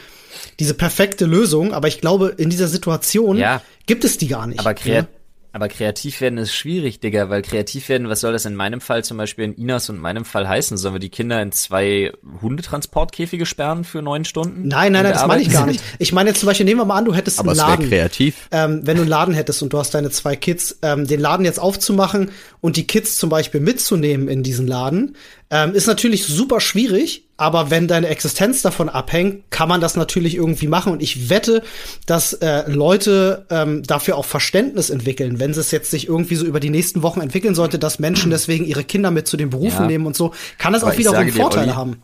diese 0.59 0.73
perfekte 0.73 1.25
Lösung, 1.25 1.73
aber 1.73 1.87
ich 1.87 2.01
glaube, 2.01 2.33
in 2.37 2.49
dieser 2.49 2.67
Situation 2.67 3.37
ja, 3.37 3.61
gibt 3.85 4.03
es 4.03 4.17
die 4.17 4.27
gar 4.27 4.45
nicht. 4.45 4.59
Aber 4.59 4.73
kreat 4.73 5.07
ja? 5.11 5.16
Aber 5.51 5.69
kreativ 5.69 6.21
werden 6.21 6.37
ist 6.37 6.53
schwierig, 6.53 6.99
Digga, 6.99 7.29
weil 7.29 7.41
kreativ 7.41 7.89
werden, 7.89 8.09
was 8.09 8.19
soll 8.21 8.33
das 8.33 8.45
in 8.45 8.55
meinem 8.55 8.81
Fall 8.81 9.03
zum 9.03 9.17
Beispiel 9.17 9.45
in 9.45 9.53
Inas 9.53 9.89
und 9.89 9.99
meinem 9.99 10.25
Fall 10.25 10.47
heißen? 10.47 10.77
Sollen 10.77 10.95
wir 10.95 10.99
die 10.99 11.09
Kinder 11.09 11.41
in 11.41 11.51
zwei 11.51 12.11
Hundetransportkäfige 12.41 13.45
sperren 13.45 13.83
für 13.83 14.01
neun 14.01 14.25
Stunden? 14.25 14.67
Nein, 14.67 14.91
nein, 14.91 15.03
nein, 15.03 15.13
das 15.13 15.25
meine 15.25 15.41
ich 15.41 15.51
gar 15.51 15.65
nicht. 15.65 15.81
Ich 15.99 16.11
meine 16.13 16.29
jetzt 16.29 16.39
zum 16.39 16.47
Beispiel, 16.47 16.65
nehmen 16.65 16.81
wir 16.81 16.85
mal 16.85 16.97
an, 16.97 17.05
du 17.05 17.15
hättest 17.15 17.39
aber 17.39 17.51
einen 17.51 17.57
Laden. 17.57 17.89
kreativ. 17.89 18.47
Ähm, 18.51 18.81
wenn 18.83 18.97
du 18.97 19.01
einen 19.01 19.09
Laden 19.09 19.33
hättest 19.33 19.63
und 19.63 19.73
du 19.73 19.79
hast 19.79 19.93
deine 19.93 20.09
zwei 20.11 20.35
Kids, 20.35 20.77
ähm, 20.81 21.07
den 21.07 21.19
Laden 21.19 21.45
jetzt 21.45 21.59
aufzumachen 21.59 22.31
und 22.61 22.77
die 22.77 22.85
Kids 22.85 23.17
zum 23.17 23.29
Beispiel 23.29 23.61
mitzunehmen 23.61 24.27
in 24.27 24.43
diesen 24.43 24.67
Laden, 24.67 25.15
ähm, 25.49 25.73
ist 25.73 25.87
natürlich 25.87 26.25
super 26.25 26.59
schwierig, 26.59 27.27
aber 27.37 27.69
wenn 27.69 27.87
deine 27.87 28.07
Existenz 28.07 28.61
davon 28.61 28.89
abhängt, 28.89 29.49
kann 29.49 29.69
man 29.69 29.79
das 29.79 29.95
natürlich 29.95 30.35
irgendwie 30.35 30.67
machen. 30.67 30.91
Und 30.91 31.01
ich 31.01 31.29
wette, 31.29 31.63
dass 32.05 32.33
äh, 32.33 32.69
Leute 32.69 33.45
ähm, 33.49 33.83
dafür 33.83 34.17
auch 34.17 34.25
Verständnis 34.25 34.89
entwickeln, 34.89 35.39
wenn 35.39 35.51
es 35.51 35.71
jetzt 35.71 35.91
sich 35.91 36.07
irgendwie 36.07 36.35
so 36.35 36.45
über 36.45 36.59
die 36.59 36.69
nächsten 36.69 37.01
Wochen 37.01 37.21
entwickeln 37.21 37.55
sollte, 37.55 37.79
dass 37.79 37.99
Menschen 37.99 38.29
deswegen 38.31 38.65
ihre 38.65 38.83
Kinder 38.83 39.11
mit 39.11 39.27
zu 39.27 39.37
den 39.37 39.49
Berufen 39.49 39.83
ja. 39.83 39.87
nehmen 39.87 40.05
und 40.05 40.15
so, 40.15 40.33
kann 40.57 40.73
das 40.73 40.83
aber 40.83 40.93
auch 40.93 40.97
wiederum 40.97 41.29
Vorteile 41.29 41.67
Olli, 41.67 41.75
haben. 41.75 42.01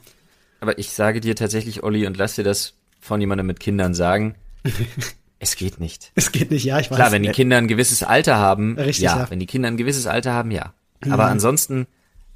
Aber 0.61 0.77
ich 0.77 0.91
sage 0.91 1.19
dir 1.19 1.35
tatsächlich, 1.35 1.83
Olli, 1.83 2.07
und 2.07 2.15
lass 2.15 2.35
dir 2.35 2.43
das 2.43 2.73
von 3.01 3.19
jemandem 3.19 3.47
mit 3.47 3.59
Kindern 3.59 3.93
sagen. 3.93 4.35
Es 5.39 5.57
geht 5.57 5.81
nicht. 5.81 6.13
Es 6.15 6.31
geht 6.31 6.51
nicht, 6.51 6.63
ja, 6.63 6.79
ich 6.79 6.89
weiß. 6.89 6.95
Klar, 6.95 7.11
wenn 7.11 7.21
die 7.21 7.31
Kinder 7.33 7.57
ein 7.57 7.67
gewisses 7.67 8.01
Alter 8.01 8.37
haben, 8.37 8.79
Richtig, 8.79 9.03
ja. 9.03 9.17
ja. 9.17 9.29
Wenn 9.29 9.39
die 9.39 9.45
Kinder 9.45 9.67
ein 9.67 9.75
gewisses 9.75 10.07
Alter 10.07 10.31
haben, 10.31 10.51
ja. 10.51 10.73
Aber 11.01 11.25
mhm. 11.25 11.31
ansonsten 11.31 11.87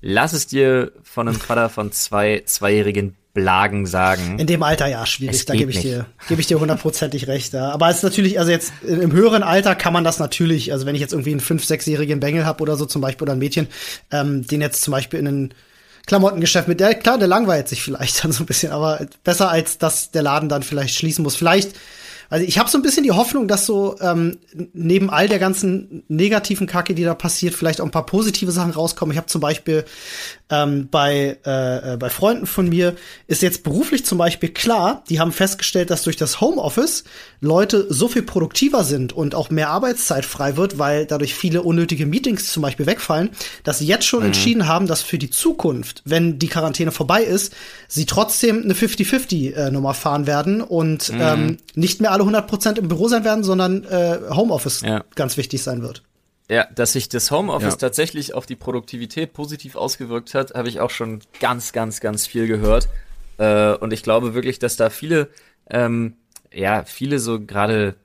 lass 0.01 0.33
es 0.33 0.47
dir 0.47 0.91
von 1.03 1.27
einem 1.27 1.39
Vater 1.39 1.69
von 1.69 1.91
zwei 1.91 2.43
Zweijährigen 2.45 3.15
Blagen 3.37 3.85
sagen. 3.85 4.39
In 4.39 4.47
dem 4.47 4.63
Alter 4.63 4.87
ja, 4.87 5.05
schwierig. 5.05 5.45
Da 5.45 5.53
gebe 5.53 5.69
ich 5.69 5.79
dir, 5.79 6.07
gebe 6.27 6.41
ich 6.41 6.47
dir 6.47 6.59
hundertprozentig 6.59 7.27
recht. 7.27 7.53
Ja. 7.53 7.69
Aber 7.69 7.87
es 7.87 7.97
ist 7.97 8.03
natürlich, 8.03 8.39
also 8.39 8.49
jetzt 8.49 8.73
im 8.81 9.11
höheren 9.11 9.43
Alter 9.43 9.75
kann 9.75 9.93
man 9.93 10.03
das 10.03 10.17
natürlich, 10.17 10.71
also 10.71 10.87
wenn 10.87 10.95
ich 10.95 11.01
jetzt 11.01 11.13
irgendwie 11.13 11.31
einen 11.31 11.39
fünf, 11.39 11.63
sechsjährigen 11.63 12.19
Bengel 12.19 12.47
habe 12.47 12.63
oder 12.63 12.75
so 12.77 12.87
zum 12.87 12.99
Beispiel 12.99 13.25
oder 13.25 13.33
ein 13.33 13.39
Mädchen, 13.39 13.67
ähm, 14.09 14.47
den 14.47 14.59
jetzt 14.59 14.81
zum 14.81 14.91
Beispiel 14.91 15.19
in 15.19 15.27
ein 15.27 15.53
Klamottengeschäft 16.07 16.67
mit, 16.67 16.79
der, 16.79 16.95
klar, 16.95 17.19
der 17.19 17.27
langweilt 17.27 17.67
sich 17.67 17.83
vielleicht 17.83 18.23
dann 18.23 18.31
so 18.31 18.41
ein 18.41 18.47
bisschen, 18.47 18.71
aber 18.71 19.05
besser 19.23 19.51
als 19.51 19.77
dass 19.77 20.09
der 20.09 20.23
Laden 20.23 20.49
dann 20.49 20.63
vielleicht 20.63 20.95
schließen 20.95 21.21
muss. 21.21 21.35
Vielleicht 21.35 21.75
also 22.29 22.45
ich 22.45 22.59
habe 22.59 22.69
so 22.69 22.77
ein 22.77 22.81
bisschen 22.81 23.03
die 23.03 23.11
Hoffnung, 23.11 23.47
dass 23.47 23.65
so 23.65 23.95
ähm, 24.01 24.39
neben 24.73 25.09
all 25.09 25.27
der 25.27 25.39
ganzen 25.39 26.03
negativen 26.07 26.67
Kacke, 26.67 26.93
die 26.93 27.03
da 27.03 27.15
passiert, 27.15 27.53
vielleicht 27.53 27.81
auch 27.81 27.85
ein 27.85 27.91
paar 27.91 28.05
positive 28.05 28.51
Sachen 28.51 28.71
rauskommen. 28.71 29.13
Ich 29.13 29.17
habe 29.17 29.27
zum 29.27 29.41
Beispiel 29.41 29.85
ähm, 30.49 30.87
bei, 30.89 31.37
äh, 31.45 31.93
äh, 31.93 31.97
bei 31.97 32.09
Freunden 32.09 32.47
von 32.47 32.69
mir 32.69 32.95
ist 33.27 33.41
jetzt 33.41 33.63
beruflich 33.63 34.05
zum 34.05 34.17
Beispiel 34.17 34.49
klar, 34.49 35.03
die 35.09 35.19
haben 35.19 35.31
festgestellt, 35.31 35.89
dass 35.89 36.03
durch 36.03 36.15
das 36.15 36.39
Homeoffice 36.39 37.03
Leute 37.41 37.85
so 37.89 38.07
viel 38.07 38.23
produktiver 38.23 38.83
sind 38.83 39.13
und 39.13 39.35
auch 39.35 39.49
mehr 39.49 39.69
Arbeitszeit 39.69 40.25
frei 40.25 40.55
wird, 40.55 40.79
weil 40.79 41.05
dadurch 41.05 41.35
viele 41.35 41.61
unnötige 41.61 42.05
Meetings 42.05 42.51
zum 42.51 42.63
Beispiel 42.63 42.85
wegfallen, 42.85 43.29
dass 43.63 43.79
sie 43.79 43.85
jetzt 43.85 44.05
schon 44.05 44.21
mhm. 44.21 44.27
entschieden 44.27 44.67
haben, 44.67 44.87
dass 44.87 45.01
für 45.01 45.17
die 45.17 45.29
Zukunft, 45.29 46.01
wenn 46.05 46.39
die 46.39 46.47
Quarantäne 46.47 46.91
vorbei 46.91 47.23
ist, 47.23 47.53
sie 47.87 48.05
trotzdem 48.05 48.63
eine 48.63 48.73
50-50-Nummer 48.73 49.91
äh, 49.91 49.93
fahren 49.93 50.27
werden 50.27 50.61
und 50.61 51.11
mhm. 51.11 51.21
ähm, 51.21 51.57
nicht 51.75 51.99
mehr 51.99 52.11
alle 52.11 52.23
100% 52.23 52.77
im 52.77 52.87
Büro 52.87 53.09
sein 53.09 53.25
werden, 53.25 53.43
sondern 53.43 53.83
äh, 53.83 54.19
Homeoffice 54.29 54.81
ja. 54.81 55.03
ganz 55.15 55.35
wichtig 55.35 55.61
sein 55.61 55.81
wird. 55.81 56.03
Ja, 56.49 56.65
dass 56.73 56.93
sich 56.93 57.09
das 57.09 57.29
Homeoffice 57.29 57.73
ja. 57.73 57.77
tatsächlich 57.77 58.33
auf 58.33 58.45
die 58.45 58.55
Produktivität 58.55 59.33
positiv 59.33 59.75
ausgewirkt 59.75 60.33
hat, 60.33 60.53
habe 60.53 60.69
ich 60.69 60.79
auch 60.79 60.89
schon 60.89 61.19
ganz, 61.41 61.73
ganz, 61.73 61.99
ganz 61.99 62.25
viel 62.25 62.47
gehört. 62.47 62.87
Äh, 63.37 63.73
und 63.73 63.91
ich 63.91 64.01
glaube 64.01 64.33
wirklich, 64.33 64.57
dass 64.57 64.77
da 64.77 64.89
viele, 64.89 65.29
ähm, 65.69 66.15
ja, 66.53 66.85
viele 66.85 67.19
so 67.19 67.41
gerade, 67.41 67.95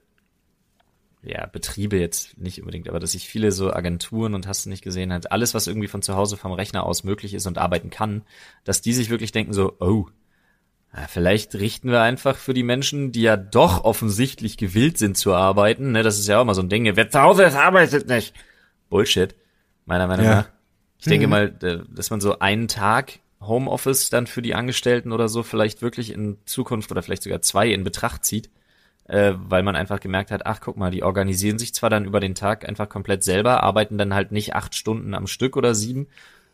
ja, 1.22 1.46
Betriebe 1.46 1.98
jetzt 1.98 2.36
nicht 2.36 2.60
unbedingt, 2.60 2.88
aber 2.88 2.98
dass 2.98 3.12
sich 3.12 3.28
viele 3.28 3.52
so 3.52 3.72
Agenturen 3.72 4.34
und 4.34 4.48
hast 4.48 4.66
du 4.66 4.70
nicht 4.70 4.82
gesehen 4.82 5.12
hat, 5.12 5.30
alles, 5.30 5.54
was 5.54 5.68
irgendwie 5.68 5.86
von 5.86 6.02
zu 6.02 6.16
Hause 6.16 6.36
vom 6.36 6.50
Rechner 6.50 6.84
aus 6.84 7.04
möglich 7.04 7.34
ist 7.34 7.46
und 7.46 7.58
arbeiten 7.58 7.90
kann, 7.90 8.22
dass 8.64 8.82
die 8.82 8.92
sich 8.92 9.08
wirklich 9.08 9.30
denken 9.30 9.52
so, 9.52 9.76
oh, 9.78 10.06
ja, 10.94 11.06
vielleicht 11.08 11.54
richten 11.54 11.90
wir 11.90 12.02
einfach 12.02 12.36
für 12.36 12.52
die 12.52 12.62
Menschen, 12.62 13.12
die 13.12 13.22
ja 13.22 13.36
doch 13.36 13.84
offensichtlich 13.84 14.58
gewillt 14.58 14.98
sind 14.98 15.16
zu 15.16 15.32
arbeiten, 15.34 15.92
ne, 15.92 16.02
das 16.02 16.18
ist 16.18 16.28
ja 16.28 16.38
auch 16.38 16.44
mal 16.44 16.54
so 16.54 16.62
ein 16.62 16.68
Ding, 16.68 16.84
wer 16.94 17.10
zu 17.10 17.20
Hause 17.20 17.44
ist, 17.44 17.56
arbeitet 17.56 18.08
nicht. 18.08 18.34
Bullshit, 18.90 19.34
meiner 19.86 20.06
Meinung 20.06 20.26
ja. 20.26 20.34
nach. 20.34 20.48
Ich 20.98 21.06
mhm. 21.06 21.10
denke 21.10 21.26
mal, 21.28 21.50
dass 21.50 22.10
man 22.10 22.20
so 22.20 22.38
einen 22.38 22.68
Tag 22.68 23.20
Homeoffice 23.40 24.10
dann 24.10 24.26
für 24.26 24.42
die 24.42 24.54
Angestellten 24.54 25.12
oder 25.12 25.28
so 25.28 25.42
vielleicht 25.42 25.82
wirklich 25.82 26.12
in 26.12 26.38
Zukunft 26.44 26.90
oder 26.90 27.02
vielleicht 27.02 27.22
sogar 27.22 27.42
zwei 27.42 27.70
in 27.70 27.84
Betracht 27.84 28.24
zieht, 28.24 28.50
äh, 29.04 29.32
weil 29.36 29.62
man 29.62 29.76
einfach 29.76 29.98
gemerkt 29.98 30.30
hat, 30.30 30.46
ach 30.46 30.60
guck 30.60 30.76
mal, 30.76 30.90
die 30.90 31.02
organisieren 31.02 31.58
sich 31.58 31.74
zwar 31.74 31.90
dann 31.90 32.04
über 32.04 32.20
den 32.20 32.34
Tag 32.34 32.68
einfach 32.68 32.88
komplett 32.88 33.24
selber, 33.24 33.62
arbeiten 33.62 33.98
dann 33.98 34.14
halt 34.14 34.30
nicht 34.30 34.54
acht 34.54 34.74
Stunden 34.74 35.14
am 35.14 35.26
Stück 35.26 35.56
oder 35.56 35.74
sieben, 35.74 36.06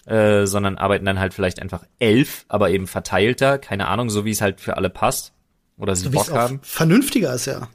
äh, 0.08 0.46
sondern 0.46 0.78
arbeiten 0.78 1.04
dann 1.04 1.18
halt 1.18 1.34
vielleicht 1.34 1.60
einfach 1.60 1.84
elf, 1.98 2.46
aber 2.48 2.70
eben 2.70 2.86
verteilter, 2.86 3.58
keine 3.58 3.88
Ahnung, 3.88 4.08
so 4.08 4.24
wie 4.24 4.30
es 4.30 4.40
halt 4.40 4.60
für 4.60 4.76
alle 4.76 4.90
passt. 4.90 5.32
Oder 5.76 5.94
sie 5.94 6.04
so 6.04 6.10
Bock 6.10 6.30
haben. 6.32 6.60
Vernünftiger 6.62 7.34
ist 7.34 7.46
ja. 7.46 7.68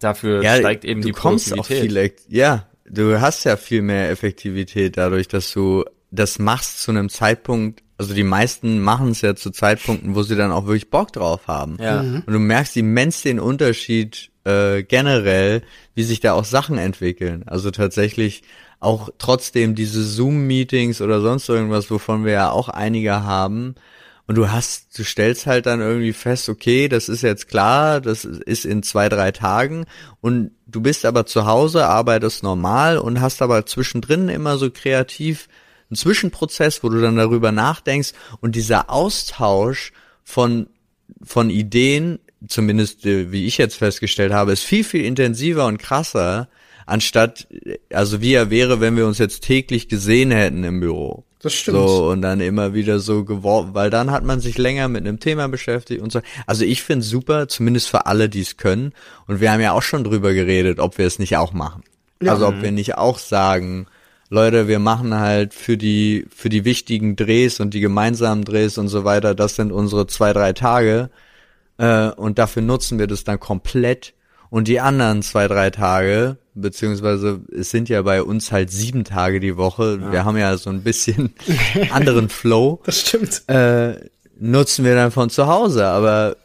Dafür 0.00 0.42
ja, 0.42 0.56
steigt 0.56 0.84
eben 0.84 1.02
die 1.02 1.12
Produktivität. 1.12 2.20
Viel, 2.26 2.36
ja, 2.36 2.66
du 2.84 3.20
hast 3.20 3.44
ja 3.44 3.56
viel 3.56 3.80
mehr 3.80 4.10
Effektivität 4.10 4.96
dadurch, 4.96 5.28
dass 5.28 5.52
du 5.52 5.84
das 6.10 6.38
machst 6.38 6.82
zu 6.82 6.90
einem 6.90 7.08
Zeitpunkt, 7.08 7.82
also 7.96 8.12
die 8.12 8.24
meisten 8.24 8.80
machen 8.80 9.10
es 9.10 9.20
ja 9.22 9.36
zu 9.36 9.50
Zeitpunkten, 9.50 10.14
wo 10.14 10.24
sie 10.24 10.36
dann 10.36 10.50
auch 10.50 10.66
wirklich 10.66 10.90
Bock 10.90 11.12
drauf 11.12 11.46
haben. 11.46 11.78
Ja. 11.80 12.02
Mhm. 12.02 12.24
Und 12.26 12.32
du 12.32 12.38
merkst 12.40 12.76
immens 12.76 13.22
den 13.22 13.38
Unterschied 13.38 14.30
äh, 14.44 14.82
generell, 14.82 15.62
wie 15.94 16.02
sich 16.02 16.18
da 16.20 16.32
auch 16.32 16.44
Sachen 16.44 16.76
entwickeln. 16.76 17.44
Also 17.46 17.70
tatsächlich 17.70 18.42
auch 18.82 19.10
trotzdem 19.18 19.76
diese 19.76 20.02
Zoom-Meetings 20.02 21.00
oder 21.00 21.20
sonst 21.20 21.48
irgendwas, 21.48 21.90
wovon 21.90 22.24
wir 22.24 22.32
ja 22.32 22.50
auch 22.50 22.68
einige 22.68 23.22
haben. 23.22 23.76
Und 24.26 24.34
du 24.34 24.50
hast, 24.50 24.98
du 24.98 25.04
stellst 25.04 25.46
halt 25.46 25.66
dann 25.66 25.80
irgendwie 25.80 26.12
fest, 26.12 26.48
okay, 26.48 26.88
das 26.88 27.08
ist 27.08 27.22
jetzt 27.22 27.48
klar, 27.48 28.00
das 28.00 28.24
ist 28.24 28.64
in 28.64 28.82
zwei, 28.82 29.08
drei 29.08 29.30
Tagen 29.30 29.84
und 30.20 30.50
du 30.66 30.80
bist 30.80 31.04
aber 31.04 31.26
zu 31.26 31.46
Hause, 31.46 31.86
arbeitest 31.86 32.42
normal 32.42 32.98
und 32.98 33.20
hast 33.20 33.40
aber 33.40 33.66
zwischendrin 33.66 34.28
immer 34.28 34.58
so 34.58 34.70
kreativ 34.70 35.48
einen 35.90 35.96
Zwischenprozess, 35.96 36.82
wo 36.82 36.88
du 36.88 37.00
dann 37.00 37.16
darüber 37.16 37.52
nachdenkst 37.52 38.12
und 38.40 38.56
dieser 38.56 38.90
Austausch 38.90 39.92
von, 40.24 40.68
von 41.22 41.50
Ideen, 41.50 42.18
zumindest 42.48 43.06
äh, 43.06 43.30
wie 43.30 43.46
ich 43.46 43.58
jetzt 43.58 43.76
festgestellt 43.76 44.32
habe, 44.32 44.52
ist 44.52 44.64
viel, 44.64 44.82
viel 44.82 45.04
intensiver 45.04 45.66
und 45.66 45.78
krasser, 45.78 46.48
anstatt, 46.86 47.46
also 47.92 48.20
wie 48.20 48.34
er 48.34 48.50
wäre, 48.50 48.80
wenn 48.80 48.96
wir 48.96 49.06
uns 49.06 49.18
jetzt 49.18 49.42
täglich 49.42 49.88
gesehen 49.88 50.30
hätten 50.30 50.64
im 50.64 50.80
Büro. 50.80 51.24
Das 51.42 51.54
stimmt. 51.54 51.76
So, 51.76 52.08
und 52.10 52.22
dann 52.22 52.40
immer 52.40 52.72
wieder 52.72 53.00
so 53.00 53.24
geworfen, 53.24 53.74
weil 53.74 53.90
dann 53.90 54.12
hat 54.12 54.22
man 54.24 54.40
sich 54.40 54.58
länger 54.58 54.86
mit 54.86 55.00
einem 55.02 55.18
Thema 55.18 55.48
beschäftigt 55.48 56.00
und 56.00 56.12
so. 56.12 56.20
Also 56.46 56.64
ich 56.64 56.82
finde 56.82 57.04
super, 57.04 57.48
zumindest 57.48 57.88
für 57.88 58.06
alle, 58.06 58.28
die 58.28 58.40
es 58.40 58.56
können. 58.56 58.92
Und 59.26 59.40
wir 59.40 59.50
haben 59.50 59.60
ja 59.60 59.72
auch 59.72 59.82
schon 59.82 60.04
drüber 60.04 60.32
geredet, 60.34 60.78
ob 60.78 60.98
wir 60.98 61.06
es 61.06 61.18
nicht 61.18 61.36
auch 61.36 61.52
machen. 61.52 61.82
Ja. 62.22 62.32
Also 62.32 62.46
ob 62.46 62.62
wir 62.62 62.70
nicht 62.70 62.96
auch 62.96 63.18
sagen, 63.18 63.86
Leute, 64.30 64.68
wir 64.68 64.78
machen 64.78 65.14
halt 65.14 65.52
für 65.52 65.76
die, 65.76 66.26
für 66.34 66.48
die 66.48 66.64
wichtigen 66.64 67.16
Drehs 67.16 67.58
und 67.58 67.74
die 67.74 67.80
gemeinsamen 67.80 68.44
Drehs 68.44 68.78
und 68.78 68.86
so 68.86 69.04
weiter, 69.04 69.34
das 69.34 69.56
sind 69.56 69.72
unsere 69.72 70.06
zwei, 70.06 70.32
drei 70.32 70.52
Tage. 70.52 71.10
Äh, 71.76 72.10
und 72.10 72.38
dafür 72.38 72.62
nutzen 72.62 73.00
wir 73.00 73.08
das 73.08 73.24
dann 73.24 73.40
komplett. 73.40 74.14
Und 74.52 74.68
die 74.68 74.80
anderen 74.80 75.22
zwei, 75.22 75.48
drei 75.48 75.70
Tage 75.70 76.36
beziehungsweise 76.52 77.40
es 77.58 77.70
sind 77.70 77.88
ja 77.88 78.02
bei 78.02 78.22
uns 78.22 78.52
halt 78.52 78.70
sieben 78.70 79.02
Tage 79.04 79.40
die 79.40 79.56
Woche. 79.56 79.98
Ja. 79.98 80.12
Wir 80.12 80.24
haben 80.26 80.36
ja 80.36 80.58
so 80.58 80.68
ein 80.68 80.82
bisschen 80.82 81.32
anderen 81.90 82.28
Flow. 82.28 82.78
Das 82.84 83.00
stimmt. 83.00 83.48
Äh, 83.48 83.94
nutzen 84.38 84.84
wir 84.84 84.94
dann 84.94 85.10
von 85.10 85.30
zu 85.30 85.46
Hause, 85.46 85.86
aber 85.86 86.36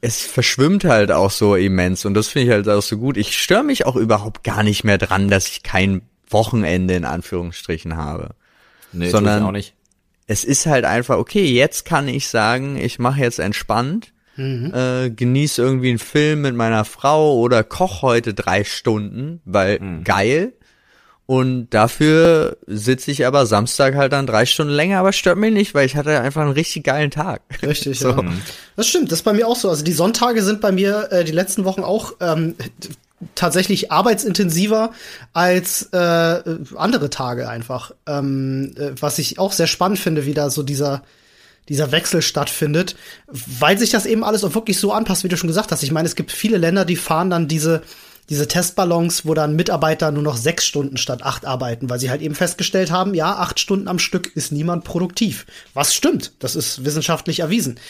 es 0.00 0.20
verschwimmt 0.20 0.82
halt 0.82 1.12
auch 1.12 1.30
so 1.30 1.54
immens 1.54 2.04
und 2.04 2.14
das 2.14 2.26
finde 2.26 2.46
ich 2.46 2.52
halt 2.52 2.68
auch 2.68 2.82
so 2.82 2.98
gut. 2.98 3.16
Ich 3.16 3.40
störe 3.40 3.62
mich 3.62 3.86
auch 3.86 3.94
überhaupt 3.94 4.42
gar 4.42 4.64
nicht 4.64 4.82
mehr 4.82 4.98
dran, 4.98 5.30
dass 5.30 5.46
ich 5.46 5.62
kein 5.62 6.02
Wochenende 6.28 6.94
in 6.94 7.04
Anführungsstrichen 7.04 7.96
habe. 7.96 8.30
Nee, 8.90 9.10
sondern 9.10 9.44
auch 9.44 9.52
nicht. 9.52 9.74
es 10.26 10.42
ist 10.42 10.66
halt 10.66 10.84
einfach, 10.84 11.18
okay, 11.18 11.44
jetzt 11.52 11.84
kann 11.84 12.08
ich 12.08 12.26
sagen, 12.26 12.76
ich 12.76 12.98
mache 12.98 13.20
jetzt 13.20 13.38
entspannt 13.38 14.12
Mhm. 14.38 14.72
Äh, 14.72 15.10
genieß 15.10 15.58
irgendwie 15.58 15.90
einen 15.90 15.98
Film 15.98 16.42
mit 16.42 16.54
meiner 16.54 16.84
Frau 16.84 17.36
oder 17.38 17.64
koch 17.64 18.02
heute 18.02 18.34
drei 18.34 18.64
Stunden, 18.64 19.40
weil 19.44 19.80
mhm. 19.80 20.04
geil. 20.04 20.52
Und 21.26 21.70
dafür 21.74 22.56
sitze 22.66 23.10
ich 23.10 23.26
aber 23.26 23.44
Samstag 23.44 23.96
halt 23.96 24.12
dann 24.12 24.26
drei 24.26 24.46
Stunden 24.46 24.72
länger, 24.72 25.00
aber 25.00 25.12
stört 25.12 25.36
mich 25.36 25.52
nicht, 25.52 25.74
weil 25.74 25.84
ich 25.84 25.94
hatte 25.96 26.20
einfach 26.20 26.40
einen 26.40 26.52
richtig 26.52 26.84
geilen 26.84 27.10
Tag. 27.10 27.42
Richtig, 27.62 27.98
so. 28.00 28.10
ja. 28.10 28.24
Das 28.76 28.86
stimmt, 28.86 29.12
das 29.12 29.18
ist 29.18 29.24
bei 29.24 29.34
mir 29.34 29.46
auch 29.46 29.56
so. 29.56 29.68
Also 29.68 29.84
die 29.84 29.92
Sonntage 29.92 30.42
sind 30.42 30.62
bei 30.62 30.72
mir 30.72 31.08
äh, 31.10 31.24
die 31.24 31.32
letzten 31.32 31.64
Wochen 31.64 31.82
auch 31.82 32.14
ähm, 32.20 32.54
tatsächlich 33.34 33.90
arbeitsintensiver 33.90 34.92
als 35.32 35.90
äh, 35.92 36.42
andere 36.76 37.10
Tage 37.10 37.48
einfach. 37.48 37.90
Ähm, 38.06 38.72
äh, 38.78 38.92
was 38.98 39.18
ich 39.18 39.38
auch 39.38 39.52
sehr 39.52 39.66
spannend 39.66 39.98
finde, 39.98 40.24
wie 40.24 40.34
da 40.34 40.48
so 40.48 40.62
dieser 40.62 41.02
dieser 41.68 41.92
Wechsel 41.92 42.22
stattfindet, 42.22 42.96
weil 43.26 43.78
sich 43.78 43.90
das 43.90 44.06
eben 44.06 44.24
alles 44.24 44.44
auch 44.44 44.54
wirklich 44.54 44.78
so 44.78 44.92
anpasst, 44.92 45.24
wie 45.24 45.28
du 45.28 45.36
schon 45.36 45.48
gesagt 45.48 45.72
hast. 45.72 45.82
Ich 45.82 45.92
meine, 45.92 46.06
es 46.06 46.16
gibt 46.16 46.32
viele 46.32 46.58
Länder, 46.58 46.84
die 46.84 46.96
fahren 46.96 47.30
dann 47.30 47.48
diese 47.48 47.82
diese 48.28 48.46
Testballons, 48.46 49.24
wo 49.24 49.32
dann 49.32 49.56
Mitarbeiter 49.56 50.10
nur 50.10 50.22
noch 50.22 50.36
sechs 50.36 50.66
Stunden 50.66 50.98
statt 50.98 51.22
acht 51.22 51.46
arbeiten, 51.46 51.88
weil 51.88 51.98
sie 51.98 52.10
halt 52.10 52.20
eben 52.20 52.34
festgestellt 52.34 52.90
haben, 52.90 53.14
ja, 53.14 53.36
acht 53.36 53.58
Stunden 53.58 53.88
am 53.88 53.98
Stück 53.98 54.34
ist 54.36 54.52
niemand 54.52 54.84
produktiv. 54.84 55.46
Was 55.72 55.94
stimmt, 55.94 56.32
das 56.38 56.54
ist 56.54 56.84
wissenschaftlich 56.84 57.40
erwiesen. 57.40 57.80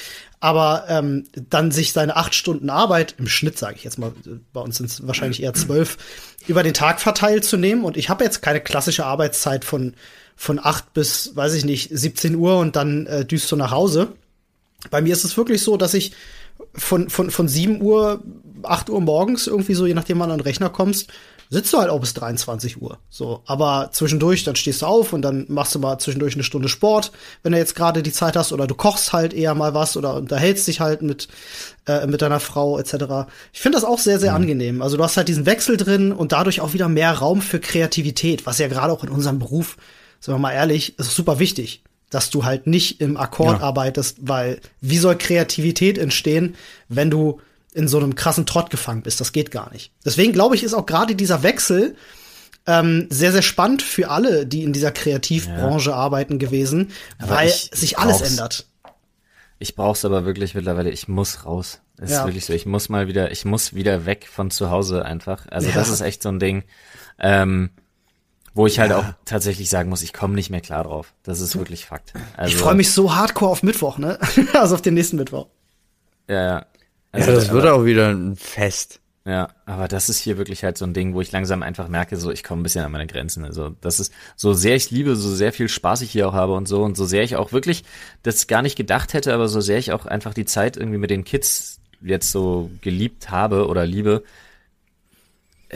Aber 0.40 0.84
ähm, 0.88 1.24
dann 1.50 1.72
sich 1.72 1.92
seine 1.92 2.14
acht 2.14 2.36
Stunden 2.36 2.70
Arbeit, 2.70 3.16
im 3.18 3.26
Schnitt 3.26 3.58
sage 3.58 3.74
ich 3.76 3.84
jetzt 3.84 3.98
mal, 3.98 4.12
bei 4.52 4.60
uns 4.60 4.76
sind 4.76 4.86
es 4.86 5.04
wahrscheinlich 5.04 5.42
eher 5.42 5.54
zwölf, 5.54 5.98
über 6.46 6.62
den 6.62 6.74
Tag 6.74 7.00
verteilt 7.00 7.44
zu 7.44 7.56
nehmen. 7.56 7.84
Und 7.84 7.96
ich 7.96 8.08
habe 8.08 8.22
jetzt 8.22 8.40
keine 8.40 8.60
klassische 8.60 9.04
Arbeitszeit 9.04 9.64
von 9.64 9.94
von 10.38 10.60
acht 10.62 10.94
bis, 10.94 11.34
weiß 11.34 11.52
ich 11.54 11.64
nicht, 11.64 11.90
17 11.92 12.36
Uhr 12.36 12.58
und 12.58 12.76
dann 12.76 13.06
äh, 13.06 13.24
düst 13.24 13.50
du 13.50 13.56
nach 13.56 13.72
Hause. 13.72 14.12
Bei 14.88 15.02
mir 15.02 15.12
ist 15.12 15.24
es 15.24 15.36
wirklich 15.36 15.62
so, 15.62 15.76
dass 15.76 15.94
ich 15.94 16.12
von, 16.74 17.10
von, 17.10 17.32
von 17.32 17.48
7 17.48 17.82
Uhr, 17.82 18.22
8 18.62 18.88
Uhr 18.88 19.00
morgens 19.00 19.48
irgendwie 19.48 19.74
so, 19.74 19.84
je 19.84 19.94
nachdem 19.94 20.20
wann 20.20 20.30
an 20.30 20.38
den 20.38 20.44
Rechner 20.44 20.70
kommst, 20.70 21.10
sitzt 21.50 21.72
du 21.72 21.78
halt 21.78 21.90
auch 21.90 21.98
bis 21.98 22.14
23 22.14 22.80
Uhr. 22.80 22.98
So, 23.10 23.42
aber 23.46 23.90
zwischendurch, 23.92 24.44
dann 24.44 24.54
stehst 24.54 24.82
du 24.82 24.86
auf 24.86 25.12
und 25.12 25.22
dann 25.22 25.46
machst 25.48 25.74
du 25.74 25.80
mal 25.80 25.98
zwischendurch 25.98 26.34
eine 26.34 26.44
Stunde 26.44 26.68
Sport, 26.68 27.10
wenn 27.42 27.50
du 27.50 27.58
jetzt 27.58 27.74
gerade 27.74 28.04
die 28.04 28.12
Zeit 28.12 28.36
hast, 28.36 28.52
oder 28.52 28.68
du 28.68 28.76
kochst 28.76 29.12
halt 29.12 29.34
eher 29.34 29.56
mal 29.56 29.74
was 29.74 29.96
oder 29.96 30.14
unterhältst 30.14 30.68
dich 30.68 30.78
halt 30.78 31.02
mit, 31.02 31.26
äh, 31.86 32.06
mit 32.06 32.22
deiner 32.22 32.38
Frau 32.38 32.78
etc. 32.78 33.28
Ich 33.52 33.60
finde 33.60 33.76
das 33.76 33.84
auch 33.84 33.98
sehr, 33.98 34.20
sehr 34.20 34.32
mhm. 34.32 34.42
angenehm. 34.42 34.82
Also 34.82 34.96
du 34.96 35.02
hast 35.02 35.16
halt 35.16 35.26
diesen 35.26 35.46
Wechsel 35.46 35.76
drin 35.76 36.12
und 36.12 36.30
dadurch 36.30 36.60
auch 36.60 36.74
wieder 36.74 36.88
mehr 36.88 37.12
Raum 37.12 37.40
für 37.40 37.58
Kreativität, 37.58 38.46
was 38.46 38.58
ja 38.58 38.68
gerade 38.68 38.92
auch 38.92 39.02
in 39.02 39.10
unserem 39.10 39.40
Beruf 39.40 39.76
sind 40.20 40.34
wir 40.34 40.38
mal 40.38 40.52
ehrlich, 40.52 40.98
ist 40.98 41.14
super 41.14 41.38
wichtig. 41.38 41.82
dass 42.10 42.30
du 42.30 42.44
halt 42.44 42.66
nicht 42.66 43.00
im 43.00 43.16
Akkord 43.16 43.58
ja. 43.58 43.64
arbeitest, 43.64 44.18
weil 44.22 44.60
wie 44.80 44.98
soll 44.98 45.18
Kreativität 45.18 45.98
entstehen, 45.98 46.56
wenn 46.88 47.10
du 47.10 47.40
in 47.74 47.86
so 47.86 47.98
einem 47.98 48.14
krassen 48.14 48.46
Trott 48.46 48.70
gefangen 48.70 49.02
bist? 49.02 49.20
Das 49.20 49.32
geht 49.32 49.50
gar 49.50 49.70
nicht. 49.72 49.92
Deswegen 50.04 50.32
glaube 50.32 50.54
ich, 50.54 50.64
ist 50.64 50.74
auch 50.74 50.86
gerade 50.86 51.14
dieser 51.14 51.42
Wechsel 51.42 51.96
ähm, 52.66 53.06
sehr, 53.10 53.32
sehr 53.32 53.42
spannend 53.42 53.82
für 53.82 54.10
alle, 54.10 54.46
die 54.46 54.62
in 54.62 54.72
dieser 54.72 54.90
Kreativbranche 54.90 55.90
ja. 55.90 55.96
arbeiten 55.96 56.38
gewesen, 56.38 56.92
aber 57.18 57.36
weil 57.36 57.48
sich 57.50 57.98
alles 57.98 58.20
ändert. 58.20 58.66
Ich 59.58 59.74
brauch's 59.74 60.04
aber 60.04 60.24
wirklich 60.24 60.54
mittlerweile, 60.54 60.90
ich 60.90 61.08
muss 61.08 61.44
raus. 61.44 61.80
Es 62.00 62.10
ja. 62.10 62.20
ist 62.20 62.26
wirklich 62.26 62.44
so, 62.44 62.52
ich 62.52 62.64
muss 62.64 62.88
mal 62.88 63.08
wieder, 63.08 63.32
ich 63.32 63.44
muss 63.44 63.74
wieder 63.74 64.06
weg 64.06 64.28
von 64.30 64.50
zu 64.50 64.70
Hause 64.70 65.04
einfach. 65.04 65.46
Also 65.50 65.70
das 65.72 65.88
ist 65.88 66.00
echt 66.00 66.22
so 66.22 66.28
ein 66.28 66.38
Ding. 66.38 66.62
Ähm, 67.18 67.70
wo 68.58 68.66
ich 68.66 68.80
halt 68.80 68.90
ja. 68.90 68.98
auch 68.98 69.04
tatsächlich 69.24 69.70
sagen 69.70 69.88
muss, 69.88 70.02
ich 70.02 70.12
komme 70.12 70.34
nicht 70.34 70.50
mehr 70.50 70.60
klar 70.60 70.82
drauf. 70.82 71.14
Das 71.22 71.40
ist 71.40 71.56
wirklich 71.56 71.86
Fakt. 71.86 72.12
Also, 72.36 72.52
ich 72.52 72.60
freue 72.60 72.74
mich 72.74 72.90
so 72.90 73.14
hardcore 73.14 73.52
auf 73.52 73.62
Mittwoch, 73.62 73.98
ne? 73.98 74.18
also 74.52 74.74
auf 74.74 74.82
den 74.82 74.94
nächsten 74.94 75.16
Mittwoch. 75.16 75.46
Ja, 76.28 76.44
ja. 76.44 76.66
Also, 77.12 77.30
ja, 77.30 77.36
das 77.36 77.52
wird 77.52 77.66
auch 77.66 77.84
wieder 77.84 78.08
ein 78.08 78.34
Fest. 78.34 78.98
Ja, 79.24 79.50
aber 79.64 79.86
das 79.86 80.08
ist 80.08 80.18
hier 80.18 80.38
wirklich 80.38 80.64
halt 80.64 80.76
so 80.76 80.86
ein 80.86 80.92
Ding, 80.92 81.14
wo 81.14 81.20
ich 81.20 81.30
langsam 81.30 81.62
einfach 81.62 81.86
merke, 81.86 82.16
so 82.16 82.32
ich 82.32 82.42
komme 82.42 82.60
ein 82.60 82.62
bisschen 82.64 82.84
an 82.84 82.90
meine 82.90 83.06
Grenzen. 83.06 83.44
Also 83.44 83.76
das 83.80 84.00
ist 84.00 84.12
so 84.34 84.54
sehr 84.54 84.74
ich 84.74 84.90
liebe, 84.90 85.14
so 85.16 85.32
sehr 85.32 85.52
viel 85.52 85.68
Spaß 85.68 86.00
ich 86.00 86.10
hier 86.10 86.28
auch 86.28 86.32
habe 86.32 86.54
und 86.54 86.66
so 86.66 86.82
und 86.82 86.96
so 86.96 87.04
sehr 87.04 87.22
ich 87.22 87.36
auch 87.36 87.52
wirklich 87.52 87.84
das 88.22 88.46
gar 88.46 88.62
nicht 88.62 88.74
gedacht 88.74 89.12
hätte, 89.12 89.34
aber 89.34 89.46
so 89.48 89.60
sehr 89.60 89.78
ich 89.78 89.92
auch 89.92 90.06
einfach 90.06 90.32
die 90.32 90.46
Zeit 90.46 90.78
irgendwie 90.78 90.98
mit 90.98 91.10
den 91.10 91.24
Kids 91.24 91.78
jetzt 92.00 92.32
so 92.32 92.70
geliebt 92.80 93.30
habe 93.30 93.68
oder 93.68 93.84
liebe, 93.84 94.24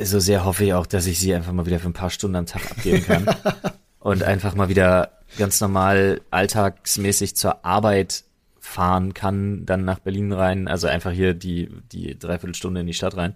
so 0.01 0.21
sehr 0.21 0.45
hoffe 0.45 0.65
ich 0.65 0.75
auch, 0.75 0.87
dass 0.87 1.07
ich 1.07 1.19
sie 1.19 1.35
einfach 1.35 1.53
mal 1.53 1.67
wieder 1.67 1.79
für 1.79 1.89
ein 1.89 1.95
paar 1.95 2.11
Stunden 2.11 2.37
am 2.37 2.47
Tag 2.47 2.71
abgeben 2.71 3.05
kann 3.05 3.27
und 3.99 4.23
einfach 4.23 4.55
mal 4.55 4.69
wieder 4.69 5.19
ganz 5.39 5.61
normal 5.61 6.21
alltagsmäßig 6.31 7.37
zur 7.37 7.65
Arbeit 7.65 8.25
fahren 8.59 9.13
kann, 9.13 9.67
dann 9.67 9.85
nach 9.85 9.99
Berlin 9.99 10.33
rein, 10.33 10.69
also 10.69 10.87
einfach 10.87 11.11
hier 11.11 11.35
die, 11.35 11.69
die 11.91 12.19
Dreiviertelstunde 12.19 12.81
in 12.81 12.87
die 12.87 12.95
Stadt 12.95 13.17
rein, 13.17 13.35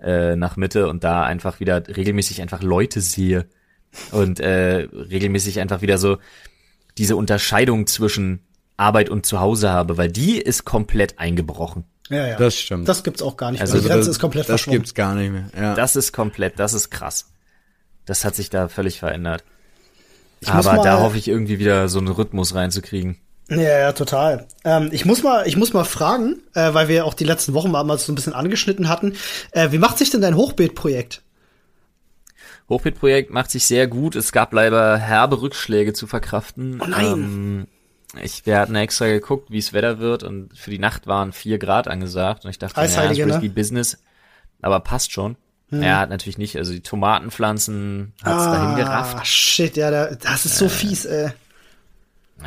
äh, 0.00 0.36
nach 0.36 0.56
Mitte 0.56 0.88
und 0.88 1.02
da 1.02 1.22
einfach 1.22 1.60
wieder 1.60 1.82
regelmäßig 1.88 2.42
einfach 2.42 2.62
Leute 2.62 3.00
sehe 3.00 3.46
und 4.12 4.40
äh, 4.40 4.88
regelmäßig 4.92 5.60
einfach 5.60 5.80
wieder 5.80 5.98
so 5.98 6.18
diese 6.98 7.16
Unterscheidung 7.16 7.86
zwischen 7.86 8.40
Arbeit 8.76 9.08
und 9.08 9.24
Zuhause 9.24 9.70
habe, 9.70 9.96
weil 9.96 10.10
die 10.10 10.38
ist 10.38 10.64
komplett 10.64 11.18
eingebrochen. 11.18 11.84
Ja, 12.08 12.26
ja. 12.26 12.36
Das 12.36 12.56
stimmt. 12.56 12.88
Das 12.88 13.02
gibt's 13.02 13.22
auch 13.22 13.36
gar 13.36 13.50
nicht 13.50 13.60
mehr. 13.60 13.68
Also 13.68 13.80
die 13.80 13.86
Grenze 13.86 14.08
das, 14.08 14.16
ist 14.16 14.20
komplett 14.20 14.48
Das 14.48 14.64
gibt's 14.64 14.94
gar 14.94 15.14
nicht 15.14 15.32
mehr. 15.32 15.50
Ja. 15.58 15.74
Das 15.74 15.96
ist 15.96 16.12
komplett, 16.12 16.58
das 16.58 16.72
ist 16.72 16.90
krass. 16.90 17.26
Das 18.04 18.24
hat 18.24 18.34
sich 18.34 18.50
da 18.50 18.68
völlig 18.68 18.98
verändert. 18.98 19.44
Ich 20.40 20.48
Aber 20.48 20.82
da 20.82 21.00
hoffe 21.00 21.16
ich 21.16 21.28
irgendwie 21.28 21.58
wieder 21.58 21.88
so 21.88 21.98
einen 21.98 22.08
Rhythmus 22.08 22.54
reinzukriegen. 22.54 23.18
Ja, 23.48 23.78
ja, 23.78 23.92
total. 23.92 24.46
Ähm, 24.64 24.88
ich 24.92 25.04
muss 25.04 25.22
mal, 25.22 25.46
ich 25.46 25.56
muss 25.56 25.72
mal 25.72 25.84
fragen, 25.84 26.42
äh, 26.54 26.74
weil 26.74 26.88
wir 26.88 27.04
auch 27.04 27.14
die 27.14 27.24
letzten 27.24 27.54
Wochen 27.54 27.70
mal, 27.70 27.84
mal 27.84 27.98
so 27.98 28.10
ein 28.10 28.16
bisschen 28.16 28.32
angeschnitten 28.32 28.88
hatten. 28.88 29.14
Äh, 29.52 29.70
wie 29.70 29.78
macht 29.78 29.98
sich 29.98 30.10
denn 30.10 30.20
dein 30.20 30.36
Hochbeetprojekt? 30.36 31.22
Hochbeetprojekt 32.68 33.30
macht 33.30 33.52
sich 33.52 33.64
sehr 33.64 33.86
gut. 33.86 34.16
Es 34.16 34.32
gab 34.32 34.52
leider 34.52 34.96
herbe 34.96 35.40
Rückschläge 35.40 35.92
zu 35.92 36.08
verkraften. 36.08 36.80
Oh 36.82 36.86
nein. 36.86 37.06
Ähm, 37.06 37.66
ich, 38.22 38.46
wir 38.46 38.58
hatten 38.58 38.74
extra 38.74 39.06
geguckt, 39.06 39.50
wie 39.50 39.58
es 39.58 39.72
Wetter 39.72 39.98
wird 39.98 40.22
und 40.22 40.56
für 40.56 40.70
die 40.70 40.78
Nacht 40.78 41.06
waren 41.06 41.32
vier 41.32 41.58
Grad 41.58 41.88
angesagt 41.88 42.44
und 42.44 42.50
ich 42.50 42.58
dachte, 42.58 42.80
ja, 42.80 42.86
das 42.86 43.18
ne? 43.18 43.40
die 43.40 43.48
Business, 43.48 43.98
aber 44.62 44.80
passt 44.80 45.12
schon. 45.12 45.36
Hm. 45.70 45.82
Ja, 45.82 46.06
natürlich 46.06 46.38
nicht. 46.38 46.56
Also 46.56 46.72
die 46.72 46.80
Tomatenpflanzen 46.80 48.12
hat's 48.22 48.44
ah, 48.44 48.54
dahin 48.54 48.76
gerafft. 48.76 49.26
Shit, 49.26 49.76
ja, 49.76 49.90
das 49.90 50.46
ist 50.46 50.58
so 50.58 50.66
äh, 50.66 50.68
fies, 50.68 51.04
ey. 51.04 51.30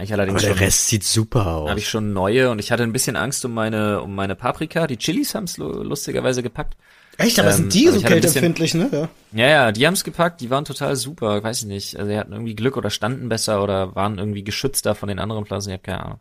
Ich 0.01 0.13
allerdings 0.13 0.43
aber 0.43 0.49
der 0.49 0.55
schon, 0.55 0.65
Rest 0.65 0.87
sieht 0.87 1.03
super 1.03 1.47
aus. 1.47 1.69
Habe 1.69 1.79
ich 1.79 1.89
schon 1.89 2.13
neue 2.13 2.51
und 2.51 2.59
ich 2.59 2.71
hatte 2.71 2.83
ein 2.83 2.93
bisschen 2.93 3.15
Angst 3.15 3.43
um 3.43 3.53
meine 3.53 4.01
um 4.01 4.13
meine 4.13 4.35
Paprika. 4.35 4.85
Die 4.85 4.97
Chilis 4.97 5.33
haben's 5.33 5.57
lustigerweise 5.57 6.43
gepackt. 6.43 6.77
Echt, 7.19 7.37
aber 7.37 7.49
ähm, 7.49 7.55
sind 7.55 7.73
die 7.73 7.87
so 7.89 7.99
kälteempfindlich, 7.99 8.73
ne? 8.75 8.89
Ja. 8.91 9.09
ja, 9.33 9.47
ja, 9.47 9.71
die 9.73 9.85
haben's 9.85 10.05
gepackt, 10.05 10.39
die 10.39 10.49
waren 10.49 10.63
total 10.63 10.95
super, 10.95 11.43
weiß 11.43 11.59
ich 11.59 11.65
nicht. 11.65 11.97
Also 11.99 12.09
die 12.09 12.17
hatten 12.17 12.31
irgendwie 12.31 12.55
Glück 12.55 12.77
oder 12.77 12.89
standen 12.89 13.27
besser 13.27 13.61
oder 13.61 13.93
waren 13.93 14.17
irgendwie 14.17 14.43
geschützter 14.43 14.95
von 14.95 15.09
den 15.09 15.19
anderen 15.19 15.45
Pflanzen, 15.45 15.69
ich 15.69 15.73
habe 15.73 15.83
keine 15.83 16.03
Ahnung. 16.05 16.19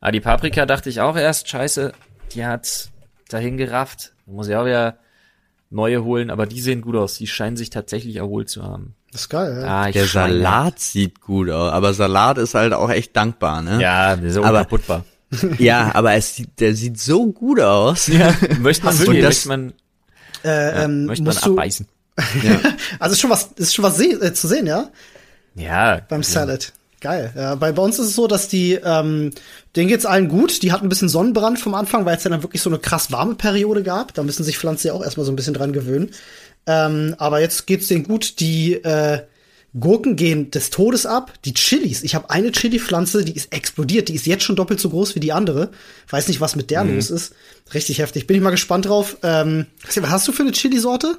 Aber 0.00 0.12
die 0.12 0.20
Paprika 0.20 0.64
dachte 0.64 0.90
ich 0.90 1.00
auch 1.00 1.16
erst, 1.16 1.48
scheiße, 1.48 1.92
die 2.32 2.46
hat's 2.46 2.90
dahin 3.28 3.56
gerafft. 3.56 4.12
Muss 4.26 4.46
ich 4.46 4.54
auch 4.54 4.64
wieder 4.64 4.98
neue 5.70 6.04
holen, 6.04 6.30
aber 6.30 6.46
die 6.46 6.60
sehen 6.60 6.82
gut 6.82 6.94
aus. 6.94 7.18
Die 7.18 7.26
scheinen 7.26 7.56
sich 7.56 7.70
tatsächlich 7.70 8.16
erholt 8.16 8.48
zu 8.48 8.62
haben. 8.62 8.94
Das 9.10 9.22
ist 9.22 9.28
geil, 9.30 9.58
ja. 9.60 9.82
Ah, 9.82 9.90
der 9.90 10.06
Salat 10.06 10.78
sieht 10.78 11.20
gut 11.20 11.50
aus, 11.50 11.72
aber 11.72 11.94
Salat 11.94 12.38
ist 12.38 12.54
halt 12.54 12.74
auch 12.74 12.90
echt 12.90 13.16
dankbar, 13.16 13.62
ne? 13.62 13.80
Ja, 13.80 14.14
der 14.14 14.28
ist 14.28 14.36
aber, 14.36 14.50
unkaputtbar. 14.50 15.04
ja, 15.58 15.90
aber 15.94 16.14
es 16.14 16.36
sieht, 16.36 16.60
der 16.60 16.74
sieht 16.74 17.00
so 17.00 17.32
gut 17.32 17.60
aus. 17.60 18.06
Ja, 18.06 18.34
möchte 18.60 18.84
man 18.84 18.98
wirklich, 19.00 19.24
möchte 19.24 19.48
man 19.48 19.72
äh, 20.44 20.48
ja, 20.48 20.84
ähm, 20.84 21.06
möchte 21.06 21.24
man 21.24 21.36
abbeißen. 21.36 21.86
ja. 22.42 22.60
Also 22.98 23.12
ist 23.12 23.20
schon 23.20 23.30
was, 23.30 23.50
ist 23.56 23.74
schon 23.74 23.84
was 23.84 23.96
seh 23.96 24.12
äh, 24.12 24.32
zu 24.32 24.48
sehen, 24.48 24.66
ja? 24.66 24.90
Ja. 25.54 26.00
Beim 26.08 26.22
Salad. 26.22 26.72
Geil. 27.00 27.32
Ja, 27.36 27.54
bei, 27.54 27.70
bei 27.70 27.82
uns 27.82 27.98
ist 27.98 28.08
es 28.08 28.14
so, 28.16 28.26
dass 28.26 28.48
die, 28.48 28.74
ähm, 28.74 29.30
denen 29.76 29.88
geht's 29.88 30.04
allen 30.04 30.28
gut. 30.28 30.62
Die 30.62 30.72
hatten 30.72 30.86
ein 30.86 30.88
bisschen 30.88 31.08
Sonnenbrand 31.08 31.60
vom 31.60 31.74
Anfang, 31.74 32.04
weil 32.04 32.16
es 32.16 32.24
dann 32.24 32.42
wirklich 32.42 32.60
so 32.60 32.70
eine 32.70 32.80
krass 32.80 33.12
warme 33.12 33.36
Periode 33.36 33.84
gab. 33.84 34.14
Da 34.14 34.24
müssen 34.24 34.42
sich 34.42 34.58
Pflanzen 34.58 34.88
ja 34.88 34.94
auch 34.94 35.04
erstmal 35.04 35.24
so 35.24 35.30
ein 35.30 35.36
bisschen 35.36 35.54
dran 35.54 35.72
gewöhnen. 35.72 36.10
Ähm, 36.66 37.14
aber 37.18 37.40
jetzt 37.40 37.68
geht's 37.68 37.86
denen 37.86 38.02
gut. 38.02 38.40
Die 38.40 38.74
äh, 38.74 39.20
Gurken 39.78 40.16
gehen 40.16 40.50
des 40.50 40.70
Todes 40.70 41.06
ab. 41.06 41.32
Die 41.44 41.54
Chilis. 41.54 42.02
Ich 42.02 42.14
habe 42.14 42.30
eine 42.30 42.52
Chili-Pflanze, 42.52 43.24
die 43.24 43.34
ist 43.34 43.52
explodiert. 43.52 44.08
Die 44.08 44.14
ist 44.14 44.26
jetzt 44.26 44.44
schon 44.44 44.56
doppelt 44.56 44.80
so 44.80 44.90
groß 44.90 45.14
wie 45.14 45.20
die 45.20 45.32
andere. 45.32 45.70
Weiß 46.08 46.28
nicht, 46.28 46.40
was 46.40 46.56
mit 46.56 46.70
der 46.70 46.84
mhm. 46.84 46.94
los 46.94 47.10
ist. 47.10 47.34
Richtig 47.74 47.98
heftig. 47.98 48.26
Bin 48.26 48.36
ich 48.36 48.42
mal 48.42 48.50
gespannt 48.50 48.86
drauf. 48.86 49.18
Ähm, 49.22 49.66
was 49.84 50.10
hast 50.10 50.28
du 50.28 50.32
für 50.32 50.42
eine 50.42 50.52
Chili-Sorte? 50.52 51.18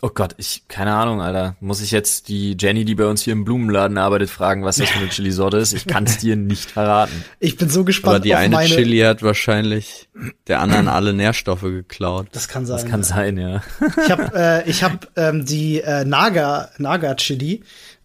Oh 0.00 0.10
Gott, 0.14 0.34
ich, 0.36 0.62
keine 0.68 0.94
Ahnung, 0.94 1.20
Alter. 1.20 1.56
Muss 1.58 1.80
ich 1.80 1.90
jetzt 1.90 2.28
die 2.28 2.56
Jenny, 2.56 2.84
die 2.84 2.94
bei 2.94 3.06
uns 3.06 3.22
hier 3.22 3.32
im 3.32 3.44
Blumenladen 3.44 3.98
arbeitet, 3.98 4.30
fragen, 4.30 4.62
was 4.64 4.76
das 4.76 4.90
für 4.90 5.00
eine 5.00 5.08
Chili-Sorte 5.08 5.56
ist? 5.56 5.72
Ich 5.72 5.88
kann 5.88 6.04
es 6.04 6.18
dir 6.18 6.36
nicht 6.36 6.70
verraten. 6.70 7.24
Ich 7.40 7.56
bin 7.56 7.68
so 7.68 7.82
gespannt. 7.82 8.14
Aber 8.14 8.20
die 8.20 8.36
eine 8.36 8.54
meine... 8.54 8.72
Chili 8.72 9.00
hat 9.00 9.24
wahrscheinlich 9.24 10.08
der 10.46 10.60
anderen 10.60 10.86
alle 10.86 11.14
Nährstoffe 11.14 11.62
geklaut. 11.62 12.28
Das 12.30 12.46
kann 12.46 12.64
sein. 12.64 12.76
Das 12.76 12.86
kann 12.88 13.00
ja. 13.00 13.06
sein, 13.06 13.38
ja. 13.38 13.62
Ich 14.04 14.10
habe 14.12 14.32
äh, 14.36 14.70
ich 14.70 14.84
hab, 14.84 15.08
ähm, 15.16 15.44
die 15.44 15.80
äh, 15.80 16.04
Naga, 16.04 16.70
Naga 16.78 17.16
Chili. 17.16 17.64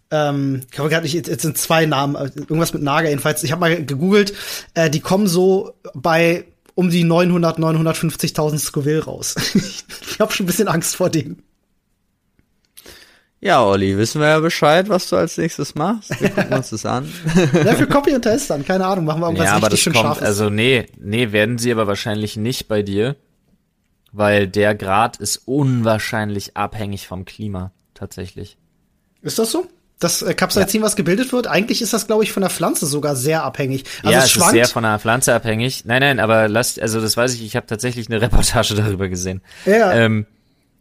Ähm, 0.09 0.63
ich 0.71 0.79
habe 0.79 0.89
gerade 0.89 1.03
nicht, 1.03 1.13
jetzt 1.13 1.41
sind 1.41 1.59
zwei 1.59 1.85
Namen, 1.85 2.15
irgendwas 2.15 2.73
mit 2.73 2.81
Naga 2.81 3.09
jedenfalls. 3.09 3.43
Ich 3.43 3.51
habe 3.51 3.59
mal 3.59 3.85
gegoogelt, 3.85 4.33
äh, 4.73 4.89
die 4.89 4.99
kommen 4.99 5.27
so 5.27 5.73
bei 5.93 6.45
um 6.73 6.89
die 6.89 7.03
900, 7.03 7.59
950.000 7.59 8.57
Scoville 8.57 9.03
raus. 9.03 9.35
ich 9.53 10.19
habe 10.19 10.33
schon 10.33 10.45
ein 10.45 10.47
bisschen 10.47 10.67
Angst 10.67 10.95
vor 10.95 11.11
denen. 11.11 11.43
Ja, 13.43 13.61
Olli, 13.61 13.97
wissen 13.97 14.21
wir 14.21 14.29
ja 14.29 14.39
Bescheid, 14.39 14.87
was 14.87 15.09
du 15.09 15.17
als 15.17 15.37
nächstes 15.37 15.75
machst. 15.75 16.09
Wir 16.21 16.29
gucken 16.29 16.53
uns 16.53 16.69
das 16.69 16.85
an. 16.85 17.11
ja, 17.53 17.73
für 17.73 17.87
Copy 17.87 18.15
und 18.15 18.21
Test 18.21 18.49
dann, 18.49 18.63
keine 18.63 18.85
Ahnung, 18.85 19.03
machen 19.03 19.19
wir 19.19 19.25
irgendwas 19.27 19.47
ja, 19.47 19.55
aber 19.55 19.69
richtig 19.69 19.71
das 19.71 19.79
schön 19.81 19.93
kommt, 19.93 20.05
Scharfes. 20.05 20.23
Also 20.23 20.49
nee, 20.49 20.85
nee, 20.97 21.33
werden 21.33 21.57
sie 21.57 21.69
aber 21.73 21.85
wahrscheinlich 21.85 22.37
nicht 22.37 22.69
bei 22.69 22.83
dir, 22.83 23.17
weil 24.13 24.47
der 24.47 24.75
Grad 24.75 25.17
ist 25.17 25.41
unwahrscheinlich 25.45 26.55
abhängig 26.55 27.05
vom 27.05 27.25
Klima, 27.25 27.73
tatsächlich. 27.93 28.55
Ist 29.21 29.37
das 29.39 29.51
so? 29.51 29.67
Das 29.99 30.21
äh, 30.21 30.33
Capsaicin, 30.33 30.79
ja. 30.79 30.85
was 30.85 30.95
gebildet 30.95 31.33
wird, 31.33 31.47
eigentlich 31.47 31.81
ist 31.81 31.91
das, 31.91 32.07
glaube 32.07 32.23
ich, 32.23 32.31
von 32.31 32.41
der 32.41 32.49
Pflanze 32.49 32.85
sogar 32.85 33.17
sehr 33.17 33.43
abhängig. 33.43 33.83
Also 34.03 34.13
ja, 34.13 34.19
es, 34.19 34.37
es 34.37 34.37
ist 34.37 34.51
sehr 34.51 34.67
von 34.67 34.83
der 34.83 34.99
Pflanze 34.99 35.33
abhängig. 35.33 35.83
Nein, 35.83 35.99
nein, 35.99 36.21
aber 36.21 36.47
lasst, 36.47 36.81
also 36.81 37.01
das 37.01 37.17
weiß 37.17 37.33
ich, 37.33 37.43
ich 37.43 37.57
habe 37.57 37.67
tatsächlich 37.67 38.07
eine 38.07 38.21
Reportage 38.21 38.73
darüber 38.75 39.09
gesehen. 39.09 39.41
Ja. 39.65 39.91
Ähm, 39.91 40.27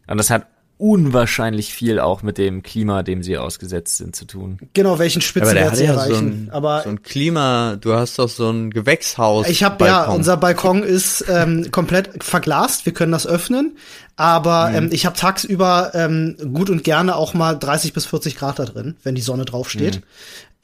und 0.07 0.17
das 0.17 0.31
hat 0.31 0.47
unwahrscheinlich 0.79 1.73
viel 1.73 2.01
auch 2.01 2.23
mit 2.23 2.39
dem 2.39 2.63
Klima, 2.63 3.03
dem 3.03 3.23
sie 3.23 3.39
ausgesetzt 3.39 3.99
sind, 3.99 4.17
zu 4.17 4.25
tun. 4.25 4.59
Genau, 4.75 4.99
welchen 4.99 5.23
Spitzenwert 5.23 5.77
sie 5.77 5.85
ja 5.85 5.93
erreichen. 5.93 6.15
So 6.15 6.19
ein, 6.19 6.49
aber 6.51 6.83
so 6.83 6.89
ein 6.89 7.03
Klima, 7.03 7.77
du 7.81 7.93
hast 7.95 8.19
doch 8.19 8.29
so 8.29 8.51
ein 8.51 8.71
Gewächshaus. 8.71 9.49
Ich 9.49 9.63
habe 9.63 9.85
ja, 9.85 10.07
unser 10.07 10.37
Balkon 10.37 10.83
ist 10.83 11.25
ähm, 11.29 11.71
komplett 11.71 12.25
verglast, 12.25 12.85
wir 12.85 12.93
können 12.93 13.13
das 13.13 13.27
öffnen, 13.27 13.77
aber 14.17 14.71
mhm. 14.71 14.77
ähm, 14.77 14.89
ich 14.93 15.07
habe 15.07 15.17
tagsüber 15.17 15.93
ähm, 15.95 16.37
gut 16.53 16.69
und 16.69 16.85
gerne 16.85 17.17
auch 17.17 17.35
mal 17.35 17.55
30 17.55 17.93
bis 17.93 18.07
40 18.07 18.37
Grad 18.37 18.59
da 18.59 18.65
drin, 18.65 18.97
wenn 19.03 19.15
die 19.15 19.23
Sonne 19.23 19.45
drauf 19.45 19.71
steht. 19.71 19.97
Mhm. 19.97 20.03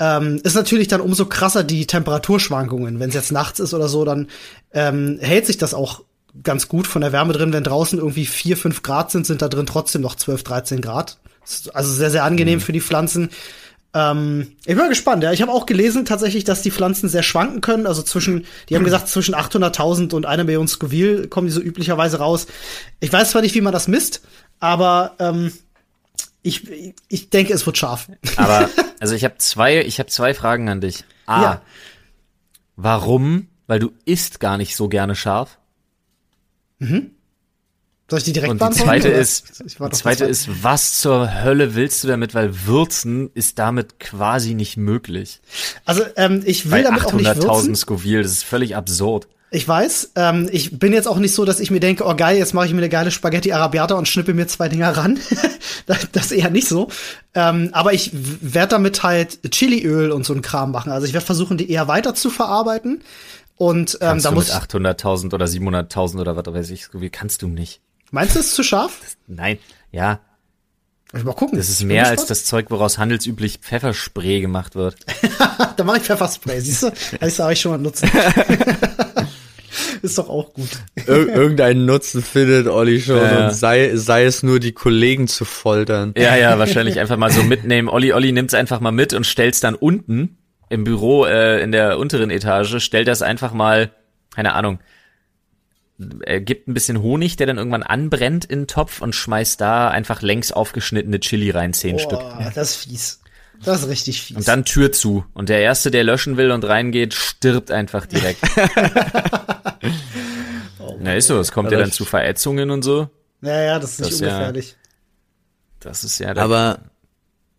Ähm, 0.01 0.41
ist 0.45 0.55
natürlich 0.55 0.89
dann 0.89 1.01
umso 1.01 1.27
krasser 1.27 1.65
die 1.65 1.87
Temperaturschwankungen. 1.87 3.01
Wenn 3.01 3.09
es 3.09 3.15
jetzt 3.15 3.33
nachts 3.33 3.59
ist 3.59 3.75
oder 3.75 3.89
so, 3.89 4.05
dann 4.05 4.29
ähm, 4.73 5.19
hält 5.21 5.47
sich 5.47 5.59
das 5.59 5.75
auch 5.75 6.05
ganz 6.43 6.69
gut 6.69 6.87
von 6.87 7.03
der 7.03 7.13
Wärme 7.13 7.33
drin. 7.33 7.53
Wenn 7.53 7.65
draußen 7.65 7.99
irgendwie 7.99 8.27
vier, 8.27 8.57
fünf 8.57 8.83
Grad 8.83 9.11
sind, 9.11 9.27
sind 9.27 9.43
da 9.43 9.49
drin 9.49 9.67
trotzdem 9.67 10.03
noch 10.03 10.15
12, 10.15 10.43
13 10.43 10.81
Grad. 10.81 11.19
Also 11.73 11.93
sehr, 11.93 12.11
sehr 12.11 12.25
angenehm 12.25 12.59
mhm. 12.59 12.63
für 12.63 12.73
die 12.73 12.81
Pflanzen. 12.81 13.31
Ähm, 13.95 14.53
ich 14.61 14.67
bin 14.67 14.79
mal 14.79 14.89
gespannt. 14.89 15.23
Ja, 15.23 15.33
ich 15.33 15.41
habe 15.41 15.53
auch 15.53 15.67
gelesen 15.67 16.05
tatsächlich, 16.05 16.45
dass 16.45 16.63
die 16.63 16.71
Pflanzen 16.71 17.09
sehr 17.09 17.23
schwanken 17.23 17.61
können. 17.61 17.87
Also 17.87 18.03
zwischen, 18.03 18.45
die 18.69 18.77
haben 18.77 18.85
gesagt, 18.85 19.09
zwischen 19.09 19.35
800.000 19.35 20.15
und 20.15 20.27
einer 20.27 20.45
Million 20.45 20.69
Scoville 20.69 21.29
kommen 21.29 21.47
die 21.47 21.53
so 21.53 21.61
üblicherweise 21.61 22.19
raus. 22.19 22.47
Ich 23.01 23.13
weiß 23.13 23.31
zwar 23.31 23.43
nicht, 23.43 23.55
wie 23.55 23.63
man 23.63 23.73
das 23.73 23.89
misst, 23.89 24.21
aber 24.61 25.15
ähm, 25.19 25.53
ich, 26.43 26.95
ich 27.09 27.31
denke, 27.31 27.53
es 27.53 27.67
wird 27.67 27.79
scharf. 27.79 28.09
Aber 28.37 28.69
Also 29.01 29.15
ich 29.15 29.25
habe 29.25 29.37
zwei, 29.39 29.81
ich 29.81 29.99
habe 29.99 30.09
zwei 30.09 30.35
Fragen 30.35 30.69
an 30.69 30.81
dich. 30.81 31.05
A. 31.27 31.43
Ja. 31.43 31.63
Warum? 32.77 33.49
Weil 33.67 33.79
du 33.79 33.93
isst 34.05 34.41
gar 34.41 34.57
nicht 34.57 34.77
so 34.77 34.89
gerne 34.89 35.15
scharf. 35.15 35.59
Soll 38.11 38.19
ich 38.19 38.25
die 38.25 38.33
direkt 38.33 38.51
Und 38.53 38.63
die 38.63 38.79
zweite 38.79 39.09
oder? 39.09 39.19
ist, 39.19 39.61
die 39.61 39.91
zweite 39.91 40.25
ist, 40.25 40.63
was 40.63 40.99
zur 40.99 41.43
Hölle 41.45 41.75
willst 41.75 42.03
du 42.05 42.09
damit? 42.09 42.35
Weil 42.35 42.67
Würzen 42.67 43.31
ist 43.35 43.59
damit 43.59 44.01
quasi 44.01 44.55
nicht 44.55 44.79
möglich. 44.79 45.41
Also 45.85 46.05
ähm, 46.17 46.43
ich 46.47 46.67
will 46.67 46.83
Bei 46.83 46.83
damit 46.83 47.05
auch 47.05 47.13
nicht 47.13 47.29
800.000 47.29 47.43
würzen. 47.43 47.77
Scoville, 47.77 48.23
das 48.23 48.33
ist 48.33 48.45
völlig 48.45 48.77
absurd. 48.77 49.29
Ich 49.51 49.67
weiß, 49.67 50.13
ähm, 50.17 50.49
ich 50.53 50.79
bin 50.79 50.93
jetzt 50.93 51.09
auch 51.09 51.19
nicht 51.19 51.35
so, 51.35 51.47
dass 51.47 51.59
ich 51.59 51.71
mir 51.71 51.81
denke, 51.81 52.05
oh 52.05 52.15
geil, 52.15 52.37
jetzt 52.37 52.53
mache 52.53 52.67
ich 52.67 52.73
mir 52.73 52.79
eine 52.79 52.91
geile 52.91 53.11
Spaghetti 53.11 53.53
Arabiata 53.53 53.95
und 53.95 54.07
schnippe 54.07 54.35
mir 54.35 54.47
zwei 54.47 54.69
Dinger 54.69 54.91
ran. 54.91 55.19
das 55.87 56.09
das 56.13 56.33
eher 56.33 56.51
nicht 56.51 56.69
so. 56.69 56.89
Ähm, 57.35 57.71
aber 57.73 57.95
ich 57.95 58.11
werde 58.13 58.71
damit 58.71 59.03
halt 59.03 59.39
Chiliöl 59.51 60.11
und 60.13 60.25
so 60.25 60.35
ein 60.35 60.43
Kram 60.43 60.71
machen. 60.71 60.93
Also 60.93 61.07
ich 61.07 61.15
werde 61.15 61.25
versuchen, 61.25 61.57
die 61.57 61.71
eher 61.71 61.89
weiter 61.89 62.15
zu 62.15 62.29
verarbeiten. 62.29 63.03
Und 63.59 63.95
ähm, 64.01 64.09
Kannst 64.09 64.25
da 64.27 64.31
du 64.31 64.37
muss 64.37 64.47
mit 64.55 64.71
800.000 64.71 65.35
oder 65.35 65.47
700.000 65.47 66.21
oder 66.21 66.37
was 66.37 66.47
weiß 66.47 66.71
ich, 66.71 66.85
Scoville, 66.85 67.11
kannst 67.11 67.43
du 67.43 67.49
nicht. 67.49 67.81
Meinst 68.13 68.35
du, 68.37 68.39
es 68.41 68.47
ist 68.47 68.55
zu 68.55 68.63
scharf? 68.63 68.93
Nein, 69.27 69.59
ja, 69.91 70.21
Ich 71.15 71.25
mal 71.25 71.35
gucken. 71.35 71.59
das 71.59 71.69
ist 71.69 71.83
mehr 71.83 72.07
als 72.07 72.25
das 72.27 72.45
Zeug, 72.45 72.71
woraus 72.71 72.99
handelsüblich 72.99 73.59
Pfefferspray 73.61 74.41
gemacht 74.41 74.75
wird. 74.75 74.97
Da 75.77 75.85
mache 75.85 75.99
ich 75.99 76.03
Pfefferspray, 76.05 76.61
siehst 76.61 76.83
du? 76.85 76.91
Das 77.21 77.39
habe 77.39 77.53
ich 77.53 77.61
schon 77.61 77.73
mal 77.73 77.79
nutzen. 77.79 78.09
ist 80.03 80.19
doch 80.19 80.29
auch 80.29 80.53
gut. 80.53 80.69
Ir 81.07 81.29
irgendeinen 81.29 81.85
Nutzen 81.85 82.23
findet 82.23 82.67
Olli 82.69 83.01
schon 83.01 83.17
Ja, 83.17 83.39
ja. 83.41 83.47
und 83.49 83.55
sei, 83.55 83.93
sei 83.97 84.25
es 84.25 84.43
nur 84.43 84.61
die 84.61 84.73
Kollegen 84.73 85.29
zu 85.29 85.45
foltern. 85.45 86.15
Ja, 86.17 86.37
ja, 86.37 86.59
wahrscheinlich 86.59 86.99
einfach 86.99 87.17
mal 87.17 87.31
so 87.31 87.43
mitnehmen. 87.43 87.89
Olli, 87.89 88.13
Olli 88.13 88.33
nimmt's 88.33 88.55
einfach 88.55 88.81
mal 88.81 88.93
mit 88.93 89.13
und 89.15 89.27
stellt's 89.27 89.61
dann 89.61 89.75
unten 89.75 90.38
im 90.71 90.85
Büro 90.85 91.25
äh, 91.25 91.61
in 91.63 91.73
der 91.73 91.99
unteren 91.99 92.31
Etage, 92.31 92.83
stellt 92.83 93.09
das 93.09 93.23
einfach 93.23 93.53
mal, 93.53 93.91
keine 94.35 94.55
Ahnung, 94.55 94.79
er 96.25 96.41
gibt 96.41 96.69
ein 96.69 96.75
bisschen 96.75 97.03
Honig, 97.03 97.37
der 97.37 97.47
dann 97.49 97.59
irgendwann 97.59 97.83
anbrennt 97.83 98.45
in 98.45 98.61
den 98.61 98.67
Topf 98.69 99.03
und 99.03 99.15
schmeißt 99.15 99.61
da 99.61 99.89
einfach 99.89 100.23
längs 100.23 100.53
aufgeschnittene 100.53 101.19
Chili 101.21 101.51
rein, 101.51 101.73
zehn 101.73 101.99
Stück. 101.99 102.21
Boah, 102.21 102.53
das 102.55 102.71
ist 102.71 102.77
fies. 102.77 103.21
Das 103.65 103.83
ist 103.83 103.89
richtig 103.89 104.23
fies. 104.23 104.37
Und 104.37 104.47
dann 104.47 104.65
Tür 104.65 104.93
zu. 104.93 105.25
Und 105.35 105.49
der 105.49 105.59
Erste, 105.61 105.91
der 105.91 106.05
löschen 106.05 106.37
will 106.37 106.53
und 106.53 106.65
reingeht, 106.65 107.15
stirbt 107.15 107.73
einfach 107.73 108.07
direkt. 108.07 108.41
Na, 111.01 111.15
ist 111.15 111.27
so. 111.27 111.39
Es 111.41 111.51
kommt 111.53 111.71
ja 111.73 111.79
dann 111.79 111.93
zu 111.93 112.05
Verätzungen 112.05 112.71
und 112.71 112.83
so. 112.83 113.09
ja, 113.41 113.63
ja, 113.63 113.79
das 113.79 113.93
ist 113.93 114.01
nicht 114.01 114.13
Das 114.13 114.15
ist 114.15 114.21
ja- 114.21 114.29
ungefährlich. 114.35 114.77
Das 115.81 116.05
ist 116.05 116.19
ja 116.19 116.37
Aber 116.37 116.81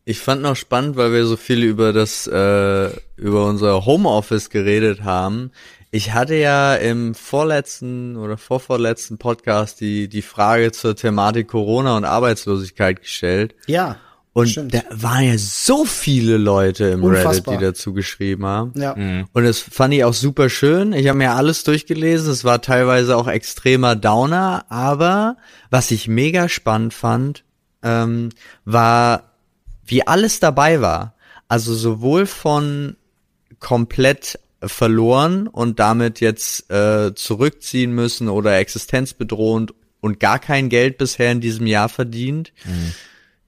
ich 0.06 0.20
fand 0.20 0.41
noch 0.41 0.56
spannend, 0.56 0.95
weil 0.95 1.14
wir 1.14 1.26
so 1.26 1.38
viel 1.38 1.64
über 1.64 1.93
das, 1.93 2.26
äh, 2.28 2.89
über 3.16 3.45
unser 3.45 3.86
Homeoffice 3.86 4.50
geredet 4.50 5.04
haben. 5.04 5.52
Ich 5.91 6.14
hatte 6.14 6.36
ja 6.36 6.76
im 6.76 7.16
vorletzten 7.16 8.16
oder 8.16 8.38
vorvorletzten 8.38 9.18
Podcast 9.18 9.82
die, 9.82 10.08
die 10.08 10.22
Frage 10.22 10.72
zur 10.72 10.95
Thematik 10.95 11.47
Corona 11.47 11.97
und 11.97 12.06
Arbeitslosigkeit 12.06 13.02
gestellt. 13.02 13.56
Ja. 13.68 13.97
Und 14.34 14.50
Stimmt. 14.50 14.74
da 14.76 14.84
waren 14.91 15.26
ja 15.26 15.38
so 15.38 15.86
viele 15.86 16.38
Leute 16.38 16.86
im 16.86 17.04
Unfassbar. 17.04 17.56
Reddit, 17.56 17.62
die 17.62 17.66
dazu 17.66 17.93
geschrieben 17.93 18.45
haben. 18.45 18.74
Ja. 18.76 18.93
Und 18.93 19.43
das 19.43 19.60
fand 19.60 19.93
ich 19.93 20.04
auch 20.04 20.14
super 20.14 20.50
schön. 20.50 20.93
Ich 20.93 21.08
habe 21.08 21.18
mir 21.18 21.32
alles 21.32 21.64
durchgelesen. 21.64 22.32
Es 22.32 22.45
war 22.45 22.62
teilweise 22.62 23.18
auch 23.18 23.28
extremer 23.28 23.95
Downer. 23.95 24.66
Aber 24.70 25.38
was 25.72 25.89
ich 25.89 26.08
mega 26.08 26.47
spannend 26.47 26.93
fand, 26.93 27.43
ähm, 27.82 28.30
war, 28.66 29.28
wie 29.89 30.05
alles 30.05 30.39
dabei 30.39 30.81
war. 30.81 31.15
Also 31.47 31.73
sowohl 31.73 32.25
von 32.25 32.95
komplett 33.59 34.39
verloren 34.61 35.47
und 35.47 35.79
damit 35.79 36.19
jetzt 36.19 36.69
äh, 36.71 37.13
zurückziehen 37.15 37.93
müssen 37.93 38.29
oder 38.29 38.57
existenzbedrohend 38.57 39.73
und 40.01 40.19
gar 40.19 40.39
kein 40.39 40.69
Geld 40.69 40.97
bisher 40.97 41.31
in 41.31 41.41
diesem 41.41 41.65
Jahr 41.65 41.89
verdient, 41.89 42.53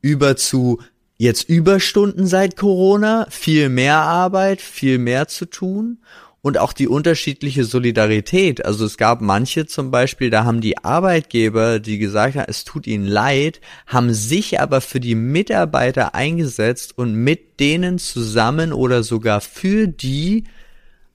über 0.02 0.36
zu 0.36 0.82
jetzt 1.18 1.48
Überstunden 1.48 2.26
seit 2.28 2.58
Corona, 2.58 3.28
viel 3.30 3.70
mehr 3.70 3.98
Arbeit, 3.98 4.62
viel 4.62 4.98
mehr 4.98 5.28
zu 5.28 5.46
tun 5.46 6.00
und 6.42 6.58
auch 6.58 6.74
die 6.74 6.88
unterschiedliche 6.88 7.64
Solidarität. 7.66 8.66
Also 8.66 8.86
es 8.86 8.98
gab 8.98 9.22
manche 9.22 9.68
zum 9.68 9.92
Beispiel, 9.92 10.30
da 10.30 10.44
haben 10.44 10.62
die 10.62 10.84
Arbeitgeber, 10.84 11.80
die 11.80 12.00
gesagt 12.00 12.36
haben, 12.36 12.48
es 12.48 12.64
tut 12.64 12.88
ihnen 12.88 13.06
leid, 13.06 13.62
haben 13.86 14.14
sich 14.14 14.60
aber 14.60 14.82
für 14.82 15.00
die 15.00 15.16
Mitarbeiter 15.16 16.16
eingesetzt 16.16 16.98
und 16.98 17.14
mit 17.14 17.60
denen 17.60 18.00
zusammen 18.00 18.74
oder 18.74 19.04
sogar 19.04 19.40
für 19.42 19.88
die 19.88 20.46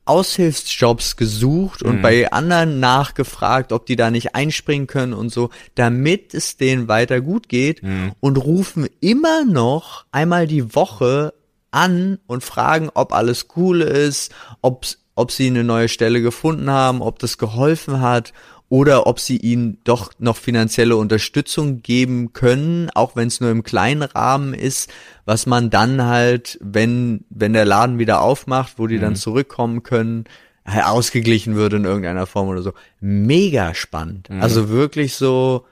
Aushilfsjobs 0.04 1.16
gesucht 1.16 1.82
und 1.82 2.00
bei 2.00 2.30
anderen 2.30 2.78
nachgefragt, 2.78 3.72
ob 3.72 3.86
die 3.86 3.96
da 3.96 4.12
nicht 4.12 4.36
einspringen 4.36 4.86
können 4.86 5.12
und 5.12 5.30
so, 5.30 5.50
damit 5.74 6.32
es 6.32 6.56
denen 6.56 6.86
weiter 6.86 7.20
gut 7.20 7.48
geht 7.48 7.82
und 8.20 8.36
rufen 8.36 8.86
immer 9.00 9.44
noch 9.44 10.06
einmal 10.12 10.46
die 10.46 10.76
Woche 10.76 11.34
an 11.72 12.20
und 12.28 12.44
fragen, 12.44 12.88
ob 12.94 13.12
alles 13.12 13.48
cool 13.56 13.80
ist, 13.80 14.32
ob, 14.62 14.86
ob 15.16 15.32
sie 15.32 15.48
eine 15.48 15.64
neue 15.64 15.88
Stelle 15.88 16.22
gefunden 16.22 16.70
haben, 16.70 17.02
ob 17.02 17.18
das 17.18 17.38
geholfen 17.38 18.00
hat 18.00 18.32
oder 18.68 19.06
ob 19.06 19.18
sie 19.18 19.36
ihnen 19.36 19.78
doch 19.84 20.12
noch 20.18 20.36
finanzielle 20.36 20.96
Unterstützung 20.96 21.82
geben 21.82 22.32
können, 22.32 22.90
auch 22.94 23.16
wenn 23.16 23.28
es 23.28 23.40
nur 23.40 23.50
im 23.50 23.62
kleinen 23.62 24.02
Rahmen 24.02 24.54
ist, 24.54 24.92
was 25.24 25.46
man 25.46 25.70
dann 25.70 26.04
halt, 26.04 26.58
wenn, 26.60 27.24
wenn 27.30 27.52
der 27.52 27.64
Laden 27.64 27.98
wieder 27.98 28.20
aufmacht, 28.22 28.74
wo 28.76 28.86
die 28.86 28.98
dann 28.98 29.16
zurückkommen 29.16 29.82
können, 29.82 30.24
halt 30.66 30.84
ausgeglichen 30.84 31.54
würde 31.54 31.76
in 31.76 31.84
irgendeiner 31.84 32.26
Form 32.26 32.48
oder 32.48 32.62
so. 32.62 32.72
Mega 33.00 33.74
spannend. 33.74 34.28
Also 34.30 34.68
wirklich 34.68 35.14
so, 35.14 35.64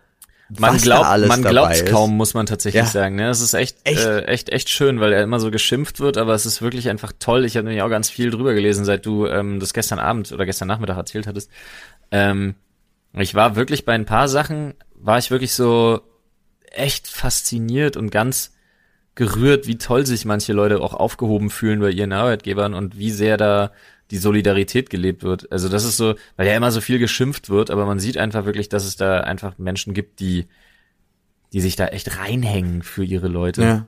Man 0.60 0.78
glaubt, 0.78 1.08
man 1.28 1.42
ist. 1.72 1.86
kaum, 1.86 2.16
muss 2.16 2.34
man 2.34 2.46
tatsächlich 2.46 2.82
Ja. 2.84 2.88
sagen. 2.88 3.16
Ne? 3.16 3.26
Das 3.26 3.40
ist 3.40 3.54
echt, 3.54 3.76
Echt? 3.84 4.04
Äh, 4.04 4.22
echt, 4.24 4.48
echt 4.50 4.68
schön, 4.68 5.00
weil 5.00 5.12
er 5.12 5.22
immer 5.22 5.40
so 5.40 5.50
geschimpft 5.50 6.00
wird, 6.00 6.16
aber 6.18 6.34
es 6.34 6.46
ist 6.46 6.62
wirklich 6.62 6.88
einfach 6.88 7.12
toll. 7.18 7.44
Ich 7.44 7.56
habe 7.56 7.64
nämlich 7.66 7.82
auch 7.82 7.88
ganz 7.90 8.10
viel 8.10 8.30
drüber 8.30 8.54
gelesen, 8.54 8.84
seit 8.84 9.06
du 9.06 9.26
ähm, 9.26 9.60
das 9.60 9.72
gestern 9.74 9.98
Abend 9.98 10.32
oder 10.32 10.46
gestern 10.46 10.68
Nachmittag 10.68 10.96
erzählt 10.96 11.26
hattest. 11.26 11.50
Ähm, 12.10 12.54
ich 13.12 13.34
war 13.34 13.56
wirklich 13.56 13.84
bei 13.84 13.92
ein 13.94 14.06
paar 14.06 14.28
Sachen, 14.28 14.74
war 14.94 15.18
ich 15.18 15.30
wirklich 15.30 15.54
so 15.54 16.00
echt 16.70 17.06
fasziniert 17.08 17.96
und 17.96 18.10
ganz 18.10 18.52
gerührt, 19.14 19.66
wie 19.68 19.78
toll 19.78 20.04
sich 20.06 20.24
manche 20.24 20.52
Leute 20.52 20.80
auch 20.80 20.94
aufgehoben 20.94 21.50
fühlen 21.50 21.80
bei 21.80 21.90
ihren 21.90 22.12
Arbeitgebern 22.12 22.74
und 22.74 22.98
wie 22.98 23.12
sehr 23.12 23.36
da 23.36 23.70
die 24.10 24.18
Solidarität 24.18 24.90
gelebt 24.90 25.22
wird. 25.22 25.50
Also 25.50 25.68
das 25.68 25.84
ist 25.84 25.96
so, 25.96 26.14
weil 26.36 26.46
ja 26.46 26.56
immer 26.56 26.70
so 26.70 26.80
viel 26.80 26.98
geschimpft 26.98 27.48
wird, 27.48 27.70
aber 27.70 27.86
man 27.86 27.98
sieht 27.98 28.18
einfach 28.18 28.44
wirklich, 28.44 28.68
dass 28.68 28.84
es 28.84 28.96
da 28.96 29.20
einfach 29.20 29.58
Menschen 29.58 29.94
gibt, 29.94 30.20
die, 30.20 30.46
die 31.52 31.60
sich 31.60 31.76
da 31.76 31.86
echt 31.88 32.18
reinhängen 32.18 32.82
für 32.82 33.04
ihre 33.04 33.28
Leute. 33.28 33.62
Ja. 33.62 33.86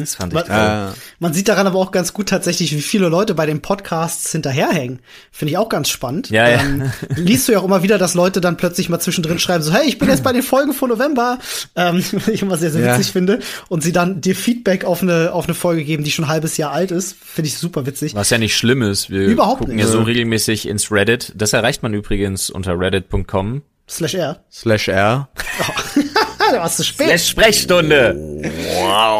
Das 0.00 0.14
fand 0.16 0.32
ich 0.32 0.38
Man, 0.38 0.46
toll. 0.46 0.92
Äh, 0.94 0.98
man 1.18 1.32
sieht 1.32 1.48
daran 1.48 1.66
aber 1.66 1.78
auch 1.78 1.90
ganz 1.92 2.12
gut 2.12 2.28
tatsächlich, 2.28 2.72
wie 2.76 2.82
viele 2.82 3.08
Leute 3.08 3.34
bei 3.34 3.46
den 3.46 3.62
Podcasts 3.62 4.30
hinterherhängen. 4.32 5.00
Finde 5.30 5.52
ich 5.52 5.58
auch 5.58 5.68
ganz 5.68 5.88
spannend. 5.88 6.30
Ja, 6.30 6.48
ja. 6.48 6.60
Ähm, 6.60 6.92
liest 7.16 7.48
du 7.48 7.52
ja 7.52 7.58
auch 7.60 7.64
immer 7.64 7.82
wieder, 7.82 7.98
dass 7.98 8.14
Leute 8.14 8.40
dann 8.40 8.56
plötzlich 8.56 8.88
mal 8.88 9.00
zwischendrin 9.00 9.38
schreiben, 9.38 9.62
so, 9.62 9.72
hey, 9.72 9.86
ich 9.88 9.98
bin 9.98 10.08
jetzt 10.08 10.22
bei 10.22 10.32
den 10.32 10.42
Folgen 10.42 10.72
von 10.74 10.90
November, 10.90 11.38
ähm, 11.76 12.04
was 12.12 12.28
ich 12.28 12.42
immer 12.42 12.58
sehr, 12.58 12.70
sehr 12.70 12.84
Ja. 12.84 12.98
witzig 12.98 13.12
finde. 13.12 13.40
Und 13.68 13.82
sie 13.82 13.92
dann 13.92 14.20
dir 14.20 14.36
Feedback 14.36 14.84
auf 14.84 15.02
eine, 15.02 15.32
auf 15.32 15.44
eine 15.46 15.54
Folge 15.54 15.84
geben, 15.84 16.04
die 16.04 16.10
schon 16.10 16.26
ein 16.26 16.30
halbes 16.30 16.56
Jahr 16.56 16.72
alt 16.72 16.90
ist. 16.90 17.16
Finde 17.18 17.48
ich 17.48 17.56
super 17.58 17.86
witzig. 17.86 18.14
Was 18.14 18.30
ja 18.30 18.38
nicht 18.38 18.56
schlimm 18.56 18.82
ist. 18.82 19.10
Wir 19.10 19.22
Überhaupt 19.22 19.60
gucken 19.60 19.76
nicht. 19.76 19.84
ja 19.86 19.90
so 19.90 20.02
regelmäßig 20.02 20.68
ins 20.68 20.92
Reddit. 20.92 21.32
Das 21.36 21.52
erreicht 21.52 21.82
man 21.82 21.94
übrigens 21.94 22.50
unter 22.50 22.78
reddit.com. 22.78 23.62
Slash 23.88 24.14
R. 24.14 24.44
slash 24.50 24.88
R. 24.88 25.28
Ah, 25.60 25.72
da 26.52 26.60
warst 26.62 26.78
du 26.78 26.82
spät. 26.84 27.06
Slash 27.08 27.28
Sprechstunde. 27.28 28.42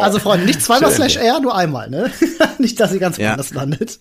Also 0.01 0.19
Freunde, 0.19 0.45
nicht 0.45 0.61
zweimal 0.61 0.89
Schön. 0.89 1.09
Slash 1.09 1.17
R, 1.17 1.39
nur 1.39 1.55
einmal, 1.55 1.89
ne? 1.89 2.11
nicht, 2.59 2.79
dass 2.79 2.91
sie 2.91 2.99
ganz 2.99 3.17
Ja. 3.17 3.29
woanders 3.29 3.53
landet. 3.53 3.99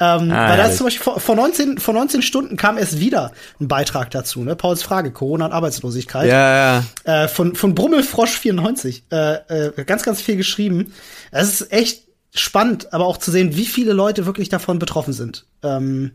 Ähm, 0.00 0.30
Ah, 0.30 0.48
weil 0.50 0.56
da 0.58 0.66
ist 0.66 0.76
zum 0.78 0.86
Beispiel 0.86 1.02
vor, 1.02 1.20
vor, 1.20 1.34
19, 1.36 1.78
vor 1.78 1.94
19 1.94 2.22
Stunden 2.22 2.56
kam 2.56 2.78
erst 2.78 2.98
wieder 3.00 3.32
ein 3.60 3.68
Beitrag 3.68 4.10
dazu, 4.10 4.42
ne? 4.42 4.56
Pauls 4.56 4.82
Frage, 4.82 5.10
Corona 5.12 5.46
und 5.46 5.52
Arbeitslosigkeit. 5.52 6.28
Ja, 6.28 6.82
ja. 7.06 7.24
Äh, 7.24 7.28
von, 7.28 7.54
von 7.54 7.74
Brummelfrosch94. 7.74 9.02
Äh, 9.10 9.68
äh, 9.68 9.84
ganz, 9.84 10.02
ganz 10.02 10.20
viel 10.20 10.36
geschrieben. 10.36 10.92
Es 11.30 11.60
ist 11.60 11.72
echt 11.72 12.04
spannend, 12.34 12.92
aber 12.92 13.06
auch 13.06 13.18
zu 13.18 13.30
sehen, 13.30 13.56
wie 13.56 13.66
viele 13.66 13.92
Leute 13.92 14.26
wirklich 14.26 14.48
davon 14.48 14.78
betroffen 14.78 15.12
sind. 15.12 15.46
Ähm, 15.62 16.12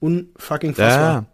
unfucking 0.00 0.74
fassbar. 0.74 1.12
Ja. 1.12 1.24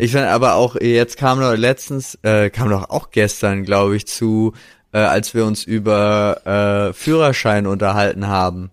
Ich 0.00 0.12
fand 0.12 0.26
aber 0.26 0.54
auch, 0.54 0.76
jetzt 0.80 1.18
kam 1.18 1.40
doch 1.40 1.54
letztens, 1.54 2.18
äh, 2.22 2.50
kam 2.50 2.70
doch 2.70 2.90
auch 2.90 3.10
gestern, 3.10 3.64
glaube 3.64 3.96
ich, 3.96 4.06
zu, 4.06 4.54
äh, 4.92 4.98
als 4.98 5.34
wir 5.34 5.44
uns 5.44 5.64
über 5.64 6.40
äh, 6.46 6.92
Führerschein 6.94 7.66
unterhalten 7.66 8.26
haben, 8.26 8.70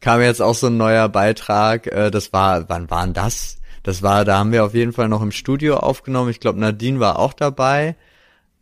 kam 0.00 0.20
jetzt 0.20 0.40
auch 0.40 0.54
so 0.54 0.68
ein 0.68 0.76
neuer 0.76 1.08
Beitrag, 1.08 1.88
äh, 1.88 2.10
das 2.10 2.32
war, 2.32 2.68
wann 2.68 2.88
war 2.90 3.04
denn 3.04 3.14
das? 3.14 3.58
Das 3.82 4.02
war, 4.02 4.24
da 4.24 4.38
haben 4.38 4.52
wir 4.52 4.64
auf 4.64 4.74
jeden 4.74 4.92
Fall 4.92 5.08
noch 5.08 5.22
im 5.22 5.32
Studio 5.32 5.76
aufgenommen, 5.76 6.30
ich 6.30 6.40
glaube 6.40 6.60
Nadine 6.60 7.00
war 7.00 7.18
auch 7.18 7.32
dabei, 7.32 7.96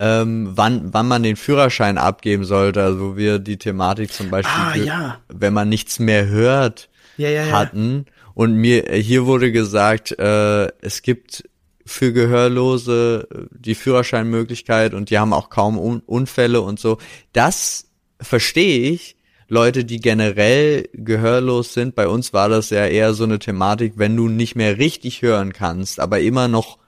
ähm, 0.02 0.50
wann, 0.54 0.92
wann 0.92 1.06
man 1.06 1.22
den 1.22 1.36
Führerschein 1.36 1.96
abgeben 1.96 2.44
sollte. 2.44 2.82
Also 2.82 3.16
wir 3.16 3.38
die 3.38 3.56
Thematik 3.56 4.12
zum 4.12 4.30
Beispiel, 4.30 4.82
ah, 4.82 4.84
ja. 4.84 5.18
wenn 5.28 5.52
man 5.52 5.68
nichts 5.68 6.00
mehr 6.00 6.26
hört, 6.26 6.88
ja, 7.16 7.28
ja, 7.28 7.52
hatten. 7.52 8.06
Und 8.34 8.54
mir 8.54 8.84
hier 8.90 9.26
wurde 9.26 9.52
gesagt, 9.52 10.18
äh, 10.18 10.66
es 10.80 11.02
gibt 11.02 11.44
für 11.84 12.12
Gehörlose 12.12 13.48
die 13.50 13.74
Führerscheinmöglichkeit 13.74 14.94
und 14.94 15.10
die 15.10 15.18
haben 15.18 15.32
auch 15.32 15.50
kaum 15.50 15.78
Un 15.78 16.02
Unfälle 16.06 16.60
und 16.60 16.78
so. 16.78 16.98
Das 17.32 17.88
verstehe 18.20 18.90
ich. 18.90 19.16
Leute, 19.48 19.84
die 19.84 19.98
generell 19.98 20.88
gehörlos 20.94 21.74
sind, 21.74 21.94
bei 21.94 22.08
uns 22.08 22.32
war 22.32 22.48
das 22.48 22.70
ja 22.70 22.86
eher 22.86 23.12
so 23.12 23.24
eine 23.24 23.38
Thematik, 23.38 23.94
wenn 23.96 24.16
du 24.16 24.28
nicht 24.28 24.56
mehr 24.56 24.78
richtig 24.78 25.20
hören 25.20 25.52
kannst, 25.52 26.00
aber 26.00 26.20
immer 26.20 26.48
noch 26.48 26.78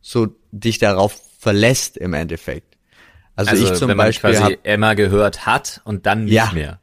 so 0.00 0.28
dich 0.52 0.78
darauf 0.78 1.20
verlässt 1.40 1.96
im 1.96 2.14
Endeffekt. 2.14 2.76
Also, 3.34 3.50
also 3.50 3.64
ich 3.64 3.72
zum 3.74 3.88
wenn 3.88 3.96
man 3.96 4.06
Beispiel 4.06 4.30
quasi 4.30 4.52
hab, 4.52 4.66
Emma 4.66 4.94
gehört 4.94 5.46
hat 5.46 5.80
und 5.84 6.06
dann 6.06 6.26
nicht 6.26 6.34
ja, 6.34 6.50
mehr. 6.52 6.80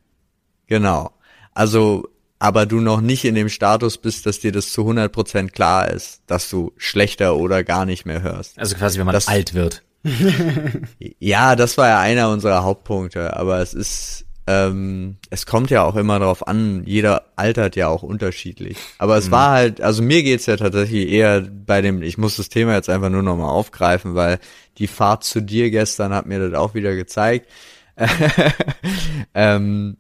Genau. 0.68 1.12
Also, 1.54 2.10
aber 2.40 2.66
du 2.66 2.80
noch 2.80 3.02
nicht 3.02 3.26
in 3.26 3.36
dem 3.36 3.50
Status 3.50 3.98
bist, 3.98 4.26
dass 4.26 4.40
dir 4.40 4.52
das 4.52 4.72
zu 4.72 4.82
100% 4.82 5.50
klar 5.50 5.90
ist, 5.90 6.22
dass 6.26 6.50
du 6.50 6.72
schlechter 6.78 7.36
oder 7.36 7.64
gar 7.64 7.86
nicht 7.86 8.06
mehr 8.06 8.22
hörst. 8.22 8.58
Also 8.58 8.76
quasi, 8.76 8.98
wenn 8.98 9.06
man 9.06 9.14
das, 9.14 9.28
alt 9.28 9.54
wird. 9.54 9.84
ja, 11.20 11.58
das 11.58 11.78
war 11.78 11.90
ja 11.90 12.00
einer 12.00 12.30
unserer 12.30 12.64
Hauptpunkte, 12.64 13.36
aber 13.36 13.60
es 13.60 13.74
ist 13.74 14.26
ähm, 14.50 15.18
es 15.30 15.46
kommt 15.46 15.70
ja 15.70 15.84
auch 15.84 15.96
immer 15.96 16.18
darauf 16.18 16.48
an, 16.48 16.82
jeder 16.84 17.26
altert 17.36 17.76
ja 17.76 17.88
auch 17.88 18.02
unterschiedlich. 18.02 18.78
Aber 18.98 19.16
es 19.16 19.28
mhm. 19.28 19.32
war 19.32 19.52
halt, 19.52 19.82
also 19.82 20.02
mir 20.02 20.24
geht's 20.24 20.48
ja 20.48 20.58
tatsächlich 20.58 21.08
eher 21.08 21.42
bei 21.42 21.84
dem, 21.84 22.02
ich 22.02 22.18
muss 22.18 22.38
das 22.38 22.50
Thema 22.50 22.74
jetzt 22.74 22.90
einfach 22.90 23.12
nur 23.12 23.22
nochmal 23.22 23.50
aufgreifen, 23.50 24.16
weil 24.16 24.40
die 24.80 24.88
Fahrt 24.88 25.24
zu 25.24 25.42
dir 25.42 25.70
gestern 25.70 26.16
hat 26.16 26.26
mir 26.26 26.40
das 26.40 26.58
auch 26.58 26.74
wieder 26.74 26.96
gezeigt. 26.96 27.48
ähm, 29.36 29.98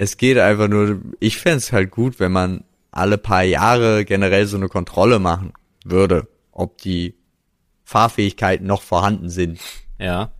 es 0.00 0.16
geht 0.16 0.38
einfach 0.38 0.66
nur, 0.66 0.98
ich 1.18 1.36
fände 1.36 1.62
halt 1.72 1.90
gut, 1.90 2.20
wenn 2.20 2.32
man 2.32 2.64
alle 2.90 3.18
paar 3.18 3.42
Jahre 3.42 4.06
generell 4.06 4.46
so 4.46 4.56
eine 4.56 4.68
Kontrolle 4.68 5.18
machen 5.18 5.52
würde, 5.84 6.26
ob 6.52 6.78
die 6.78 7.16
Fahrfähigkeiten 7.84 8.66
noch 8.66 8.80
vorhanden 8.80 9.28
sind. 9.28 9.60
Ja. 9.98 10.32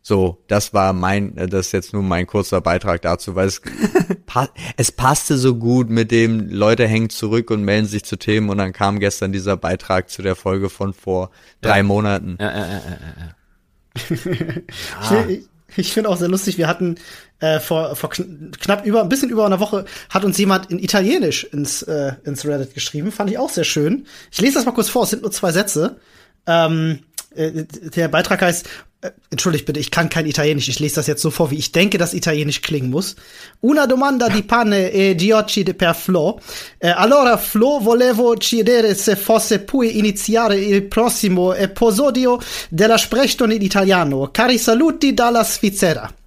So, 0.00 0.42
das 0.48 0.72
war 0.72 0.94
mein, 0.94 1.36
äh, 1.36 1.46
das 1.46 1.66
ist 1.66 1.72
jetzt 1.72 1.92
nur 1.92 2.02
mein 2.02 2.26
kurzer 2.26 2.62
Beitrag 2.62 3.02
dazu, 3.02 3.34
weil 3.34 3.48
es, 3.48 3.60
pa 4.26 4.48
es 4.78 4.90
passte 4.90 5.36
so 5.36 5.56
gut 5.56 5.90
mit 5.90 6.10
dem 6.10 6.48
Leute 6.48 6.88
hängen 6.88 7.10
zurück 7.10 7.50
und 7.50 7.64
melden 7.64 7.86
sich 7.86 8.04
zu 8.04 8.16
Themen 8.16 8.48
und 8.48 8.56
dann 8.56 8.72
kam 8.72 9.00
gestern 9.00 9.32
dieser 9.32 9.58
Beitrag 9.58 10.08
zu 10.08 10.22
der 10.22 10.34
Folge 10.34 10.70
von 10.70 10.94
vor 10.94 11.30
drei 11.60 11.78
ja. 11.78 11.82
Monaten. 11.82 12.38
Ja, 12.40 12.50
ja, 12.50 12.66
ja, 12.66 12.80
ja, 12.80 13.34
ja. 15.20 15.28
ich, 15.28 15.46
ich 15.76 15.92
finde 15.92 16.10
auch 16.10 16.16
sehr 16.16 16.28
lustig, 16.28 16.58
wir 16.58 16.68
hatten 16.68 16.96
äh, 17.40 17.60
vor, 17.60 17.94
vor 17.94 18.10
knapp 18.10 18.84
über, 18.84 19.02
ein 19.02 19.08
bisschen 19.08 19.30
über 19.30 19.46
einer 19.46 19.60
Woche 19.60 19.84
hat 20.10 20.24
uns 20.24 20.38
jemand 20.38 20.70
in 20.70 20.78
Italienisch 20.78 21.44
ins, 21.44 21.82
äh, 21.82 22.12
ins 22.24 22.44
Reddit 22.44 22.74
geschrieben. 22.74 23.12
Fand 23.12 23.30
ich 23.30 23.38
auch 23.38 23.50
sehr 23.50 23.64
schön. 23.64 24.06
Ich 24.30 24.40
lese 24.40 24.54
das 24.54 24.66
mal 24.66 24.72
kurz 24.72 24.88
vor, 24.88 25.04
es 25.04 25.10
sind 25.10 25.22
nur 25.22 25.30
zwei 25.30 25.52
Sätze. 25.52 25.96
Ähm, 26.46 27.00
äh, 27.38 27.64
der 27.94 28.08
Beitrag 28.08 28.42
heißt, 28.42 28.66
äh, 29.00 29.10
entschuldigt 29.30 29.64
bitte, 29.64 29.78
ich 29.78 29.90
kann 29.90 30.08
kein 30.08 30.26
Italienisch, 30.26 30.68
ich 30.68 30.80
lese 30.80 30.96
das 30.96 31.06
jetzt 31.06 31.22
so 31.22 31.30
vor, 31.30 31.50
wie 31.50 31.56
ich 31.56 31.70
denke, 31.70 31.98
dass 31.98 32.14
Italienisch 32.14 32.62
klingen 32.62 32.90
muss. 32.90 33.14
Una 33.60 33.86
domanda 33.86 34.28
di 34.28 34.42
pane 34.42 34.90
e 34.90 35.14
di 35.14 35.32
oggi 35.32 35.62
per 35.62 35.94
Flo. 35.94 36.40
Eh, 36.78 36.88
allora 36.88 37.36
Flo, 37.36 37.78
volevo 37.78 38.32
chiedere 38.32 38.94
se 38.94 39.14
fosse 39.14 39.60
puoi 39.60 39.98
iniziare 39.98 40.58
il 40.58 40.82
prossimo 40.82 41.54
episodio 41.54 42.40
della 42.70 42.98
Sprechstunde 42.98 43.54
in 43.54 43.62
Italiano. 43.62 44.30
Cari 44.32 44.58
saluti 44.58 45.14
dalla 45.14 45.44
Svizzera. 45.44 46.17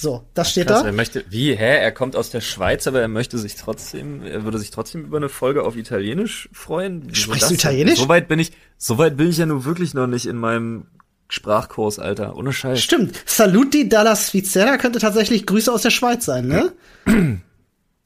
So, 0.00 0.24
das 0.32 0.50
steht 0.50 0.68
Krass, 0.68 0.80
da. 0.80 0.86
Er 0.86 0.92
möchte, 0.94 1.24
wie, 1.28 1.54
hä? 1.54 1.76
Er 1.78 1.92
kommt 1.92 2.16
aus 2.16 2.30
der 2.30 2.40
Schweiz, 2.40 2.86
aber 2.86 3.02
er 3.02 3.08
möchte 3.08 3.36
sich 3.36 3.56
trotzdem, 3.56 4.22
er 4.24 4.44
würde 4.44 4.58
sich 4.58 4.70
trotzdem 4.70 5.04
über 5.04 5.18
eine 5.18 5.28
Folge 5.28 5.62
auf 5.62 5.76
Italienisch 5.76 6.48
freuen. 6.54 7.02
Wieso 7.04 7.32
Sprichst 7.32 7.50
du 7.50 7.54
Italienisch? 7.54 7.98
Soweit 7.98 8.26
bin 8.26 8.38
ich, 8.38 8.52
soweit 8.78 9.18
bin 9.18 9.28
ich 9.28 9.36
ja 9.36 9.44
nun 9.44 9.66
wirklich 9.66 9.92
noch 9.92 10.06
nicht 10.06 10.24
in 10.24 10.36
meinem 10.36 10.86
Sprachkurs, 11.28 11.98
Alter. 11.98 12.34
Ohne 12.34 12.54
Scheiß. 12.54 12.80
Stimmt. 12.80 13.14
Saluti 13.26 13.90
dalla 13.90 14.16
Svizzera 14.16 14.78
könnte 14.78 15.00
tatsächlich 15.00 15.44
Grüße 15.44 15.70
aus 15.70 15.82
der 15.82 15.90
Schweiz 15.90 16.24
sein, 16.24 16.48
ne? 16.48 16.72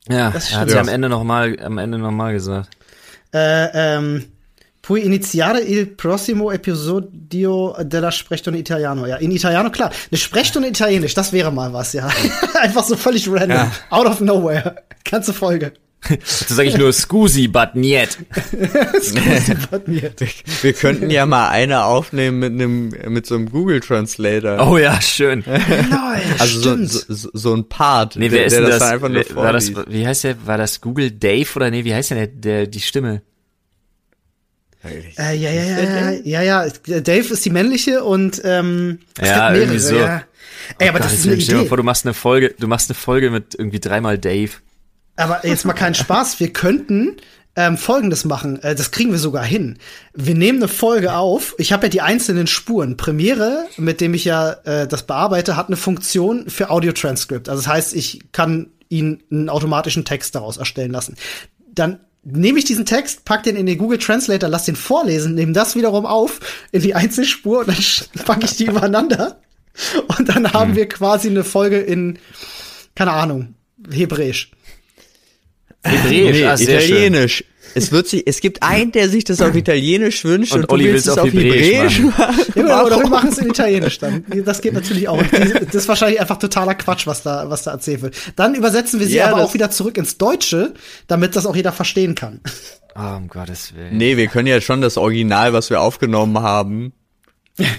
ja, 0.08 0.30
das 0.32 0.50
er 0.50 0.58
hat 0.58 0.70
ja 0.72 0.80
am 0.80 0.88
Ende 0.88 1.08
nochmal, 1.08 1.56
am 1.60 1.78
Ende 1.78 1.98
nochmal 1.98 2.32
gesagt. 2.32 2.70
Äh, 3.32 3.68
ähm, 3.72 4.24
Puoi 4.84 5.02
iniziare 5.02 5.60
il 5.60 5.88
prossimo 5.88 6.50
episodio 6.52 7.74
della 7.86 8.10
Sprechstunde 8.10 8.58
Italiano. 8.58 9.06
Ja, 9.06 9.16
in 9.16 9.30
Italiano, 9.30 9.70
klar. 9.70 9.90
Eine 10.10 10.18
Sprechstunde 10.18 10.68
Italienisch, 10.68 11.14
das 11.14 11.32
wäre 11.32 11.50
mal 11.50 11.72
was, 11.72 11.94
ja. 11.94 12.06
Einfach 12.60 12.84
so 12.84 12.94
völlig 12.94 13.26
random. 13.26 13.56
Ja. 13.56 13.72
Out 13.88 14.06
of 14.06 14.20
nowhere. 14.20 14.74
Ganze 15.10 15.32
Folge. 15.32 15.72
Dazu 16.06 16.52
sage 16.52 16.68
ich 16.68 16.76
nur 16.76 16.92
Scusi, 16.92 17.48
but 17.48 17.74
niet. 17.74 18.10
Scusi, 19.00 19.54
but 19.70 19.88
niet. 19.88 20.22
Wir 20.60 20.74
könnten 20.74 21.08
ja 21.08 21.24
mal 21.24 21.48
eine 21.48 21.86
aufnehmen 21.86 22.40
mit 22.40 22.52
einem 22.52 22.90
mit 23.10 23.24
so 23.24 23.36
einem 23.36 23.50
Google 23.50 23.80
Translator. 23.80 24.70
Oh 24.70 24.76
ja, 24.76 25.00
schön. 25.00 25.44
also 26.38 26.60
so, 26.60 27.04
so, 27.08 27.30
so, 27.32 27.54
ein 27.54 27.70
Part, 27.70 28.16
nee, 28.16 28.30
wer 28.30 28.40
der, 28.40 28.46
ist 28.48 28.52
der 28.52 28.60
das, 28.60 28.78
das 28.80 28.90
einfach 28.90 29.08
nur 29.08 29.24
war 29.34 29.54
das, 29.54 29.72
Wie 29.88 30.06
heißt 30.06 30.24
der? 30.24 30.46
War 30.46 30.58
das 30.58 30.82
Google 30.82 31.10
Dave 31.10 31.48
oder 31.56 31.70
nee? 31.70 31.84
Wie 31.84 31.94
heißt 31.94 32.10
denn 32.10 32.18
der, 32.18 32.26
der 32.26 32.66
die 32.66 32.80
Stimme? 32.80 33.22
Äh, 34.84 35.36
ja, 35.36 35.50
ja, 35.50 35.62
ja, 35.62 36.10
ja, 36.10 36.42
ja, 36.42 36.64
ja. 36.64 37.00
Dave 37.00 37.32
ist 37.32 37.44
die 37.44 37.50
männliche 37.50 38.04
und 38.04 38.40
ähm, 38.44 38.98
es 39.18 39.28
ja, 39.28 39.52
gibt 39.52 39.66
mehrere, 39.66 39.80
so. 39.80 39.96
ja. 39.96 40.24
Ey, 40.78 40.88
aber 40.88 40.98
oh 40.98 41.02
Gott, 41.02 41.06
das 41.06 41.18
ist 41.18 41.26
eine 41.26 41.36
Idee. 41.36 41.66
vor, 41.66 41.76
du 41.76 41.82
machst 41.82 42.04
eine 42.04 42.14
Folge, 42.14 42.54
du 42.58 42.68
machst 42.68 42.90
eine 42.90 42.94
Folge 42.94 43.30
mit 43.30 43.54
irgendwie 43.54 43.80
dreimal 43.80 44.18
Dave. 44.18 44.52
Aber 45.16 45.46
jetzt 45.46 45.64
mal 45.64 45.74
keinen 45.74 45.94
Spaß. 45.94 46.40
Wir 46.40 46.52
könnten 46.52 47.16
ähm, 47.56 47.76
Folgendes 47.78 48.24
machen. 48.24 48.62
Äh, 48.62 48.74
das 48.74 48.90
kriegen 48.90 49.12
wir 49.12 49.18
sogar 49.18 49.44
hin. 49.44 49.78
Wir 50.12 50.34
nehmen 50.34 50.58
eine 50.58 50.68
Folge 50.68 51.14
auf. 51.14 51.54
Ich 51.58 51.72
habe 51.72 51.86
ja 51.86 51.90
die 51.90 52.00
einzelnen 52.00 52.46
Spuren. 52.46 52.96
Premiere, 52.96 53.66
mit 53.76 54.00
dem 54.00 54.14
ich 54.14 54.24
ja 54.24 54.52
äh, 54.64 54.88
das 54.88 55.04
bearbeite, 55.04 55.56
hat 55.56 55.68
eine 55.68 55.76
Funktion 55.76 56.48
für 56.50 56.70
Audio 56.70 56.92
Transcript. 56.92 57.48
Also 57.48 57.62
das 57.62 57.72
heißt, 57.72 57.94
ich 57.94 58.20
kann 58.32 58.70
ihn 58.88 59.22
einen 59.30 59.48
automatischen 59.48 60.04
Text 60.04 60.34
daraus 60.34 60.56
erstellen 60.56 60.90
lassen. 60.90 61.16
Dann 61.72 62.00
nehme 62.24 62.58
ich 62.58 62.64
diesen 62.64 62.86
Text, 62.86 63.24
pack 63.24 63.42
den 63.42 63.56
in 63.56 63.66
den 63.66 63.78
Google 63.78 63.98
Translator, 63.98 64.48
lass 64.48 64.64
den 64.64 64.76
vorlesen, 64.76 65.34
nehme 65.34 65.52
das 65.52 65.76
wiederum 65.76 66.06
auf 66.06 66.40
in 66.72 66.82
die 66.82 66.94
Einzelspur 66.94 67.60
und 67.60 67.68
dann 67.68 68.24
packe 68.24 68.46
ich 68.46 68.56
die 68.56 68.66
übereinander. 68.66 69.40
Und 70.16 70.28
dann 70.28 70.52
haben 70.52 70.70
hm. 70.70 70.76
wir 70.76 70.88
quasi 70.88 71.28
eine 71.28 71.44
Folge 71.44 71.78
in, 71.80 72.18
keine 72.94 73.12
Ahnung, 73.12 73.54
Hebräisch. 73.90 74.52
Hebräisch, 75.82 76.10
nee, 76.10 76.44
ah, 76.44 76.54
Italienisch. 76.54 77.44
Es 77.74 77.90
wird 77.92 78.06
sich, 78.08 78.26
es 78.26 78.40
gibt 78.40 78.62
einen, 78.62 78.92
der 78.92 79.08
sich 79.08 79.24
das 79.24 79.40
auf 79.40 79.54
Italienisch 79.54 80.24
wünscht 80.24 80.52
und, 80.52 80.62
und 80.62 80.70
Olli 80.70 80.84
will 80.84 80.94
es 80.94 81.08
auf 81.08 81.24
Hebräisch, 81.24 82.00
machen. 82.00 82.36
machen. 82.54 82.68
Ja, 82.68 82.84
oder 82.84 83.00
wir 83.00 83.08
machen 83.08 83.30
es 83.30 83.38
in 83.38 83.48
Italienisch 83.48 83.98
dann. 83.98 84.24
Das 84.44 84.60
geht 84.60 84.74
natürlich 84.74 85.08
auch. 85.08 85.22
Das 85.22 85.74
ist 85.74 85.88
wahrscheinlich 85.88 86.20
einfach 86.20 86.38
totaler 86.38 86.74
Quatsch, 86.74 87.06
was 87.06 87.22
da, 87.22 87.50
was 87.50 87.62
da 87.64 87.72
erzählt 87.72 88.02
wird. 88.02 88.16
Dann 88.36 88.54
übersetzen 88.54 89.00
wir 89.00 89.06
sie 89.06 89.16
ja, 89.16 89.32
aber 89.32 89.42
auch 89.42 89.54
wieder 89.54 89.70
zurück 89.70 89.96
ins 89.96 90.18
Deutsche, 90.18 90.74
damit 91.06 91.36
das 91.36 91.46
auch 91.46 91.56
jeder 91.56 91.72
verstehen 91.72 92.14
kann. 92.14 92.40
Oh, 92.96 93.16
um 93.16 93.28
Gottes 93.28 93.74
Willen. 93.74 93.96
Nee, 93.96 94.16
wir 94.16 94.28
können 94.28 94.46
ja 94.46 94.60
schon 94.60 94.80
das 94.80 94.96
Original, 94.96 95.52
was 95.52 95.70
wir 95.70 95.80
aufgenommen 95.80 96.38
haben, 96.40 96.92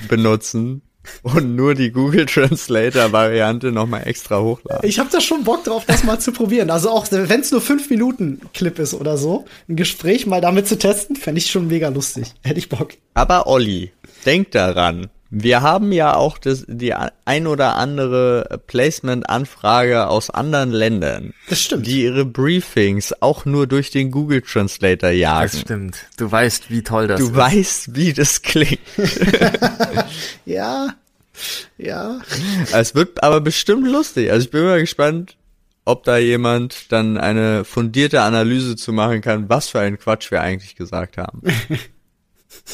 benutzen 0.09 0.81
und 1.23 1.55
nur 1.55 1.75
die 1.75 1.91
Google 1.91 2.25
Translator 2.25 3.11
Variante 3.11 3.71
nochmal 3.71 4.03
extra 4.05 4.39
hochladen. 4.39 4.87
Ich 4.87 4.99
habe 4.99 5.09
da 5.11 5.21
schon 5.21 5.43
Bock 5.43 5.63
drauf, 5.63 5.83
das 5.85 6.03
mal 6.03 6.19
zu 6.19 6.31
probieren. 6.31 6.69
Also 6.69 6.89
auch 6.89 7.07
wenn 7.11 7.41
es 7.41 7.51
nur 7.51 7.61
fünf 7.61 7.89
Minuten 7.89 8.41
Clip 8.53 8.77
ist 8.79 8.93
oder 8.93 9.17
so, 9.17 9.45
ein 9.67 9.75
Gespräch 9.75 10.25
mal 10.25 10.41
damit 10.41 10.67
zu 10.67 10.77
testen, 10.77 11.15
fände 11.15 11.39
ich 11.39 11.51
schon 11.51 11.67
mega 11.67 11.89
lustig. 11.89 12.33
Hätte 12.43 12.59
ich 12.59 12.69
Bock. 12.69 12.93
Aber 13.13 13.47
Olli, 13.47 13.91
denk 14.25 14.51
daran. 14.51 15.07
Wir 15.29 15.61
haben 15.61 15.91
ja 15.91 16.15
auch 16.15 16.37
das, 16.37 16.65
die 16.67 16.93
ein 16.93 17.47
oder 17.47 17.75
andere 17.75 18.61
Placement-Anfrage 18.67 20.07
aus 20.07 20.29
anderen 20.29 20.71
Ländern. 20.71 21.33
Das 21.49 21.61
stimmt. 21.61 21.87
Die 21.87 22.03
ihre 22.03 22.25
Briefings 22.25 23.13
auch 23.21 23.45
nur 23.45 23.67
durch 23.67 23.89
den 23.89 24.11
Google 24.11 24.41
Translator 24.41 25.09
jagen. 25.09 25.49
Das 25.51 25.61
stimmt. 25.61 25.97
Du 26.17 26.31
weißt, 26.31 26.69
wie 26.69 26.83
toll 26.83 27.07
das 27.07 27.19
du 27.19 27.25
ist. 27.25 27.31
Du 27.31 27.37
weißt, 27.37 27.95
wie 27.95 28.13
das 28.13 28.41
klingt. 28.43 28.79
ja. 30.45 30.89
Ja. 31.77 32.21
Es 32.71 32.95
wird 32.95 33.23
aber 33.23 33.41
bestimmt 33.41 33.87
lustig. 33.87 34.31
Also 34.31 34.45
ich 34.45 34.51
bin 34.51 34.63
mal 34.63 34.79
gespannt, 34.79 35.35
ob 35.85 36.03
da 36.03 36.17
jemand 36.17 36.91
dann 36.91 37.17
eine 37.17 37.65
fundierte 37.65 38.21
Analyse 38.21 38.75
zu 38.75 38.93
machen 38.93 39.21
kann, 39.21 39.49
was 39.49 39.69
für 39.69 39.79
einen 39.79 39.99
Quatsch 39.99 40.31
wir 40.31 40.41
eigentlich 40.41 40.75
gesagt 40.75 41.17
haben. 41.17 41.41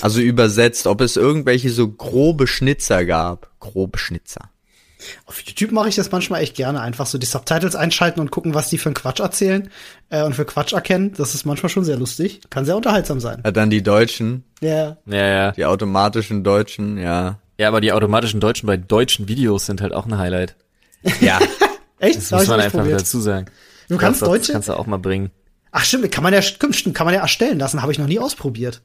Also 0.01 0.21
übersetzt, 0.21 0.87
ob 0.87 1.01
es 1.01 1.15
irgendwelche 1.15 1.69
so 1.69 1.89
grobe 1.89 2.47
Schnitzer 2.47 3.05
gab. 3.05 3.51
Grobe 3.59 3.97
Schnitzer. 3.97 4.49
Auf 5.25 5.41
YouTube 5.41 5.71
mache 5.71 5.89
ich 5.89 5.95
das 5.95 6.11
manchmal 6.11 6.41
echt 6.41 6.55
gerne. 6.55 6.81
Einfach 6.81 7.05
so 7.05 7.17
die 7.17 7.25
Subtitles 7.25 7.75
einschalten 7.75 8.19
und 8.19 8.31
gucken, 8.31 8.53
was 8.53 8.69
die 8.69 8.77
für 8.77 8.89
einen 8.89 8.95
Quatsch 8.95 9.19
erzählen 9.19 9.69
äh, 10.09 10.23
und 10.23 10.35
für 10.35 10.45
Quatsch 10.45 10.73
erkennen. 10.73 11.13
Das 11.17 11.33
ist 11.33 11.45
manchmal 11.45 11.69
schon 11.69 11.83
sehr 11.83 11.97
lustig. 11.97 12.41
Kann 12.49 12.65
sehr 12.65 12.75
unterhaltsam 12.75 13.19
sein. 13.19 13.41
Ja, 13.43 13.51
dann 13.51 13.69
die 13.69 13.83
Deutschen. 13.83 14.43
Ja. 14.61 14.97
Ja, 15.05 15.27
ja. 15.27 15.51
Die 15.51 15.65
automatischen 15.65 16.43
Deutschen, 16.43 16.97
ja. 16.97 17.39
Ja, 17.57 17.67
aber 17.67 17.81
die 17.81 17.91
automatischen 17.91 18.39
Deutschen 18.39 18.67
bei 18.67 18.77
deutschen 18.77 19.27
Videos 19.27 19.65
sind 19.65 19.81
halt 19.81 19.93
auch 19.93 20.05
ein 20.05 20.17
Highlight. 20.17 20.55
Ja. 21.19 21.39
Echt? 21.99 22.17
Das 22.17 22.31
muss 22.31 22.47
man 22.47 22.59
einfach 22.59 22.79
probiert. 22.79 23.01
dazu 23.01 23.19
sagen. 23.19 23.47
Du 23.89 23.97
kannst 23.97 24.21
Deutsche? 24.21 24.47
Das 24.47 24.51
kannst 24.51 24.69
du 24.69 24.73
auch 24.73 24.87
mal 24.87 24.97
bringen. 24.97 25.31
Ach 25.71 25.85
stimmt, 25.85 26.11
kann 26.11 26.23
man 26.23 26.33
ja, 26.33 26.41
stimmt, 26.41 26.93
kann 26.93 27.05
man 27.05 27.13
ja 27.13 27.21
erstellen 27.21 27.59
lassen, 27.59 27.81
habe 27.81 27.91
ich 27.91 27.99
noch 27.99 28.07
nie 28.07 28.19
ausprobiert. 28.19 28.81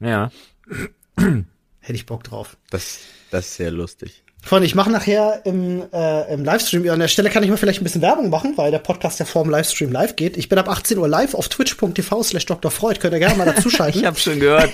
Ja. 0.00 0.30
Hätte 1.16 1.94
ich 1.94 2.06
Bock 2.06 2.24
drauf. 2.24 2.56
Das, 2.70 3.00
das 3.30 3.46
ist 3.46 3.56
sehr 3.56 3.70
lustig. 3.70 4.22
Freunde, 4.42 4.66
ich 4.66 4.74
mache 4.74 4.90
nachher 4.90 5.42
im, 5.44 5.82
äh, 5.92 6.32
im 6.32 6.44
Livestream, 6.44 6.88
an 6.88 6.98
der 6.98 7.08
Stelle 7.08 7.28
kann 7.28 7.42
ich 7.42 7.50
mal 7.50 7.58
vielleicht 7.58 7.80
ein 7.80 7.84
bisschen 7.84 8.00
Werbung 8.00 8.30
machen, 8.30 8.54
weil 8.56 8.70
der 8.70 8.78
Podcast 8.78 9.18
ja 9.20 9.26
vor 9.26 9.42
dem 9.42 9.50
Livestream 9.50 9.92
live 9.92 10.16
geht. 10.16 10.38
Ich 10.38 10.48
bin 10.48 10.58
ab 10.58 10.68
18 10.68 10.96
Uhr 10.96 11.08
live 11.08 11.34
auf 11.34 11.48
twitch.tv 11.48 12.22
slash 12.22 12.46
Dr. 12.46 12.70
Freud, 12.70 13.00
könnt 13.00 13.12
ihr 13.12 13.18
gerne 13.18 13.36
mal 13.36 13.44
dazuschalten. 13.54 14.00
ich 14.00 14.06
habe 14.06 14.18
schon 14.18 14.40
gehört, 14.40 14.70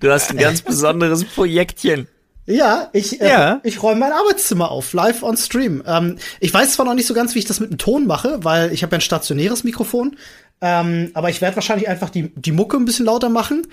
du 0.00 0.10
hast 0.10 0.30
ein 0.30 0.38
ganz 0.38 0.62
besonderes 0.62 1.24
Projektchen. 1.24 2.08
Ja, 2.46 2.90
ich, 2.92 3.20
äh, 3.22 3.28
ja. 3.28 3.60
ich 3.62 3.82
räume 3.82 4.00
mein 4.00 4.12
Arbeitszimmer 4.12 4.70
auf, 4.70 4.92
live 4.92 5.22
on 5.22 5.36
Stream. 5.36 5.82
Ähm, 5.86 6.16
ich 6.40 6.52
weiß 6.52 6.74
zwar 6.74 6.84
noch 6.84 6.94
nicht 6.94 7.06
so 7.06 7.14
ganz, 7.14 7.34
wie 7.34 7.38
ich 7.38 7.46
das 7.46 7.60
mit 7.60 7.70
dem 7.70 7.78
Ton 7.78 8.06
mache, 8.06 8.44
weil 8.44 8.72
ich 8.72 8.82
habe 8.82 8.92
ja 8.92 8.98
ein 8.98 9.02
stationäres 9.02 9.64
Mikrofon, 9.64 10.16
ähm, 10.60 11.10
aber 11.14 11.30
ich 11.30 11.40
werde 11.40 11.56
wahrscheinlich 11.56 11.88
einfach 11.88 12.10
die, 12.10 12.32
die 12.34 12.52
Mucke 12.52 12.76
ein 12.76 12.84
bisschen 12.84 13.06
lauter 13.06 13.28
machen, 13.28 13.66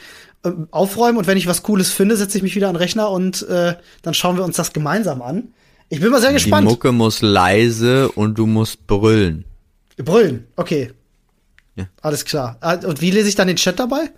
äh, 0.44 0.52
aufräumen 0.72 1.18
und 1.18 1.28
wenn 1.28 1.38
ich 1.38 1.48
was 1.48 1.64
Cooles 1.64 1.92
finde, 1.92 2.18
setze 2.18 2.38
ich 2.38 2.44
mich 2.44 2.56
wieder 2.56 2.68
an 2.68 2.74
den 2.74 2.82
Rechner 2.82 3.10
und 3.10 3.48
äh, 3.48 3.76
dann 4.02 4.14
schauen 4.14 4.38
wir 4.38 4.44
uns 4.44 4.58
das 4.58 4.74
gemeinsam 4.74 5.22
an. 5.22 5.54
Ich 5.90 6.00
bin 6.00 6.10
mal 6.10 6.22
sehr 6.22 6.34
gespannt. 6.34 6.68
Die 6.68 6.72
Mucke 6.72 6.92
muss 6.92 7.22
leise 7.22 8.10
und 8.12 8.38
du 8.38 8.46
musst 8.46 8.88
brüllen. 8.88 9.46
Brüllen, 9.98 10.48
okay. 10.56 10.92
Ja. 11.76 11.86
Alles 12.02 12.26
klar. 12.26 12.58
Ah, 12.62 12.76
und 12.76 13.02
wie 13.02 13.12
lese 13.12 13.30
ich 13.30 13.36
dann 13.36 13.48
den 13.48 13.58
Chat 13.58 13.80
dabei? 13.80 14.10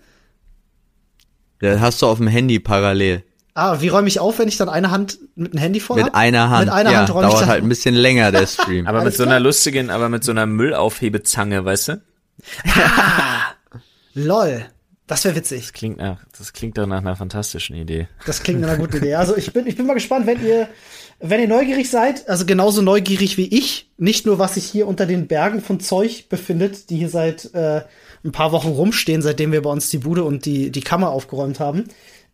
Das 1.60 1.80
hast 1.80 2.02
du 2.02 2.08
auf 2.08 2.18
dem 2.18 2.28
Handy 2.28 2.60
parallel. 2.60 3.24
Ah, 3.56 3.82
wie 3.82 3.88
räume 3.88 4.08
ich 4.08 4.20
auf, 4.20 4.40
wenn 4.40 4.48
ich 4.48 4.58
dann 4.58 4.68
eine 4.70 4.90
Hand 4.90 5.20
mit 5.36 5.54
dem 5.54 5.60
Handy 5.60 5.80
voll 5.80 5.98
Mit 5.98 6.08
hab? 6.08 6.16
einer 6.16 6.50
Hand. 6.50 6.66
Mit 6.66 6.74
einer 6.74 6.92
ja, 6.92 6.98
Hand 7.00 7.14
räume 7.14 7.28
dauert 7.28 7.44
ich 7.44 7.48
halt 7.48 7.64
ein 7.64 7.70
bisschen 7.70 7.94
länger 7.94 8.32
der 8.32 8.48
Stream. 8.48 8.88
aber 8.88 9.04
mit 9.04 9.16
so 9.16 9.24
einer 9.24 9.40
lustigen, 9.40 9.90
aber 9.92 10.10
mit 10.10 10.24
so 10.24 10.32
einer 10.32 10.46
Müllaufhebezange, 10.48 11.64
weißt 11.64 11.88
du? 11.90 12.02
Ah, 12.66 13.54
lol. 14.14 14.66
Das 15.08 15.26
wäre 15.26 15.36
witzig. 15.36 15.62
Das 15.64 15.74
klingt 15.74 15.98
nach, 15.98 16.26
das 16.38 16.54
klingt 16.54 16.78
doch 16.78 16.88
nach 16.88 17.00
einer 17.00 17.16
fantastischen 17.16 17.76
Idee. 17.76 18.08
Das 18.26 18.42
klingt 18.42 18.62
nach 18.62 18.70
einer 18.70 18.78
guten 18.78 18.98
Idee. 18.98 19.16
Also 19.16 19.36
ich 19.36 19.52
bin, 19.52 19.68
ich 19.68 19.76
bin 19.76 19.86
mal 19.86 19.94
gespannt, 19.94 20.26
wenn 20.26 20.44
ihr, 20.46 20.70
wenn 21.20 21.42
ihr 21.42 21.48
neugierig 21.48 21.90
seid, 21.90 22.28
also 22.30 22.46
genauso 22.46 22.82
neugierig 22.82 23.38
wie 23.38 23.48
ich, 23.48 23.92
nicht 23.98 24.26
nur 24.26 24.40
was 24.40 24.54
sich 24.54 24.66
hier 24.66 24.88
unter 24.88 25.06
den 25.06 25.28
Bergen 25.28 25.62
von 25.62 25.80
Zeug 25.82 26.30
befindet, 26.30 26.90
die 26.90 26.98
hier 26.98 27.10
seit 27.10 27.54
äh, 27.54 27.82
ein 28.24 28.32
paar 28.32 28.54
Wochen 28.54 28.70
rumstehen, 28.70 29.22
seitdem 29.22 29.52
wir 29.52 29.62
bei 29.62 29.70
uns 29.70 29.90
die 29.90 29.98
Bude 29.98 30.24
und 30.24 30.46
die, 30.46 30.72
die 30.72 30.82
Kammer 30.82 31.10
aufgeräumt 31.10 31.60
haben, 31.60 31.86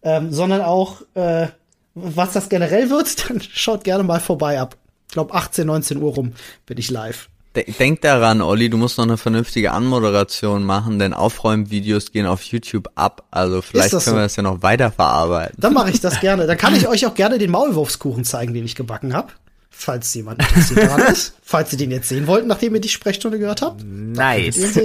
ähm, 0.03 0.31
sondern 0.31 0.61
auch, 0.61 1.01
äh, 1.15 1.47
was 1.95 2.33
das 2.33 2.49
generell 2.49 2.91
wird, 2.91 3.29
dann 3.29 3.41
schaut 3.41 3.83
gerne 3.83 4.03
mal 4.03 4.19
vorbei 4.19 4.59
ab. 4.59 4.77
Ich 5.07 5.13
glaube 5.13 5.33
18, 5.33 5.65
19 5.65 5.97
Uhr 5.97 6.13
rum 6.13 6.33
bin 6.67 6.77
ich 6.77 6.91
live. 6.91 7.28
Denk 7.55 8.01
daran, 8.01 8.41
Olli, 8.41 8.69
du 8.69 8.77
musst 8.77 8.99
noch 8.99 9.05
eine 9.05 9.17
vernünftige 9.17 9.71
Anmoderation 9.71 10.63
machen, 10.63 10.99
denn 10.99 11.13
Aufräumvideos 11.13 12.11
gehen 12.11 12.27
auf 12.27 12.43
YouTube 12.43 12.89
ab. 12.93 13.25
Also 13.31 13.63
vielleicht 13.63 13.89
können 13.89 14.01
so? 14.01 14.13
wir 14.13 14.21
das 14.21 14.35
ja 14.35 14.43
noch 14.43 14.61
weiter 14.61 14.91
verarbeiten. 14.91 15.55
Dann 15.59 15.73
mache 15.73 15.89
ich 15.89 15.99
das 15.99 16.19
gerne. 16.19 16.45
Dann 16.45 16.57
kann 16.57 16.75
ich 16.75 16.87
euch 16.87 17.07
auch 17.07 17.15
gerne 17.15 17.39
den 17.39 17.49
Maulwurfskuchen 17.49 18.23
zeigen, 18.23 18.53
den 18.53 18.65
ich 18.65 18.75
gebacken 18.75 19.15
habe 19.15 19.33
falls 19.79 20.13
jemand 20.13 20.41
interessiert 20.41 20.83
daran 20.83 21.13
ist. 21.13 21.33
Falls 21.41 21.71
ihr 21.71 21.77
den 21.77 21.91
jetzt 21.91 22.09
sehen 22.09 22.27
wollt, 22.27 22.45
nachdem 22.45 22.75
ihr 22.75 22.81
die 22.81 22.89
Sprechstunde 22.89 23.39
gehört 23.39 23.61
habt. 23.61 23.81
Nice. 23.83 24.57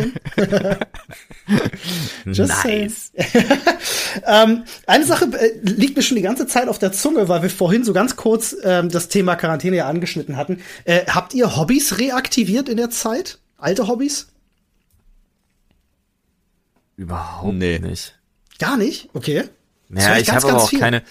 nice. 2.24 3.12
ähm, 4.26 4.64
eine 4.86 5.04
Sache 5.04 5.26
äh, 5.32 5.58
liegt 5.62 5.96
mir 5.96 6.02
schon 6.02 6.16
die 6.16 6.22
ganze 6.22 6.46
Zeit 6.46 6.68
auf 6.68 6.78
der 6.78 6.92
Zunge, 6.92 7.28
weil 7.28 7.42
wir 7.42 7.50
vorhin 7.50 7.84
so 7.84 7.92
ganz 7.92 8.14
kurz 8.14 8.56
ähm, 8.62 8.88
das 8.88 9.08
Thema 9.08 9.34
Quarantäne 9.34 9.76
ja 9.76 9.88
angeschnitten 9.88 10.36
hatten. 10.36 10.62
Äh, 10.84 11.06
habt 11.06 11.34
ihr 11.34 11.56
Hobbys 11.56 11.98
reaktiviert 11.98 12.68
in 12.68 12.76
der 12.76 12.90
Zeit? 12.90 13.38
Alte 13.58 13.88
Hobbys? 13.88 14.28
Überhaupt 16.96 17.54
nee. 17.54 17.80
nicht. 17.80 18.16
Gar 18.60 18.76
nicht? 18.76 19.08
Okay. 19.12 19.44
Ja, 19.90 20.16
ich 20.18 20.30
habe 20.30 20.48
aber 20.48 20.62
auch 20.62 20.70
viel. 20.70 20.78
keine 20.78 21.02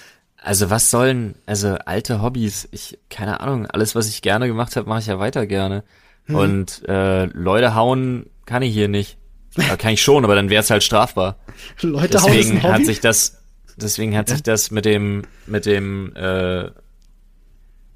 also 0.43 0.69
was 0.69 0.91
sollen, 0.91 1.35
also 1.45 1.75
alte 1.85 2.21
Hobbys, 2.21 2.67
ich, 2.71 2.99
keine 3.09 3.39
Ahnung, 3.39 3.65
alles, 3.65 3.95
was 3.95 4.09
ich 4.09 4.21
gerne 4.21 4.47
gemacht 4.47 4.75
habe, 4.75 4.89
mache 4.89 4.99
ich 4.99 5.07
ja 5.07 5.17
weiter 5.17 5.47
gerne. 5.47 5.83
Hm. 6.25 6.35
Und 6.35 6.87
äh, 6.87 7.25
Leute 7.25 7.75
hauen 7.75 8.25
kann 8.45 8.61
ich 8.61 8.73
hier 8.73 8.89
nicht. 8.89 9.17
Ja, 9.55 9.77
kann 9.77 9.93
ich 9.93 10.01
schon, 10.01 10.25
aber 10.25 10.35
dann 10.35 10.49
wäre 10.49 10.61
es 10.61 10.69
halt 10.69 10.83
strafbar. 10.83 11.37
Leute 11.81 12.09
deswegen 12.09 12.61
hauen 12.61 12.73
hat 12.73 12.85
sich 12.85 12.99
das, 12.99 13.41
deswegen 13.77 14.17
hat 14.17 14.29
sich 14.29 14.43
das 14.43 14.69
mit 14.69 14.83
dem, 14.83 15.23
mit 15.45 15.65
dem, 15.65 16.13
äh, 16.15 16.71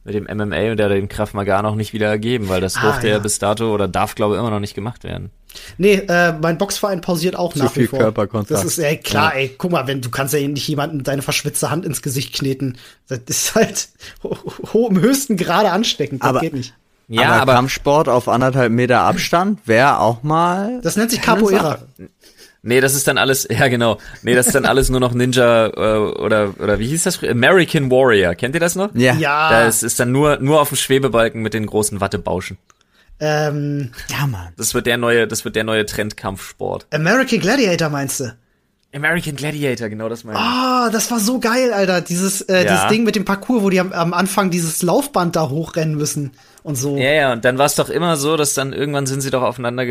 mit 0.07 0.15
dem 0.15 0.23
MMA 0.23 0.71
und 0.71 0.77
der 0.77 0.89
dem 0.89 1.09
Kraft 1.09 1.33
Maga 1.33 1.61
noch 1.61 1.75
nicht 1.75 1.93
wieder 1.93 2.07
ergeben, 2.07 2.49
weil 2.49 2.61
das 2.61 2.77
ah, 2.77 2.81
durfte 2.81 3.07
ja. 3.07 3.15
ja 3.15 3.19
bis 3.19 3.39
dato 3.39 3.73
oder 3.73 3.87
darf, 3.87 4.15
glaube 4.15 4.35
ich, 4.35 4.39
immer 4.39 4.49
noch 4.49 4.61
nicht 4.61 4.73
gemacht 4.73 5.03
werden. 5.03 5.31
Nee, 5.77 5.95
äh, 5.95 6.33
mein 6.41 6.57
Boxverein 6.57 7.01
pausiert 7.01 7.35
auch 7.35 7.53
Zu 7.53 7.59
nach 7.59 7.71
viel 7.71 7.83
wie 7.83 7.87
vor. 7.87 7.99
Körperkontakt. 7.99 8.51
Das 8.51 8.63
ist 8.63 8.77
ey, 8.79 8.97
klar, 8.97 9.33
ja. 9.33 9.41
ey, 9.41 9.55
guck 9.57 9.71
mal, 9.71 9.85
wenn 9.87 10.01
du 10.01 10.09
kannst 10.09 10.33
ja 10.33 10.47
nicht 10.47 10.67
jemanden 10.67 11.03
deine 11.03 11.21
verschwitzte 11.21 11.69
Hand 11.69 11.85
ins 11.85 12.01
Gesicht 12.01 12.33
kneten. 12.33 12.77
Das 13.07 13.19
ist 13.27 13.55
halt 13.55 13.89
ho 14.23 14.87
im 14.89 14.99
höchsten 14.99 15.35
Grade 15.35 15.71
ansteckend. 15.71 16.23
Das 16.23 16.29
aber, 16.29 16.39
geht 16.39 16.53
nicht. 16.53 16.73
Ja, 17.09 17.27
aber, 17.27 17.41
aber 17.41 17.53
Kampfsport 17.53 18.09
auf 18.09 18.29
anderthalb 18.29 18.71
Meter 18.71 19.01
Abstand 19.01 19.59
wäre 19.65 19.99
auch 19.99 20.23
mal. 20.23 20.79
Das 20.83 20.95
nennt 20.95 21.11
sich 21.11 21.21
Capoeira. 21.21 21.79
Nee, 22.67 22.81
das 22.81 22.95
ist 22.95 23.07
dann 23.07 23.17
alles, 23.17 23.47
ja 23.49 23.69
genau. 23.69 23.97
Nee, 24.23 24.35
das 24.35 24.47
ist 24.47 24.53
dann 24.53 24.65
alles 24.65 24.89
nur 24.89 24.99
noch 24.99 25.13
Ninja 25.13 25.67
äh, 25.67 25.97
oder 26.19 26.53
oder 26.59 26.79
wie 26.79 26.87
hieß 26.87 27.03
das? 27.03 27.23
American 27.23 27.89
Warrior. 27.89 28.35
Kennt 28.35 28.55
ihr 28.55 28.59
das 28.59 28.75
noch? 28.75 28.93
Ja. 28.93 29.13
ja. 29.15 29.63
Das 29.63 29.83
ist 29.83 29.99
dann 29.99 30.11
nur 30.11 30.37
nur 30.39 30.59
auf 30.59 30.69
dem 30.69 30.77
Schwebebalken 30.77 31.41
mit 31.41 31.53
den 31.53 31.65
großen 31.65 32.01
Wattebauschen. 32.01 32.57
Ähm, 33.19 33.91
ja, 34.09 34.27
Mann. 34.27 34.49
Das 34.57 34.73
wird 34.73 34.85
der 34.85 34.97
neue, 34.97 35.27
das 35.27 35.45
wird 35.45 35.55
der 35.55 35.63
neue 35.63 35.85
Trendkampfsport. 35.85 36.87
American 36.91 37.39
Gladiator 37.39 37.89
meinst 37.89 38.19
du? 38.19 38.35
American 38.93 39.35
Gladiator, 39.35 39.89
genau 39.89 40.09
das 40.09 40.23
meine 40.23 40.37
ich. 40.37 40.43
Ah, 40.43 40.87
oh, 40.87 40.91
das 40.91 41.09
war 41.09 41.19
so 41.19 41.39
geil, 41.39 41.73
Alter. 41.73 42.01
Dieses, 42.01 42.41
äh, 42.41 42.65
ja. 42.65 42.73
dieses 42.73 42.87
Ding 42.87 43.03
mit 43.03 43.15
dem 43.15 43.25
Parcours, 43.25 43.63
wo 43.63 43.69
die 43.69 43.79
am, 43.79 43.91
am, 43.93 44.13
Anfang 44.13 44.49
dieses 44.49 44.81
Laufband 44.81 45.35
da 45.35 45.49
hochrennen 45.49 45.95
müssen 45.95 46.31
und 46.67 46.75
so. 46.75 46.97
Ja, 46.97 47.11
ja, 47.11 47.31
und 47.31 47.45
dann 47.45 47.57
war 47.57 47.65
es 47.65 47.75
doch 47.75 47.89
immer 47.89 48.17
so, 48.17 48.35
dass 48.35 48.53
dann 48.53 48.73
irgendwann 48.73 49.07
sind 49.07 49.21
sie 49.21 49.29
doch 49.29 49.41
aufeinander, 49.41 49.85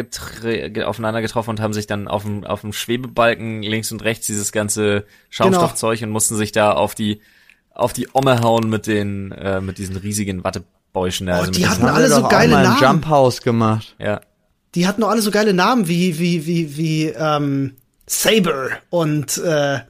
aufeinander 0.84 1.22
getroffen 1.22 1.50
und 1.50 1.60
haben 1.60 1.72
sich 1.72 1.86
dann 1.86 2.06
auf 2.06 2.24
dem, 2.24 2.44
auf 2.44 2.60
dem 2.60 2.74
Schwebebalken 2.74 3.62
links 3.62 3.90
und 3.92 4.04
rechts 4.04 4.26
dieses 4.26 4.52
ganze 4.52 5.04
Schaumstoffzeug 5.30 5.98
genau. 5.98 6.08
und 6.08 6.12
mussten 6.12 6.36
sich 6.36 6.52
da 6.52 6.72
auf 6.72 6.94
die, 6.94 7.22
auf 7.70 7.94
die 7.94 8.08
Omme 8.12 8.42
hauen 8.42 8.68
mit 8.68 8.86
den, 8.86 9.32
äh, 9.32 9.62
mit 9.62 9.78
diesen 9.78 9.96
riesigen 9.96 10.44
Watte, 10.44 10.64
Bäuschen. 10.92 11.30
Oh, 11.30 11.32
also 11.32 11.50
die 11.50 11.66
hatten 11.66 11.86
alle 11.86 12.08
so 12.08 12.28
geile 12.28 12.62
Namen. 12.62 12.82
Jump 12.82 13.06
House 13.06 13.40
gemacht. 13.40 13.96
Ja. 13.98 14.20
Die 14.74 14.86
hatten 14.86 15.02
auch 15.02 15.08
alle 15.08 15.22
so 15.22 15.30
geile 15.30 15.54
Namen 15.54 15.88
wie 15.88 16.18
wie 16.18 16.46
wie 16.46 16.76
wie 16.76 17.06
ähm, 17.08 17.76
Saber 18.06 18.68
und 18.90 19.38
äh, 19.38 19.80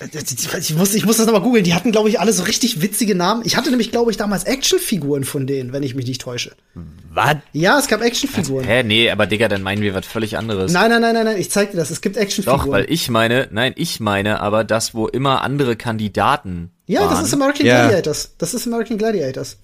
ich 0.00 0.74
muss, 0.76 0.94
ich 0.94 1.04
muss 1.04 1.16
das 1.16 1.26
nochmal 1.26 1.42
googeln. 1.42 1.64
Die 1.64 1.74
hatten, 1.74 1.90
glaube 1.90 2.08
ich, 2.08 2.20
alle 2.20 2.32
so 2.32 2.44
richtig 2.44 2.80
witzige 2.80 3.14
Namen. 3.14 3.42
Ich 3.44 3.56
hatte 3.56 3.70
nämlich, 3.70 3.90
glaube 3.90 4.10
ich, 4.10 4.16
damals 4.16 4.44
Actionfiguren 4.44 5.24
von 5.24 5.46
denen, 5.46 5.72
wenn 5.72 5.82
ich 5.82 5.94
mich 5.94 6.06
nicht 6.06 6.20
täusche. 6.20 6.52
Was? 7.12 7.36
Ja, 7.52 7.78
es 7.78 7.88
gab 7.88 8.00
Actionfiguren. 8.02 8.64
Hä, 8.64 8.82
nee, 8.84 9.10
aber 9.10 9.26
Digga, 9.26 9.48
dann 9.48 9.62
meinen 9.62 9.82
wir 9.82 9.94
was 9.94 10.06
völlig 10.06 10.36
anderes. 10.38 10.72
Nein, 10.72 10.90
nein, 10.90 11.00
nein, 11.00 11.14
nein, 11.14 11.24
nein, 11.24 11.38
ich 11.38 11.50
zeig 11.50 11.72
dir 11.72 11.76
das. 11.78 11.90
Es 11.90 12.00
gibt 12.00 12.16
Actionfiguren. 12.16 12.66
Doch, 12.66 12.72
weil 12.72 12.86
ich 12.88 13.08
meine, 13.10 13.48
nein, 13.50 13.72
ich 13.76 13.98
meine 13.98 14.40
aber 14.40 14.62
das, 14.62 14.94
wo 14.94 15.08
immer 15.08 15.42
andere 15.42 15.74
Kandidaten 15.76 16.70
Ja, 16.86 17.00
waren. 17.00 17.10
das 17.10 17.22
ist 17.22 17.34
American 17.34 17.66
yeah. 17.66 17.88
Gladiators. 17.88 18.34
Das 18.38 18.54
ist 18.54 18.66
American 18.66 18.98
Gladiators. 18.98 19.56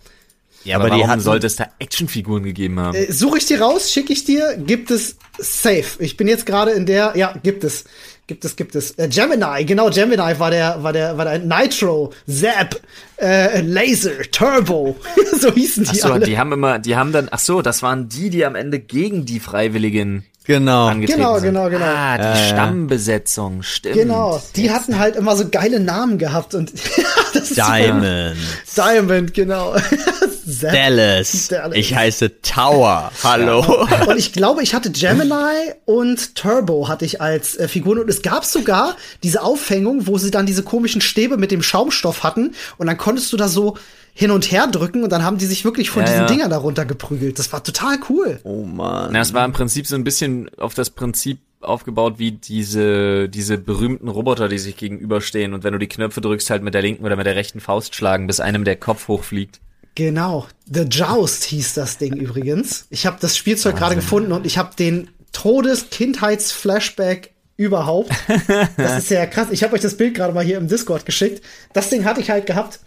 Ja, 0.64 0.76
aber, 0.76 0.90
aber 0.90 0.98
warum 0.98 1.20
sollte 1.20 1.46
es 1.46 1.56
da 1.56 1.66
Actionfiguren 1.78 2.42
gegeben 2.42 2.80
haben? 2.80 2.94
Äh, 2.96 3.12
Suche 3.12 3.38
ich 3.38 3.46
dir 3.46 3.60
raus, 3.60 3.92
schicke 3.92 4.12
ich 4.12 4.24
dir, 4.24 4.56
gibt 4.56 4.90
es 4.90 5.16
safe. 5.38 6.02
Ich 6.02 6.16
bin 6.16 6.26
jetzt 6.26 6.46
gerade 6.46 6.72
in 6.72 6.86
der, 6.86 7.12
ja, 7.16 7.38
gibt 7.42 7.64
es. 7.64 7.84
Gibt 8.26 8.44
es, 8.46 8.56
gibt 8.56 8.74
es. 8.74 8.92
Äh, 8.92 9.08
Gemini, 9.08 9.64
genau, 9.66 9.90
Gemini 9.90 10.38
war 10.38 10.50
der, 10.50 10.82
war 10.82 10.94
der, 10.94 11.18
war 11.18 11.26
der 11.26 11.40
Nitro, 11.40 12.10
Zap, 12.26 12.80
äh, 13.20 13.60
Laser, 13.60 14.22
Turbo. 14.32 14.96
so 15.38 15.52
hießen 15.52 15.84
die 15.84 15.90
ach 15.90 15.94
so, 15.94 16.12
alle. 16.12 16.24
Die 16.24 16.38
haben 16.38 16.52
immer, 16.52 16.78
die 16.78 16.96
haben 16.96 17.12
dann, 17.12 17.28
ach 17.30 17.38
so, 17.38 17.60
das 17.60 17.82
waren 17.82 18.08
die, 18.08 18.30
die 18.30 18.46
am 18.46 18.54
Ende 18.54 18.78
gegen 18.78 19.26
die 19.26 19.40
Freiwilligen 19.40 20.24
Genau. 20.46 20.94
Genau, 20.94 21.38
sind. 21.38 21.44
genau, 21.44 21.70
genau. 21.70 21.86
Ah, 21.86 22.18
die 22.18 22.24
äh, 22.24 22.48
Stammbesetzung, 22.48 23.62
stimmt. 23.62 23.94
Genau, 23.94 24.42
die 24.56 24.64
Jetzt. 24.64 24.74
hatten 24.74 24.98
halt 24.98 25.16
immer 25.16 25.36
so 25.36 25.48
geile 25.48 25.80
Namen 25.80 26.18
gehabt 26.18 26.54
und 26.54 26.70
Diamond. 27.56 28.36
Diamond, 28.76 29.32
genau. 29.32 29.74
Dallas. 30.60 31.48
Dallas. 31.48 31.76
Ich 31.76 31.94
heiße 31.94 32.42
Tower. 32.42 33.10
Hallo. 33.22 33.64
Und 34.06 34.18
ich 34.18 34.34
glaube, 34.34 34.62
ich 34.62 34.74
hatte 34.74 34.90
Gemini 34.90 35.72
und 35.86 36.34
Turbo 36.34 36.88
hatte 36.88 37.06
ich 37.06 37.20
als 37.22 37.56
äh, 37.56 37.66
Figuren 37.66 38.00
und 38.00 38.10
es 38.10 38.20
gab 38.20 38.44
sogar 38.44 38.96
diese 39.22 39.42
Aufhängung, 39.42 40.06
wo 40.06 40.18
sie 40.18 40.30
dann 40.30 40.44
diese 40.44 40.62
komischen 40.62 41.00
Stäbe 41.00 41.38
mit 41.38 41.50
dem 41.50 41.62
Schaumstoff 41.62 42.22
hatten 42.22 42.54
und 42.76 42.86
dann 42.86 42.98
konntest 42.98 43.32
du 43.32 43.38
da 43.38 43.48
so 43.48 43.78
hin 44.14 44.30
und 44.30 44.50
her 44.50 44.68
drücken 44.68 45.02
und 45.02 45.10
dann 45.10 45.24
haben 45.24 45.38
die 45.38 45.46
sich 45.46 45.64
wirklich 45.64 45.90
von 45.90 46.02
ja, 46.02 46.08
diesen 46.08 46.20
ja. 46.22 46.26
Dingern 46.26 46.50
darunter 46.50 46.84
geprügelt. 46.84 47.38
Das 47.38 47.52
war 47.52 47.62
total 47.62 47.98
cool. 48.08 48.40
Oh 48.44 48.62
man. 48.62 49.12
Na, 49.12 49.20
es 49.20 49.34
war 49.34 49.44
im 49.44 49.52
Prinzip 49.52 49.86
so 49.86 49.96
ein 49.96 50.04
bisschen 50.04 50.48
auf 50.56 50.72
das 50.72 50.90
Prinzip 50.90 51.38
aufgebaut 51.60 52.14
wie 52.18 52.32
diese, 52.32 53.28
diese 53.28 53.58
berühmten 53.58 54.08
Roboter, 54.08 54.48
die 54.48 54.58
sich 54.58 54.76
gegenüberstehen 54.76 55.52
und 55.52 55.64
wenn 55.64 55.72
du 55.72 55.78
die 55.78 55.88
Knöpfe 55.88 56.20
drückst, 56.20 56.50
halt 56.50 56.62
mit 56.62 56.74
der 56.74 56.82
linken 56.82 57.04
oder 57.04 57.16
mit 57.16 57.26
der 57.26 57.34
rechten 57.34 57.60
Faust 57.60 57.94
schlagen, 57.94 58.26
bis 58.26 58.38
einem 58.38 58.64
der 58.64 58.76
Kopf 58.76 59.08
hochfliegt. 59.08 59.60
Genau. 59.96 60.46
The 60.66 60.82
Joust 60.82 61.44
hieß 61.44 61.74
das 61.74 61.98
Ding 61.98 62.14
übrigens. 62.14 62.86
Ich 62.90 63.06
habe 63.06 63.18
das 63.20 63.36
Spielzeug 63.36 63.76
gerade 63.76 63.94
gefunden 63.94 64.32
und 64.32 64.46
ich 64.46 64.58
habe 64.58 64.74
den 64.76 65.08
Todes-Kindheits-Flashback 65.32 67.30
überhaupt. 67.56 68.10
Das 68.76 69.04
ist 69.04 69.10
ja 69.10 69.26
krass. 69.26 69.48
Ich 69.50 69.62
habe 69.62 69.74
euch 69.74 69.80
das 69.80 69.96
Bild 69.96 70.14
gerade 70.14 70.34
mal 70.34 70.44
hier 70.44 70.58
im 70.58 70.68
Discord 70.68 71.06
geschickt. 71.06 71.44
Das 71.72 71.90
Ding 71.90 72.04
hatte 72.04 72.20
ich 72.20 72.30
halt 72.30 72.46
gehabt. 72.46 72.80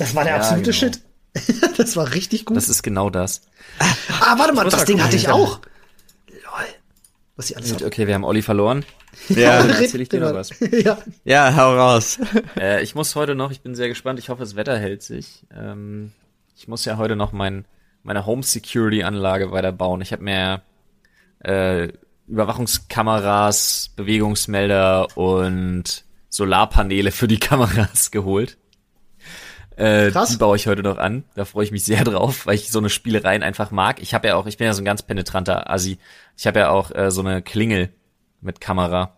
Das 0.00 0.14
war 0.14 0.24
der 0.24 0.32
ja, 0.32 0.38
absolute 0.38 0.70
genau. 0.70 0.92
Shit. 0.92 1.00
das 1.76 1.94
war 1.94 2.12
richtig 2.14 2.46
gut. 2.46 2.56
Das 2.56 2.70
ist 2.70 2.82
genau 2.82 3.10
das. 3.10 3.42
Ah, 3.78 4.38
warte 4.38 4.54
mal, 4.54 4.64
das 4.64 4.86
Ding 4.86 5.02
hatte 5.02 5.14
ich 5.14 5.28
auch. 5.28 5.60
Lol. 6.28 6.66
Was 7.36 7.50
ich 7.50 7.56
alles 7.56 7.82
Okay, 7.82 8.06
wir 8.06 8.14
haben 8.14 8.24
Olli 8.24 8.40
verloren. 8.40 8.84
Ja, 9.28 9.58
dann 9.58 9.70
erzähl 9.70 10.00
ich 10.00 10.08
dir 10.08 10.20
noch 10.20 10.32
was. 10.32 10.50
ja. 10.72 10.98
ja, 11.24 11.54
hau 11.54 11.76
raus. 11.76 12.18
Äh, 12.58 12.82
ich 12.82 12.94
muss 12.94 13.14
heute 13.14 13.34
noch, 13.34 13.50
ich 13.50 13.60
bin 13.60 13.74
sehr 13.74 13.88
gespannt, 13.88 14.18
ich 14.18 14.30
hoffe, 14.30 14.40
das 14.40 14.56
Wetter 14.56 14.78
hält 14.78 15.02
sich. 15.02 15.44
Ähm, 15.54 16.12
ich 16.56 16.66
muss 16.66 16.86
ja 16.86 16.96
heute 16.96 17.14
noch 17.14 17.32
mein, 17.32 17.66
meine 18.02 18.24
Home 18.24 18.42
Security 18.42 19.02
Anlage 19.02 19.52
weiterbauen. 19.52 20.00
Ich 20.00 20.12
habe 20.12 20.22
mir 20.22 20.62
äh, 21.40 21.88
Überwachungskameras, 22.26 23.90
Bewegungsmelder 23.96 25.14
und 25.16 26.04
Solarpaneele 26.30 27.12
für 27.12 27.28
die 27.28 27.38
Kameras 27.40 28.10
geholt. 28.10 28.56
Äh, 29.80 30.10
Krass. 30.10 30.28
Die 30.28 30.36
baue 30.36 30.56
ich 30.56 30.66
heute 30.66 30.82
noch 30.82 30.98
an. 30.98 31.24
Da 31.34 31.46
freue 31.46 31.64
ich 31.64 31.72
mich 31.72 31.84
sehr 31.84 32.04
drauf, 32.04 32.46
weil 32.46 32.54
ich 32.54 32.70
so 32.70 32.78
eine 32.78 32.90
Spielereien 32.90 33.42
einfach 33.42 33.70
mag. 33.70 34.00
Ich 34.02 34.12
habe 34.12 34.28
ja 34.28 34.36
auch, 34.36 34.46
ich 34.46 34.58
bin 34.58 34.66
ja 34.66 34.74
so 34.74 34.82
ein 34.82 34.84
ganz 34.84 35.02
penetranter 35.02 35.70
Assi. 35.70 35.98
Ich 36.36 36.46
habe 36.46 36.58
ja 36.58 36.68
auch 36.68 36.94
äh, 36.94 37.10
so 37.10 37.22
eine 37.22 37.40
Klingel 37.40 37.88
mit 38.42 38.60
Kamera. 38.60 39.16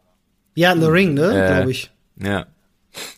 Ja, 0.54 0.76
The 0.76 0.86
Ring, 0.86 1.14
ne? 1.14 1.30
Äh, 1.30 1.54
Glaube 1.54 1.70
ich. 1.72 1.90
Ja. 2.16 2.46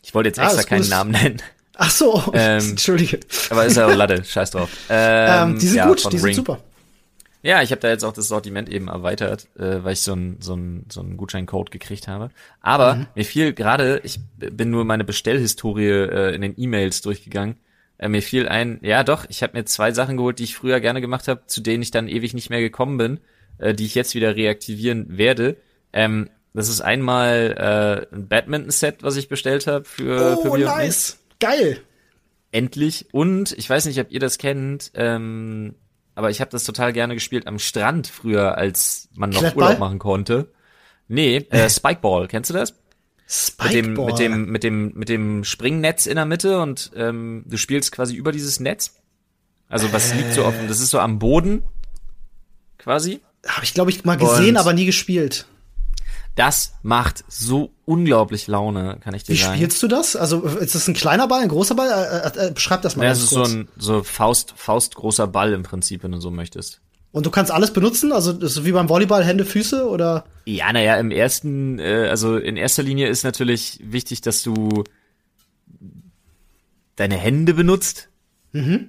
Ich 0.03 0.15
wollte 0.15 0.29
jetzt 0.29 0.39
ah, 0.39 0.45
extra 0.45 0.63
ah, 0.63 0.65
keinen 0.65 0.89
Namen 0.89 1.11
nennen. 1.11 1.43
Ach 1.77 1.91
so, 1.91 2.23
ähm, 2.35 2.71
entschuldige. 2.71 3.21
Aber 3.51 3.67
ist 3.67 3.77
ja 3.77 3.89
auch 3.89 3.95
Latte, 3.95 4.25
scheiß 4.25 4.53
drauf. 4.53 4.71
Ähm, 4.89 5.51
ähm, 5.51 5.59
die 5.59 5.67
sind 5.67 5.77
ja, 5.77 5.87
gut, 5.87 6.13
die 6.13 6.19
sind 6.19 6.35
super. 6.35 6.61
Ja, 7.45 7.61
ich 7.61 7.73
habe 7.73 7.81
da 7.81 7.91
jetzt 7.91 8.05
auch 8.05 8.15
das 8.15 8.29
Sortiment 8.29 8.71
eben 8.71 8.89
erweitert, 8.89 9.49
äh, 9.59 9.85
weil 9.85 9.93
ich 9.93 10.01
so 10.01 10.13
einen 10.13 10.41
so 10.41 10.55
ein, 10.55 10.87
so 10.91 11.03
ein 11.03 11.19
Gutscheincode 11.19 11.71
gekriegt 11.71 12.09
habe. 12.09 12.31
Aber 12.63 12.95
mhm. 12.95 13.07
mir 13.15 13.25
fiel 13.27 13.53
gerade, 13.53 14.01
ich 14.03 14.19
bin 14.39 14.71
nur 14.71 14.87
meine 14.87 15.05
Bestellhistorie 15.05 15.89
äh, 15.89 16.35
in 16.35 16.41
den 16.41 16.55
E-Mails 16.57 17.03
durchgegangen. 17.03 17.57
Äh, 17.99 18.09
mir 18.09 18.23
fiel 18.23 18.49
ein, 18.49 18.79
ja 18.81 19.05
doch, 19.05 19.27
ich 19.29 19.43
habe 19.43 19.59
mir 19.59 19.67
zwei 19.67 19.93
Sachen 19.93 20.17
geholt, 20.17 20.39
die 20.39 20.45
ich 20.45 20.57
früher 20.57 20.81
gerne 20.81 21.03
gemacht 21.03 21.29
habe, 21.29 21.43
zu 21.47 21.61
denen 21.61 21.83
ich 21.83 21.91
dann 21.91 22.09
ewig 22.09 22.33
nicht 22.33 22.49
mehr 22.49 22.63
gekommen 22.63 22.97
bin, 22.97 23.21
äh, 23.59 23.75
die 23.75 23.85
ich 23.85 23.95
jetzt 23.95 24.15
wieder 24.15 24.37
reaktivieren 24.37 25.19
werde. 25.19 25.59
Ähm, 25.93 26.31
das 26.55 26.71
ist 26.71 26.81
einmal 26.81 28.09
äh, 28.11 28.15
ein 28.17 28.27
Badminton-Set, 28.27 29.03
was 29.03 29.17
ich 29.17 29.29
bestellt 29.29 29.67
habe 29.67 29.85
für 29.85 30.39
Oh, 30.39 30.55
für 30.55 30.59
nice. 30.59 31.19
Geil. 31.41 31.79
Endlich. 32.53 33.07
Und 33.13 33.53
ich 33.53 33.69
weiß 33.69 33.85
nicht, 33.85 34.01
ob 34.01 34.11
ihr 34.11 34.21
das 34.21 34.39
kennt, 34.39 34.93
ähm, 34.95 35.75
aber 36.15 36.31
ich 36.31 36.41
habe 36.41 36.51
das 36.51 36.65
total 36.65 36.93
gerne 36.93 37.15
gespielt 37.15 37.47
am 37.47 37.59
Strand 37.59 38.07
früher, 38.07 38.57
als 38.57 39.09
man 39.15 39.31
noch 39.31 39.41
Klettball? 39.41 39.65
Urlaub 39.65 39.79
machen 39.81 39.99
konnte. 39.99 40.53
Nee, 41.09 41.47
äh, 41.51 41.69
Spikeball, 41.71 42.29
kennst 42.29 42.51
du 42.51 42.55
das? 42.55 42.75
Spikeball. 43.27 44.07
Mit 44.07 44.19
dem, 44.19 44.45
mit 44.45 44.45
dem, 44.45 44.51
mit 44.51 44.63
dem, 44.63 44.93
mit 44.95 45.09
dem 45.09 45.45
Springnetz 45.45 46.07
in 46.07 46.17
der 46.17 46.27
Mitte 46.27 46.61
und 46.61 46.93
ähm, 46.95 47.45
du 47.47 47.57
spielst 47.57 47.93
quasi 47.93 48.15
über 48.15 48.33
dieses 48.33 48.61
Netz. 48.61 48.95
Also 49.69 49.93
was 49.93 50.13
äh. 50.13 50.17
liegt 50.17 50.35
so 50.35 50.45
offen? 50.45 50.69
Das 50.69 50.81
ist 50.81 50.91
so 50.91 51.01
am 51.01 51.19
Boden, 51.19 51.63
quasi. 52.79 53.21
Habe 53.47 53.65
ich, 53.65 53.75
glaube 53.75 53.91
ich, 53.91 54.05
mal 54.05 54.17
gesehen, 54.17 54.51
und 54.51 54.57
aber 54.59 54.73
nie 54.73 54.87
gespielt. 54.87 55.47
Das 56.35 56.75
macht 56.83 57.25
so 57.29 57.71
unglaublich 57.85 58.49
Laune, 58.49 58.99
kann 59.01 59.15
ich 59.15 59.23
dir 59.23 59.35
Wie 59.35 59.39
sagen. 59.39 59.55
Wie 59.55 59.59
spielst 59.59 59.83
du 59.83 59.89
das? 59.89 60.17
Also 60.17 60.43
ist 60.43 60.75
das 60.75 60.89
ein 60.89 60.95
kleiner 60.95 61.29
Ball, 61.29 61.43
ein 61.43 61.49
großer 61.49 61.77
Ball? 61.77 61.89
Äh, 61.89 62.41
äh, 62.41 62.49
äh 62.49 62.51
beschreib 62.51 62.83
das 62.83 62.97
mal. 62.97 63.05
Ja, 63.05 63.13
es 63.13 63.23
ist 63.23 63.31
kurz. 63.31 63.51
so 63.51 63.57
ein 63.57 63.69
so 63.77 64.03
Faust, 64.03 64.53
Faust 64.57 64.97
großer 64.97 65.29
Ball 65.29 65.53
im 65.53 65.63
Prinzip, 65.63 66.03
wenn 66.03 66.13
du 66.13 66.21
so 66.21 66.31
möchtest. 66.31 66.81
Und 67.13 67.27
du 67.27 67.31
kannst 67.31 67.53
alles 67.53 67.73
benutzen, 67.73 68.11
also 68.11 68.33
das 68.33 68.57
ist 68.57 68.65
wie 68.65 68.73
beim 68.73 68.89
Volleyball 68.89 69.23
Hände, 69.23 69.45
Füße 69.45 69.89
oder? 69.89 70.25
Ja, 70.47 70.73
naja, 70.73 70.97
im 70.97 71.13
ersten, 71.13 71.79
äh, 71.79 72.09
also 72.11 72.37
in 72.37 72.57
erster 72.57 72.83
Linie 72.83 73.07
ist 73.07 73.23
natürlich 73.23 73.79
wichtig, 73.85 74.21
dass 74.21 74.43
du 74.43 74.83
deine 76.97 77.17
Hände 77.17 77.55
benutzt. 77.55 78.09
Mhm. 78.51 78.89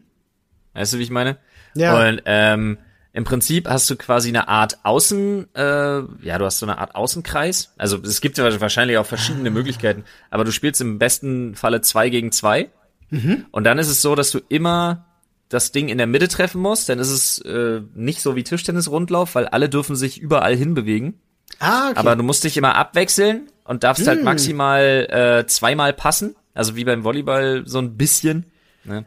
Weißt 0.74 0.94
du, 0.94 0.98
wie 0.98 1.04
ich 1.04 1.12
meine? 1.12 1.38
Ja. 1.76 2.10
Und 2.10 2.24
ähm, 2.26 2.80
im 3.16 3.24
Prinzip 3.24 3.70
hast 3.70 3.90
du 3.90 3.96
quasi 3.96 4.28
eine 4.28 4.50
Art 4.50 4.80
Außen, 4.84 5.48
äh, 5.56 5.62
ja, 5.62 6.38
du 6.38 6.44
hast 6.44 6.60
so 6.60 6.66
eine 6.66 6.80
Art 6.80 6.96
Außenkreis. 6.96 7.72
Also 7.78 7.98
es 8.04 8.20
gibt 8.20 8.38
ja 8.38 8.60
wahrscheinlich 8.60 8.98
auch 8.98 9.06
verschiedene 9.06 9.52
Möglichkeiten, 9.52 10.04
aber 10.30 10.44
du 10.44 10.52
spielst 10.52 10.82
im 10.82 11.00
besten 11.00 11.56
Falle 11.56 11.80
zwei 11.80 12.10
gegen 12.10 12.34
zwei. 12.34 12.72
Mhm. 13.12 13.46
Und 13.52 13.64
dann 13.64 13.80
ist 13.80 13.88
es 13.88 14.02
so, 14.02 14.16
dass 14.16 14.32
du 14.32 14.40
immer 14.50 15.06
das 15.48 15.72
Ding 15.72 15.88
in 15.88 15.98
der 15.98 16.08
Mitte 16.08 16.28
treffen 16.28 16.60
musst. 16.60 16.90
Dann 16.90 17.00
ist 17.00 17.10
es 17.10 17.40
äh, 17.40 17.84
nicht 17.94 18.22
so 18.22 18.36
wie 18.36 18.44
Tischtennis-Rundlauf, 18.44 19.34
weil 19.36 19.48
alle 19.48 19.70
dürfen 19.70 19.96
sich 19.96 20.20
überall 20.20 20.58
hinbewegen. 20.58 21.14
Ah, 21.60 21.92
okay. 21.92 22.00
Aber 22.00 22.18
du 22.18 22.24
musst 22.24 22.44
dich 22.44 22.58
immer 22.58 22.76
abwechseln 22.76 23.48
und 23.64 23.86
darfst 23.86 24.06
halt 24.08 24.20
hm. 24.20 24.26
halt 24.26 24.36
maximal 24.36 25.08
äh, 25.10 25.48
zweimal 25.48 25.94
passen. 25.94 26.36
Also 26.54 26.76
wie 26.76 26.84
beim 26.84 27.06
Volleyball 27.06 27.64
so 27.66 27.80
ein 27.80 27.96
bisschen. 27.96 28.48
Ne? 28.84 29.06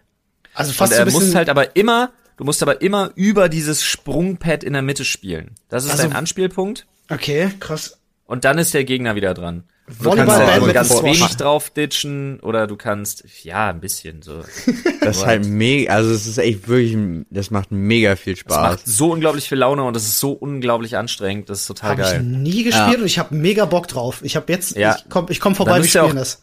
Also 0.54 0.72
fast 0.72 0.92
und, 0.92 0.94
äh, 0.94 0.96
so 0.96 1.02
ein 1.02 1.04
bisschen 1.04 1.20
musst 1.24 1.34
halt 1.34 1.50
aber 1.50 1.76
immer 1.76 2.12
Du 2.38 2.44
musst 2.44 2.62
aber 2.62 2.80
immer 2.80 3.10
über 3.16 3.48
dieses 3.48 3.82
Sprungpad 3.82 4.62
in 4.62 4.72
der 4.72 4.82
Mitte 4.82 5.04
spielen. 5.04 5.56
Das 5.68 5.84
ist 5.84 5.90
also, 5.90 6.04
dein 6.04 6.12
Anspielpunkt. 6.14 6.86
Okay, 7.10 7.50
krass. 7.58 7.98
Und 8.26 8.44
dann 8.44 8.58
ist 8.58 8.74
der 8.74 8.84
Gegner 8.84 9.16
wieder 9.16 9.34
dran. 9.34 9.64
Du 10.02 10.10
kannst, 10.14 10.74
ganz 10.74 11.02
wenig 11.02 11.36
drauf 11.36 11.70
ditchen 11.70 12.38
oder 12.40 12.66
du 12.66 12.76
kannst, 12.76 13.24
ja, 13.42 13.70
ein 13.70 13.80
bisschen 13.80 14.22
so. 14.22 14.42
das 15.00 15.16
ist 15.16 15.26
halt 15.26 15.46
mega, 15.46 15.94
also 15.94 16.10
es 16.12 16.26
ist 16.26 16.38
echt 16.38 16.68
wirklich, 16.68 17.24
das 17.30 17.50
macht 17.50 17.72
mega 17.72 18.14
viel 18.14 18.36
Spaß. 18.36 18.54
Das 18.54 18.70
macht 18.70 18.86
so 18.86 19.12
unglaublich 19.12 19.48
viel 19.48 19.58
Laune 19.58 19.82
und 19.82 19.96
das 19.96 20.04
ist 20.04 20.20
so 20.20 20.32
unglaublich 20.32 20.96
anstrengend, 20.96 21.48
das 21.48 21.62
ist 21.62 21.66
total 21.66 21.92
hab 21.92 21.98
geil. 21.98 22.14
Hab 22.16 22.20
ich 22.20 22.26
nie 22.26 22.64
gespielt 22.64 22.92
ja. 22.92 22.98
und 22.98 23.06
ich 23.06 23.18
habe 23.18 23.34
mega 23.34 23.64
Bock 23.64 23.88
drauf. 23.88 24.20
Ich 24.22 24.36
habe 24.36 24.52
jetzt, 24.52 24.76
ja. 24.76 24.96
ich 24.96 25.06
komm, 25.08 25.26
ich 25.30 25.40
komm 25.40 25.54
vorbei, 25.54 25.78
wir 25.78 25.88
spielen 25.88 26.04
auch, 26.04 26.14
das. 26.14 26.42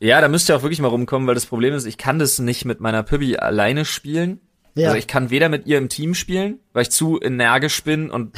Ja, 0.00 0.20
da 0.20 0.28
müsst 0.28 0.48
ihr 0.48 0.56
auch 0.56 0.62
wirklich 0.62 0.80
mal 0.80 0.88
rumkommen, 0.88 1.28
weil 1.28 1.34
das 1.34 1.46
Problem 1.46 1.74
ist, 1.74 1.84
ich 1.84 1.98
kann 1.98 2.18
das 2.18 2.38
nicht 2.38 2.64
mit 2.64 2.80
meiner 2.80 3.02
Pübbi 3.02 3.36
alleine 3.36 3.84
spielen. 3.84 4.40
Ja. 4.76 4.88
Also 4.88 4.98
ich 4.98 5.06
kann 5.06 5.30
weder 5.30 5.48
mit 5.48 5.66
ihr 5.66 5.78
im 5.78 5.88
Team 5.88 6.14
spielen, 6.14 6.60
weil 6.72 6.82
ich 6.82 6.90
zu 6.90 7.18
energisch 7.20 7.82
bin 7.82 8.10
und 8.10 8.36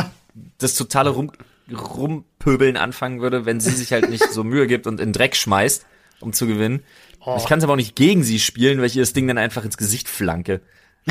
das 0.58 0.74
totale 0.74 1.10
Rum 1.10 1.32
Rumpöbeln 1.70 2.78
anfangen 2.78 3.20
würde, 3.20 3.44
wenn 3.44 3.60
sie 3.60 3.72
sich 3.72 3.92
halt 3.92 4.08
nicht 4.08 4.32
so 4.32 4.42
Mühe 4.42 4.66
gibt 4.66 4.86
und 4.86 5.00
in 5.00 5.12
Dreck 5.12 5.36
schmeißt, 5.36 5.84
um 6.20 6.32
zu 6.32 6.46
gewinnen. 6.46 6.82
Oh. 7.24 7.36
Ich 7.36 7.44
kann 7.44 7.58
es 7.58 7.64
aber 7.64 7.74
auch 7.74 7.76
nicht 7.76 7.94
gegen 7.94 8.22
sie 8.22 8.38
spielen, 8.38 8.78
weil 8.78 8.86
ich 8.86 8.96
ihr 8.96 9.02
das 9.02 9.12
Ding 9.12 9.28
dann 9.28 9.36
einfach 9.36 9.64
ins 9.64 9.76
Gesicht 9.76 10.08
flanke. 10.08 10.62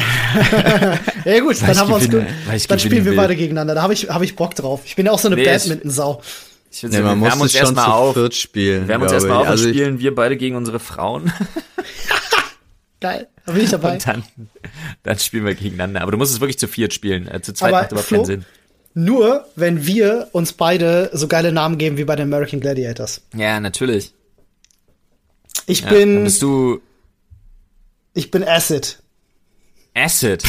ja 1.26 1.40
gut, 1.42 1.62
weil 1.62 1.68
dann 1.68 1.78
haben 1.78 1.90
wir 1.90 1.96
uns 1.96 2.10
gewinne, 2.10 2.28
dann 2.68 2.80
spielen 2.80 3.06
wir 3.06 3.12
will. 3.12 3.16
beide 3.16 3.36
gegeneinander. 3.36 3.76
Da 3.76 3.84
habe 3.84 3.94
ich 3.94 4.10
hab 4.10 4.22
ich 4.24 4.36
Bock 4.36 4.56
drauf. 4.56 4.82
Ich 4.86 4.96
bin 4.96 5.06
ja 5.06 5.12
auch 5.12 5.20
so 5.20 5.28
eine 5.28 5.36
nee, 5.36 5.46
Badminton-Sau. 5.46 6.22
Ich 6.72 6.84
würde 6.84 6.96
nee, 6.96 7.02
sagen, 7.02 7.20
wir, 7.20 7.26
wir 7.26 7.32
haben 7.32 7.42
uns 7.42 7.56
erstmal 7.56 7.86
auf. 7.86 8.34
Spielen, 8.34 8.88
wir 8.88 8.96
haben 8.96 9.02
uns 9.04 9.12
erstmal 9.12 9.38
auf 9.38 9.48
also 9.48 9.70
spielen 9.70 10.00
wir 10.00 10.14
beide 10.14 10.38
gegen 10.38 10.56
unsere 10.56 10.80
Frauen. 10.80 11.32
Geil, 13.00 13.28
da 13.46 13.52
bin 13.52 13.64
ich 13.64 13.70
dabei. 13.70 13.94
Und 13.94 14.08
dann, 14.08 14.24
dann 15.04 15.20
spielen 15.20 15.46
wir 15.46 15.54
gegeneinander. 15.54 16.02
Aber 16.02 16.12
du 16.12 16.18
musst 16.18 16.34
es 16.34 16.40
wirklich 16.40 16.58
zu 16.58 16.68
viert 16.68 16.94
spielen. 16.94 17.28
Äh, 17.28 17.42
zu 17.42 17.54
zweit 17.54 17.74
Aber 17.74 17.82
macht 17.82 17.92
überhaupt 17.92 18.08
Flo, 18.08 18.18
keinen 18.18 18.26
Sinn. 18.26 18.46
Nur, 18.96 19.46
wenn 19.56 19.86
wir 19.86 20.30
uns 20.32 20.54
beide 20.54 21.12
so 21.14 21.28
geile 21.28 21.52
Namen 21.52 21.78
geben 21.78 21.98
wie 21.98 22.06
bei 22.06 22.16
den 22.16 22.34
American 22.34 22.60
Gladiators. 22.60 23.22
Ja, 23.36 23.60
natürlich. 23.60 24.14
Ich 25.68 25.82
ja, 25.82 25.90
bin. 25.90 26.24
bist 26.24 26.42
du. 26.42 26.82
Ich 28.16 28.32
bin 28.32 28.44
Acid. 28.44 28.98
Acid. 29.94 30.44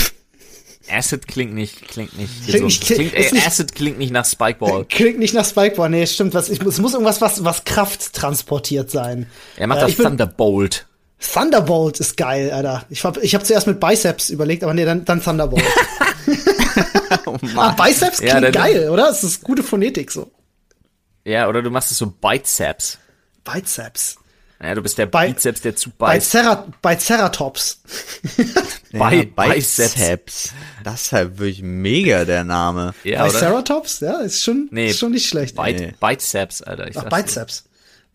Acid 0.91 1.29
klingt 1.29 1.53
nicht, 1.53 1.87
klingt 1.89 2.17
nicht. 2.17 2.47
Klingt, 2.47 2.65
nicht, 2.65 2.83
klingt, 2.83 3.15
ey, 3.15 3.31
nicht, 3.31 3.47
Acid 3.47 3.75
klingt 3.75 3.99
nicht 3.99 4.11
nach 4.11 4.25
Spikeball. 4.25 4.87
Klingt 4.87 5.19
nicht 5.19 5.35
nach 5.35 5.45
Spikeball, 5.45 5.91
nee, 5.91 6.07
stimmt. 6.07 6.33
Was, 6.33 6.49
ich, 6.49 6.63
es 6.63 6.79
muss 6.79 6.95
irgendwas, 6.95 7.21
was, 7.21 7.45
was 7.45 7.65
Kraft 7.65 8.15
transportiert 8.15 8.91
sein. 8.91 9.27
Er 9.57 9.67
macht 9.67 9.81
äh, 9.81 9.87
das 9.87 9.97
Thunderbolt. 9.97 10.87
Thunderbolt 11.21 11.99
ist 12.01 12.17
geil, 12.17 12.53
Alter. 12.53 12.85
Ich 12.91 13.05
hab, 13.05 13.17
ich 13.19 13.35
hab 13.35 13.45
zuerst 13.45 13.67
mit 13.67 13.81
Biceps 13.81 14.31
überlegt, 14.31 14.63
aber 14.63 14.75
nee, 14.75 14.85
dann, 14.85 15.05
dann 15.05 15.23
Thunderbolt. 15.23 15.65
oh 17.27 17.39
ah, 17.57 17.71
Biceps 17.73 18.19
klingt 18.19 18.43
ja, 18.43 18.51
geil, 18.51 18.89
oder? 18.91 19.07
Das 19.07 19.25
ist 19.25 19.43
gute 19.43 19.63
Phonetik 19.63 20.11
so. 20.11 20.31
Ja, 21.25 21.49
oder 21.49 21.63
du 21.63 21.71
machst 21.71 21.91
es 21.91 21.99
so 21.99 22.07
Biceps. 22.07 22.99
Biceps. 23.45 24.17
Ja, 24.61 24.75
du 24.75 24.83
bist 24.83 24.99
der 24.99 25.07
bei, 25.07 25.29
Bizeps, 25.29 25.61
der 25.61 25.77
zu 25.77 25.91
beißt. 25.91 26.33
Bei, 26.33 26.41
Cera, 26.41 26.67
bei 26.83 26.97
Ceratops. 26.97 27.81
bei 28.93 29.15
ja, 29.37 29.53
Biceps. 29.55 30.53
Das 30.83 31.03
ist 31.03 31.13
halt 31.13 31.39
wirklich 31.39 31.63
mega 31.63 32.25
der 32.25 32.43
Name. 32.43 32.93
Ja, 33.05 33.23
bei 33.23 33.31
oder? 33.31 33.39
Ceratops? 33.39 34.01
Ja, 34.01 34.19
ist 34.19 34.43
schon, 34.43 34.69
nee, 34.73 34.91
ist 34.91 34.99
schon 34.99 35.13
nicht 35.13 35.29
schlecht. 35.29 35.55
Bite, 35.55 35.95
Biceps, 36.01 36.63
Alter. 36.63 36.89
Ich 36.89 36.97
Ach, 36.99 37.05
Biceps. 37.05 37.68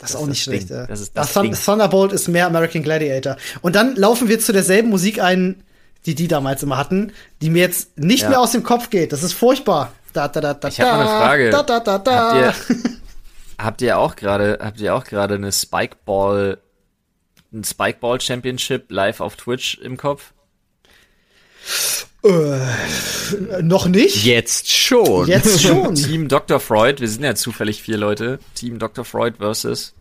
Das, 0.03 0.11
ist 0.11 0.15
auch 0.17 0.27
nicht 0.27 0.43
schlecht. 0.43 0.69
Ja. 0.69 0.85
Das 0.85 0.99
ist 0.99 1.17
das 1.17 1.33
Thun 1.33 1.43
Ding. 1.43 1.53
Thunderbolt 1.53 2.11
ist 2.11 2.27
mehr 2.27 2.45
American 2.45 2.83
Gladiator. 2.83 3.37
Und 3.61 3.75
dann 3.75 3.95
laufen 3.95 4.27
wir 4.27 4.39
zu 4.39 4.51
derselben 4.51 4.89
Musik 4.89 5.21
ein, 5.21 5.63
die 6.05 6.15
die 6.15 6.27
damals 6.27 6.61
immer 6.63 6.77
hatten, 6.77 7.13
die 7.41 7.49
mir 7.49 7.61
jetzt 7.61 7.97
nicht 7.97 8.23
ja. 8.23 8.29
mehr 8.29 8.39
aus 8.39 8.51
dem 8.51 8.63
Kopf 8.63 8.89
geht. 8.89 9.13
Das 9.13 9.23
ist 9.23 9.33
furchtbar. 9.33 9.93
Da, 10.11 10.27
da, 10.27 10.41
da, 10.41 10.53
da, 10.53 10.67
ich 10.67 10.79
habe 10.79 10.91
eine 10.91 11.05
Frage. 11.05 11.49
Da, 11.49 11.63
da, 11.63 11.79
da, 11.79 11.97
da. 11.97 12.33
Habt 12.33 12.35
ihr, 12.35 12.53
habt 13.57 13.81
ihr 13.81 13.97
auch 13.97 14.15
gerade, 14.15 14.59
habt 14.61 14.79
ihr 14.79 14.93
auch 14.93 15.05
gerade 15.05 15.35
eine 15.35 15.51
Spikeball, 15.51 16.59
ein 17.51 17.63
Spikeball 17.63 18.21
Championship 18.21 18.91
live 18.91 19.21
auf 19.21 19.35
Twitch 19.35 19.79
im 19.79 19.97
Kopf? 19.97 20.33
Äh, 23.33 23.63
noch 23.63 23.87
nicht? 23.87 24.23
Jetzt 24.25 24.71
schon. 24.71 25.27
Jetzt 25.27 25.61
schon. 25.67 25.95
Team 25.95 26.27
Dr. 26.27 26.59
Freud, 26.59 27.01
wir 27.01 27.07
sind 27.07 27.23
ja 27.23 27.35
zufällig 27.35 27.81
vier 27.81 27.97
Leute. 27.97 28.39
Team 28.55 28.79
Dr. 28.79 29.05
Freud 29.05 29.37
versus. 29.39 29.93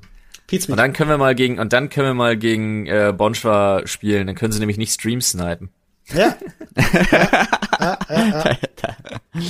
Und 0.50 0.76
dann 0.76 0.92
können 0.92 1.08
wir 1.08 1.16
mal 1.16 1.34
gegen, 1.34 1.58
und 1.58 1.72
dann 1.72 1.88
können 1.88 2.08
wir 2.08 2.14
mal 2.14 2.36
gegen 2.36 2.86
äh, 2.86 3.14
Bonschwa 3.16 3.82
spielen. 3.86 4.26
Dann 4.26 4.36
können 4.36 4.52
sie 4.52 4.58
nämlich 4.58 4.76
nicht 4.76 4.92
Stream 4.92 5.22
snipen. 5.22 5.70
Ja. 6.12 6.36
ja, 6.76 7.18
ja, 7.80 7.98
ja, 8.10 8.56
ja. 8.82 9.40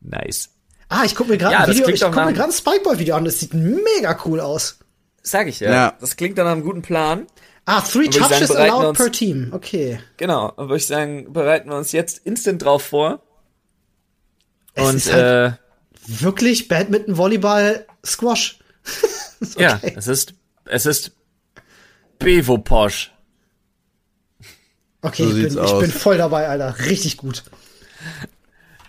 Nice. 0.00 0.48
Ah, 0.88 1.02
ich 1.04 1.14
guck 1.14 1.28
mir 1.28 1.36
gerade 1.36 1.54
Ja, 1.54 1.60
ein 1.64 1.70
Video, 1.70 1.88
ich 1.88 2.00
guck 2.00 2.14
mir 2.14 2.32
gerade 2.32 2.44
ein 2.44 2.52
Spikeball-Video 2.52 3.16
an. 3.16 3.24
Das 3.24 3.38
sieht 3.38 3.52
mega 3.52 4.18
cool 4.24 4.40
aus. 4.40 4.78
Sag 5.22 5.46
ich 5.46 5.60
ja. 5.60 5.70
Ja. 5.70 5.94
Das 6.00 6.16
klingt 6.16 6.38
dann 6.38 6.46
nach 6.46 6.52
einem 6.52 6.62
guten 6.62 6.82
Plan. 6.82 7.26
Ah, 7.66 7.80
three 7.82 8.10
sagen, 8.10 8.28
touches 8.30 8.48
wir 8.50 8.58
allowed 8.58 8.86
uns- 8.86 8.98
per 8.98 9.12
team. 9.12 9.50
Okay. 9.52 10.00
Genau. 10.16 10.50
Und 10.56 10.68
würde 10.68 10.76
ich 10.78 10.86
sagen, 10.86 11.32
bereiten 11.32 11.68
wir 11.70 11.76
uns 11.76 11.92
jetzt 11.92 12.18
instant 12.26 12.62
drauf 12.62 12.82
vor. 12.82 13.20
Es 14.74 14.88
Und 14.88 14.96
ist 14.96 15.12
halt 15.12 15.56
äh, 15.56 15.56
wirklich 16.06 16.68
Badminton, 16.68 17.16
Volleyball, 17.16 17.86
Squash. 18.04 18.58
Okay. 19.42 19.62
ja, 19.62 19.80
es 19.96 20.06
ist, 20.06 20.34
es 20.66 20.84
ist 20.84 21.12
Bevo 22.18 22.58
Posch. 22.58 23.10
Okay, 25.00 25.24
So 25.24 25.34
ich, 25.34 25.54
bin, 25.54 25.64
ich 25.64 25.78
bin 25.78 25.90
voll 25.90 26.18
dabei, 26.18 26.46
Alter. 26.46 26.78
Richtig 26.80 27.16
gut. 27.16 27.44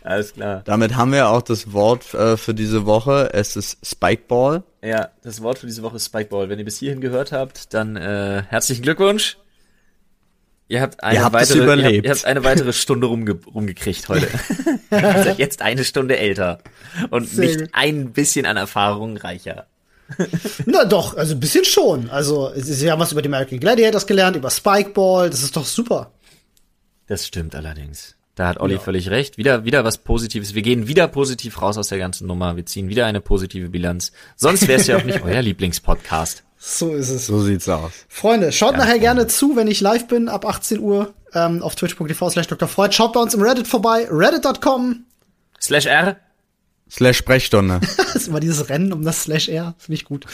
Alles 0.03 0.33
klar. 0.33 0.61
Damit 0.65 0.97
haben 0.97 1.13
wir 1.13 1.29
auch 1.29 1.41
das 1.41 1.71
Wort 1.71 2.13
äh, 2.13 2.35
für 2.35 2.53
diese 2.53 2.85
Woche. 2.85 3.29
Es 3.33 3.55
ist 3.55 3.77
Spikeball. 3.85 4.63
Ja, 4.83 5.09
das 5.21 5.41
Wort 5.41 5.59
für 5.59 5.67
diese 5.67 5.83
Woche 5.83 5.97
ist 5.97 6.05
Spikeball. 6.05 6.49
Wenn 6.49 6.57
ihr 6.59 6.65
bis 6.65 6.79
hierhin 6.79 7.01
gehört 7.01 7.31
habt, 7.31 7.73
dann 7.73 7.95
äh, 7.95 8.43
herzlichen 8.47 8.81
Glückwunsch. 8.81 9.37
Ihr 10.67 10.81
habt 10.81 11.03
eine 11.03 11.19
Ihr 11.19 11.23
habt 11.23 11.33
weitere, 11.33 11.59
Ihr 11.59 11.85
habt, 11.85 12.05
ihr 12.05 12.11
habt 12.11 12.25
eine 12.25 12.43
weitere 12.43 12.73
Stunde 12.73 13.07
rumge 13.07 13.33
rumgekriegt 13.45 14.07
heute. 14.09 14.27
ihr 14.91 14.99
seid 15.23 15.37
jetzt 15.37 15.61
eine 15.61 15.83
Stunde 15.83 16.17
älter 16.17 16.59
und 17.09 17.27
Sehr 17.27 17.45
nicht 17.45 17.59
gut. 17.59 17.69
ein 17.73 18.13
bisschen 18.13 18.45
an 18.45 18.57
Erfahrung 18.57 19.17
reicher. 19.17 19.67
Na 20.65 20.85
doch, 20.85 21.15
also 21.15 21.35
ein 21.35 21.39
bisschen 21.39 21.65
schon. 21.65 22.09
Also, 22.09 22.51
sie 22.55 22.89
haben 22.91 22.99
was 22.99 23.11
über 23.11 23.21
die 23.21 23.29
American 23.29 23.59
Gladiators 23.59 24.07
gelernt, 24.07 24.35
über 24.35 24.49
Spikeball. 24.49 25.29
Das 25.29 25.43
ist 25.43 25.55
doch 25.55 25.65
super. 25.65 26.11
Das 27.07 27.27
stimmt 27.27 27.53
allerdings. 27.55 28.15
Da 28.35 28.47
hat 28.47 28.59
Olli 28.59 28.75
Ja. 28.75 28.79
völlig 28.79 29.09
recht. 29.09 29.37
Wieder, 29.37 29.65
wieder 29.65 29.83
was 29.83 29.97
Positives. 29.97 30.55
Wir 30.55 30.61
gehen 30.61 30.87
wieder 30.87 31.07
positiv 31.07 31.61
raus 31.61 31.77
aus 31.77 31.89
der 31.89 31.97
ganzen 31.97 32.27
Nummer. 32.27 32.55
Wir 32.55 32.65
ziehen 32.65 32.87
wieder 32.89 33.05
eine 33.05 33.19
positive 33.21 33.69
Bilanz. 33.69 34.11
Sonst 34.37 34.67
wäre 34.67 34.79
es 34.79 34.87
ja 34.87 34.97
auch 34.97 35.03
nicht 35.03 35.21
euer 35.25 35.41
Lieblingspodcast. 35.41 36.43
So 36.57 36.93
ist 36.93 37.09
es. 37.09 37.25
So 37.27 37.41
sieht's 37.41 37.67
aus. 37.67 37.91
Freunde, 38.07 38.51
schaut 38.51 38.77
nachher 38.77 38.99
gerne 38.99 39.27
zu, 39.27 39.55
wenn 39.55 39.67
ich 39.67 39.81
live 39.81 40.07
bin, 40.07 40.29
ab 40.29 40.45
18 40.45 40.79
Uhr 40.79 41.13
ähm, 41.33 41.61
auf 41.63 41.75
twitch.tv 41.75 42.29
slash 42.29 42.47
Dr. 42.47 42.67
Freud. 42.67 42.93
Schaut 42.93 43.13
bei 43.13 43.19
uns 43.19 43.33
im 43.33 43.41
Reddit 43.41 43.67
vorbei, 43.67 44.07
reddit.com. 44.09 45.05
Slash 45.59 45.85
R. 45.87 46.17
Slash 46.89 47.17
Sprechstunde. 47.17 47.79
Das 47.97 48.15
ist 48.23 48.27
immer 48.27 48.41
dieses 48.41 48.67
Rennen 48.69 48.91
um 48.91 49.03
das 49.05 49.23
Slash 49.23 49.47
R, 49.47 49.73
finde 49.77 49.95
ich 49.95 50.03
gut. 50.05 50.25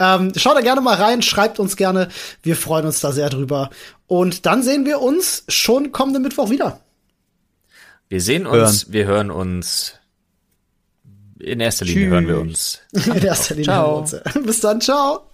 ähm, 0.00 0.32
schaut 0.36 0.56
da 0.56 0.62
gerne 0.62 0.80
mal 0.80 0.94
rein, 0.96 1.20
schreibt 1.22 1.58
uns 1.60 1.76
gerne. 1.76 2.08
Wir 2.42 2.56
freuen 2.56 2.86
uns 2.86 3.00
da 3.00 3.12
sehr 3.12 3.28
drüber. 3.28 3.68
Und 4.06 4.46
dann 4.46 4.62
sehen 4.62 4.86
wir 4.86 5.00
uns 5.02 5.44
schon 5.48 5.92
kommenden 5.92 6.22
Mittwoch 6.22 6.48
wieder. 6.50 6.80
Wir 8.08 8.20
sehen 8.20 8.46
uns, 8.46 8.92
wir 8.92 9.06
hören 9.06 9.30
uns. 9.30 9.94
In 11.38 11.60
erster 11.60 11.84
Linie 11.84 12.04
Tschüss. 12.04 12.12
hören 12.12 12.28
wir 12.28 12.40
uns. 12.40 12.80
In 12.92 13.22
erster 13.22 13.54
Linie. 13.54 13.64
Ciao. 13.64 14.06
hören 14.06 14.12
wir 14.12 14.36
uns. 14.36 14.46
Bis 14.46 14.60
dann, 14.60 14.80
ciao. 14.80 15.28